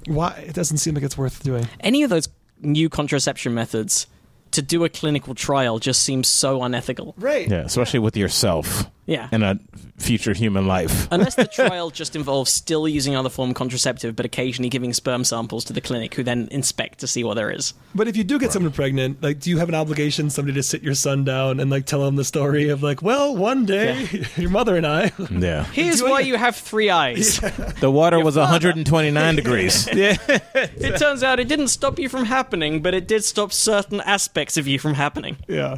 [0.07, 0.43] why?
[0.47, 1.67] It doesn't seem like it's worth doing.
[1.79, 2.29] Any of those
[2.61, 4.07] new contraception methods
[4.55, 7.13] to do a clinical trial just seems so unethical.
[7.17, 7.49] Right.
[7.49, 9.29] Yeah, especially with yourself Yeah.
[9.31, 9.59] in a
[9.97, 11.07] future human life.
[11.11, 15.63] Unless the trial just involves still using other form contraceptive, but occasionally giving sperm samples
[15.65, 17.73] to the clinic, who then inspect to see what there is.
[17.93, 20.63] But if you do get someone pregnant, like, do you have an obligation somebody to
[20.63, 24.25] sit your son down and like tell him the story of like, well, one day
[24.37, 25.11] your mother and I.
[25.31, 25.63] Yeah.
[25.71, 27.39] Here's why you have three eyes.
[27.79, 29.87] The water was 129 degrees.
[29.93, 30.17] Yeah.
[30.27, 34.57] It turns out it didn't stop you from happening, but it did stop certain aspects
[34.57, 35.37] of you from happening.
[35.47, 35.77] Yeah.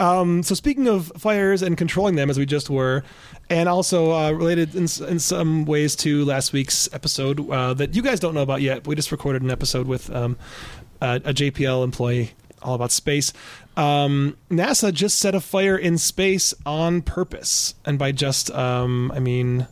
[0.00, 3.02] Um, so speaking of fires and controlling them, as we just were,
[3.50, 8.02] and also uh, related in, in some ways to last week's episode uh, that you
[8.02, 8.86] guys don't know about yet.
[8.86, 10.36] We just recorded an episode with um,
[11.00, 12.32] a, a JPL employee
[12.62, 13.32] all about space.
[13.76, 19.20] Um, NASA just set a fire in space on purpose, and by just, um, I
[19.20, 19.66] mean,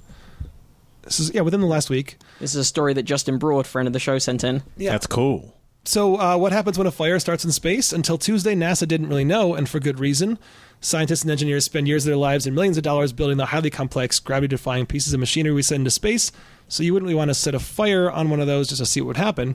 [1.03, 2.19] this is yeah within the last week.
[2.41, 4.63] This is a story that Justin Broad, friend of the show, sent in.
[4.77, 4.93] Yeah.
[4.93, 5.56] That's cool.
[5.87, 7.93] So, uh, what happens when a fire starts in space?
[7.93, 10.37] Until Tuesday, NASA didn't really know, and for good reason.
[10.81, 13.71] Scientists and engineers spend years of their lives and millions of dollars building the highly
[13.71, 16.33] complex, gravity defying pieces of machinery we send into space.
[16.67, 18.87] So, you wouldn't really want to set a fire on one of those just to
[18.87, 19.55] see what would happen.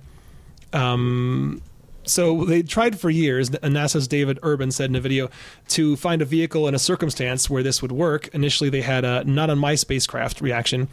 [0.71, 1.61] Um,
[2.05, 5.29] so, they tried for years, and NASA's David Urban said in a video,
[5.67, 8.29] to find a vehicle in a circumstance where this would work.
[8.29, 10.87] Initially, they had a not on my spacecraft reaction.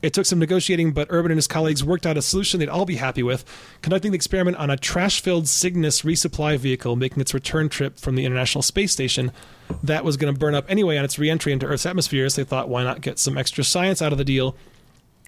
[0.00, 2.84] It took some negotiating, but Urban and his colleagues worked out a solution they'd all
[2.84, 3.44] be happy with,
[3.82, 8.14] conducting the experiment on a trash filled Cygnus resupply vehicle making its return trip from
[8.14, 9.32] the International Space Station.
[9.82, 12.48] That was going to burn up anyway on its reentry into Earth's atmosphere, so they
[12.48, 14.54] thought, why not get some extra science out of the deal?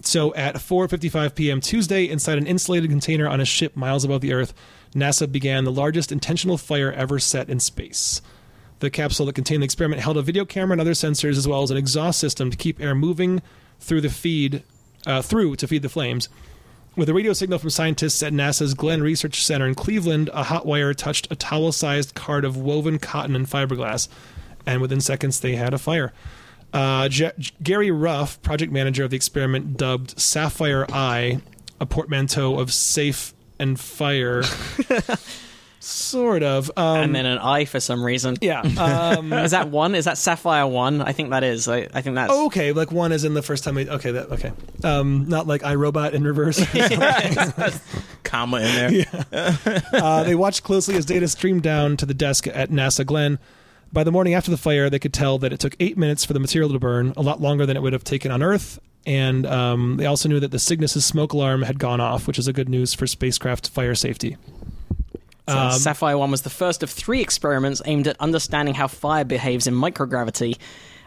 [0.02, 1.60] So at 4:55 p.m.
[1.60, 4.54] Tuesday, inside an insulated container on a ship miles above the Earth,
[4.94, 8.22] NASA began the largest intentional fire ever set in space.
[8.78, 11.62] The capsule that contained the experiment held a video camera and other sensors, as well
[11.62, 13.42] as an exhaust system to keep air moving
[13.80, 14.62] through the feed
[15.06, 16.28] uh, through to feed the flames.
[16.96, 20.66] With a radio signal from scientists at NASA's Glenn Research Center in Cleveland, a hot
[20.66, 24.08] wire touched a towel-sized card of woven cotton and fiberglass,
[24.66, 26.12] and within seconds they had a fire.
[26.72, 27.32] Uh, J-
[27.62, 31.40] Gary Ruff, project manager of the experiment, dubbed Saffire-I,
[31.80, 34.42] a portmanteau of safe and fire.
[35.80, 36.70] sort of.
[36.76, 38.36] Um, and then an eye for some reason.
[38.40, 38.62] yeah.
[38.80, 39.94] Um, Is that one?
[39.94, 41.00] Is that Saffire one?
[41.02, 41.68] I think that is.
[41.68, 42.32] I, I think that's.
[42.32, 42.72] oh, okay.
[42.72, 43.74] Like one is in the first time.
[43.74, 44.12] We, okay.
[44.12, 44.52] That okay.
[44.84, 46.58] Um, not like iRobot in reverse.
[48.22, 49.06] Comma in there.
[49.92, 53.38] uh, they watched closely as data streamed down to the desk at NASA Glenn.
[53.92, 56.32] By the morning after the fire, they could tell that it took eight minutes for
[56.32, 58.78] the material to burn, a lot longer than it would have taken on Earth.
[59.04, 62.46] And um, they also knew that the Cygnus' smoke alarm had gone off, which is
[62.46, 64.36] a good news for spacecraft fire safety.
[65.50, 69.24] So Um, Saffire 1 was the first of three experiments aimed at understanding how fire
[69.24, 70.56] behaves in microgravity.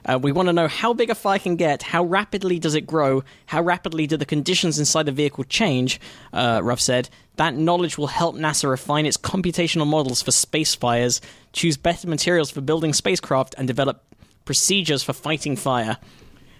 [0.06, 2.86] Uh, we want to know how big a fire can get, how rapidly does it
[2.86, 6.00] grow, how rapidly do the conditions inside the vehicle change,
[6.34, 7.10] uh, Ruff said.
[7.38, 11.22] That knowledge will help NASA refine its computational models for space fires,
[11.54, 14.04] choose better materials for building spacecraft, and develop
[14.44, 15.98] procedures for fighting fire.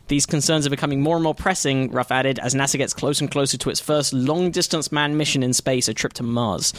[0.08, 3.32] These concerns are becoming more and more pressing, Ruff added, as NASA gets closer and
[3.32, 6.74] closer to its first long distance manned mission in space, a trip to Mars.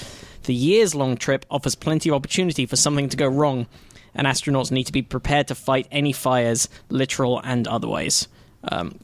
[0.44, 3.66] The years long trip offers plenty of opportunity for something to go wrong,
[4.14, 8.28] and astronauts need to be prepared to fight any fires, literal and otherwise.
[8.62, 9.00] Um,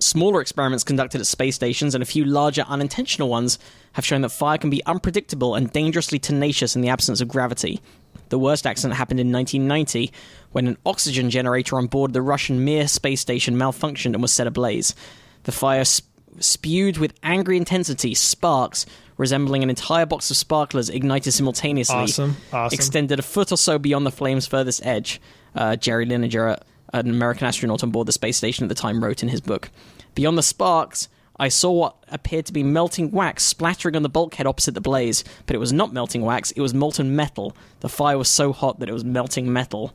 [0.00, 3.58] Smaller experiments conducted at space stations and a few larger unintentional ones
[3.92, 7.80] have shown that fire can be unpredictable and dangerously tenacious in the absence of gravity.
[8.28, 10.12] The worst accident happened in 1990
[10.54, 14.46] when an oxygen generator on board the Russian Mir space station malfunctioned and was set
[14.46, 14.94] ablaze.
[15.42, 16.06] The fire sp-
[16.38, 18.86] spewed with angry intensity sparks
[19.16, 22.74] resembling an entire box of sparklers ignited simultaneously Awesome, awesome.
[22.74, 25.20] extended a foot or so beyond the flame's furthest edge.
[25.56, 26.60] Uh, Jerry Linenger,
[26.92, 29.70] an American astronaut on board the space station at the time, wrote in his book.
[30.14, 34.46] Beyond the sparks, I saw what appeared to be melting wax splattering on the bulkhead
[34.46, 37.56] opposite the blaze, but it was not melting wax, it was molten metal.
[37.80, 39.92] The fire was so hot that it was melting metal.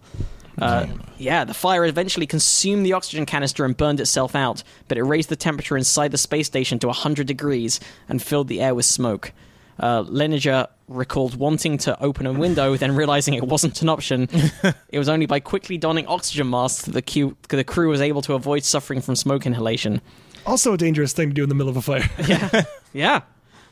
[0.60, 0.88] Uh,
[1.18, 5.30] yeah, the fire eventually consumed the oxygen canister and burned itself out, but it raised
[5.30, 9.31] the temperature inside the space station to 100 degrees and filled the air with smoke.
[9.80, 14.27] Uh, Linenger recalled wanting to open a window, then realizing it wasn't an option.
[14.90, 18.22] it was only by quickly donning oxygen masks that the, cu- the crew was able
[18.23, 20.02] to avoid suffering from smoke inhalation.
[20.45, 22.10] Also, a dangerous thing to do in the middle of a fire.
[22.27, 22.64] Yeah.
[22.91, 23.22] yeah.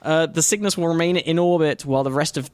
[0.02, 2.50] Uh, the Cygnus will remain in orbit while the rest of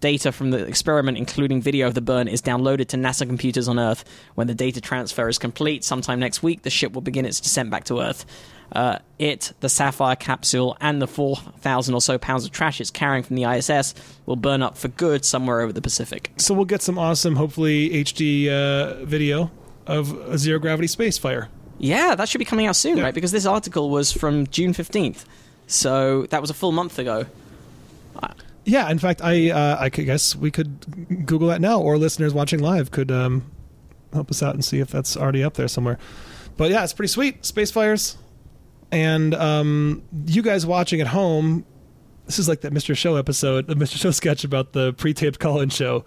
[0.00, 3.78] data from the experiment, including video of the burn, is downloaded to NASA computers on
[3.78, 4.04] Earth.
[4.34, 7.70] When the data transfer is complete, sometime next week, the ship will begin its descent
[7.70, 8.26] back to Earth.
[8.72, 13.22] Uh, it, the Saffire capsule, and the 4,000 or so pounds of trash it's carrying
[13.22, 13.94] from the ISS
[14.26, 16.30] will burn up for good somewhere over the Pacific.
[16.38, 19.50] so we'll get some awesome, hopefully HD uh, video
[19.86, 21.48] of a zero gravity space fire.
[21.78, 23.04] Yeah, that should be coming out soon, Yeah.
[23.04, 23.14] right?
[23.14, 25.24] Because this article was from June 15th.
[25.66, 27.26] So that was a full month ago.
[28.64, 32.60] Yeah, in fact, I uh, I guess we could Google that now, or listeners watching
[32.60, 33.50] live could um,
[34.12, 35.98] help us out and see if that's already up there somewhere.
[36.56, 37.44] But yeah, it's pretty sweet.
[37.44, 38.16] Space fires,
[38.90, 41.66] and um, you guys watching at home.
[42.26, 42.96] This is like that Mr.
[42.96, 43.98] Show episode, the Mr.
[44.00, 46.06] Show sketch about the pre-taped call-in show.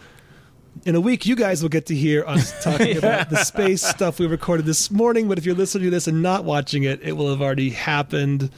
[0.84, 4.17] In a week, you guys will get to hear us talking about the space stuff
[4.17, 5.27] we recorded this morning.
[5.27, 8.49] But if you're listening to this and not watching it, it will have already happened.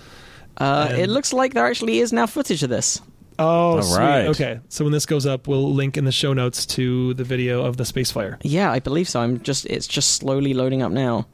[0.57, 3.01] Uh, it looks like there actually is now footage of this.
[3.39, 3.97] Oh, All sweet.
[3.99, 4.25] right.
[4.27, 7.63] Okay, so when this goes up, we'll link in the show notes to the video
[7.63, 8.37] of the space fire.
[8.43, 9.21] Yeah, I believe so.
[9.21, 11.25] I'm just it's just slowly loading up now.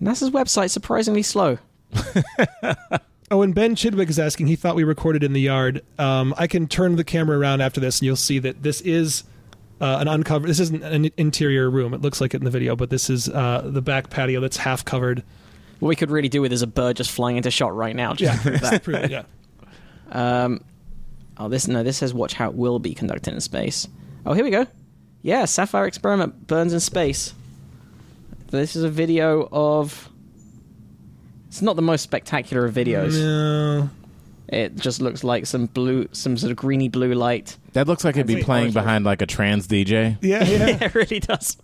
[0.00, 1.58] NASA's website surprisingly slow.
[3.32, 4.48] Oh, and Ben Chidwick is asking.
[4.48, 5.84] He thought we recorded in the yard.
[6.00, 9.22] Um, I can turn the camera around after this, and you'll see that this is
[9.80, 10.50] uh, an uncovered.
[10.50, 11.94] This isn't an interior room.
[11.94, 14.56] It looks like it in the video, but this is uh, the back patio that's
[14.56, 15.22] half covered.
[15.78, 18.14] What we could really do with is a bird just flying into shot right now.
[18.14, 18.82] Just Yeah, prove that.
[18.82, 19.22] prove it, yeah.
[20.10, 20.60] Um,
[21.40, 23.88] oh, this no, this says watch how it will be conducted in space.
[24.24, 24.66] Oh, here we go.
[25.22, 27.34] Yeah, Saffire experiment burns in space.
[28.50, 30.08] This is a video of.
[31.48, 33.20] It's not the most spectacular of videos.
[33.20, 33.90] No.
[34.48, 37.56] It just looks like some blue, some sort of greeny blue light.
[37.72, 40.18] That looks like it'd be playing behind like a trance DJ.
[40.22, 40.78] Yeah, yeah.
[40.80, 41.56] it really does.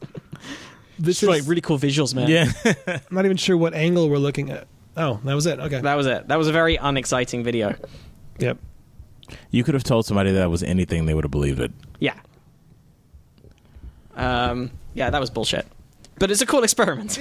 [0.98, 2.28] This It's like really cool visuals, man.
[2.28, 2.52] Yeah.
[2.86, 4.66] I'm not even sure what angle we're looking at.
[4.96, 5.58] Oh, that was it.
[5.58, 5.80] Okay.
[5.80, 6.28] That was it.
[6.28, 7.74] That was a very unexciting video.
[8.38, 8.58] Yep.
[9.50, 11.72] You could have told somebody that was anything, they would have believed it.
[12.00, 12.14] Yeah.
[14.14, 15.66] Um, yeah, that was bullshit.
[16.18, 17.18] But it's a cool experiment.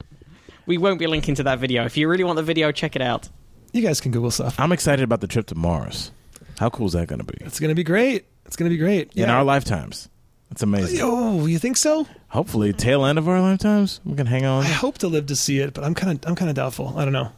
[0.66, 1.84] we won't be linking to that video.
[1.84, 3.28] If you really want the video, check it out.
[3.72, 4.58] You guys can Google stuff.
[4.58, 6.12] I'm excited about the trip to Mars.
[6.58, 7.38] How cool is that going to be?
[7.44, 8.26] It's gonna be great.
[8.44, 9.12] It's gonna be great.
[9.14, 9.34] In Yeah.
[9.36, 10.08] our lifetimes.
[10.50, 10.98] It's amazing.
[11.02, 12.06] Oh, you think so?
[12.28, 14.64] Hopefully, tail end of our lifetimes, we can hang on.
[14.64, 16.92] I hope to live to see it, but I'm kind of I'm kind of doubtful.
[16.98, 17.30] I don't know.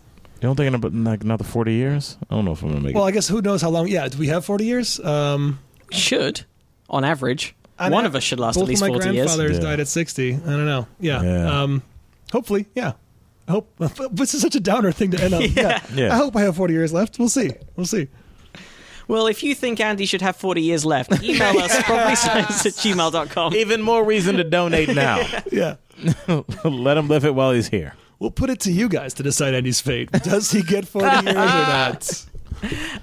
[0.42, 2.16] You don't think in about like another 40 years?
[2.28, 2.98] I don't know if I'm going to make it.
[2.98, 3.10] Well, it.
[3.10, 3.86] I guess who knows how long?
[3.86, 4.98] Yeah, do we have 40 years?
[4.98, 5.60] Um,
[5.92, 6.44] Should,
[6.90, 7.54] on average.
[7.78, 9.26] I One know- of us should last both at least of my 40 years.
[9.26, 9.62] grandfathers Yeah.
[9.62, 10.34] died at 60.
[10.34, 10.88] I don't know.
[10.98, 11.22] Yeah.
[11.22, 11.62] Yeah.
[11.62, 11.82] Um,
[12.32, 12.92] hopefully, yeah.
[13.46, 13.72] I hope
[14.10, 15.42] this is such a downer thing to end on.
[15.52, 15.80] yeah.
[15.94, 16.12] Yeah.
[16.12, 17.20] I hope I have 40 years left.
[17.20, 17.52] We'll see.
[17.76, 18.08] We'll see.
[19.06, 23.54] Well, if you think Andy should have 40 years left, email us probablyscience at gmail.com.
[23.54, 25.24] Even more reason to donate now.
[25.52, 25.76] Yeah.
[26.64, 27.94] Let him live it while he's here.
[28.22, 30.12] We'll put it to you guys to decide Andy's fate.
[30.12, 32.24] Does he get 40 years or not?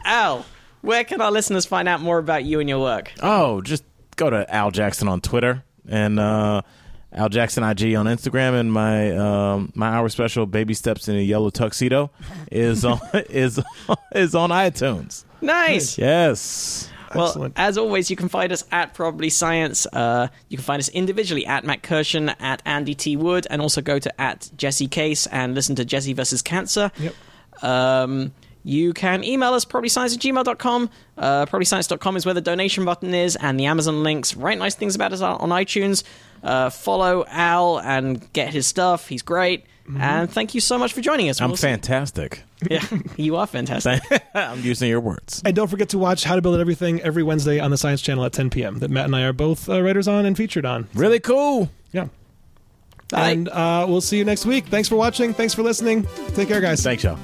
[0.06, 0.46] Al,
[0.80, 3.12] where can our listeners find out more about you and your work?
[3.22, 3.84] Oh, just
[4.16, 6.62] go to Al Jackson on Twitter and uh,
[7.12, 11.22] Al Jackson IG on Instagram, and my um, my hour special "Baby Steps in a
[11.22, 12.12] Yellow Tuxedo"
[12.50, 13.60] is on is
[14.16, 15.26] is on iTunes.
[15.41, 15.98] Nice.
[15.98, 16.90] Yes.
[17.15, 17.53] Well, Excellent.
[17.57, 19.86] as always, you can find us at Probably Science.
[19.91, 23.15] Uh, you can find us individually at Matt Kirshen, at Andy T.
[23.15, 26.91] Wood, and also go to at Jesse Case and listen to Jesse versus Cancer.
[26.99, 27.15] Yep.
[27.64, 28.31] Um,
[28.64, 30.90] you can email us probablyscience at gmail.com.
[31.18, 34.36] Uh, probablyscience.com is where the donation button is, and the Amazon links.
[34.36, 36.03] Write nice things about us on on iTunes.
[36.44, 39.07] Uh, follow Al and get his stuff.
[39.07, 39.65] He's great.
[39.98, 41.41] And thank you so much for joining us.
[41.41, 42.44] I'm We'll- fantastic.
[42.70, 42.86] Yeah,
[43.16, 44.02] you are fantastic.
[44.36, 45.41] I'm using your words.
[45.45, 48.02] And don't forget to watch How to Build It Everything every Wednesday on the Science
[48.02, 48.80] Channel at 10 p.m.
[48.80, 50.90] that Matt and I are both uh, writers on and featured on.
[50.94, 51.70] Really cool.
[51.94, 52.07] Yeah.
[53.11, 53.30] Bye.
[53.32, 54.66] And uh, we'll see you next week.
[54.68, 55.34] Thanks for watching.
[55.34, 56.06] Thanks for listening.
[56.36, 56.84] Take care, guys.
[56.84, 57.18] Thanks, y'all.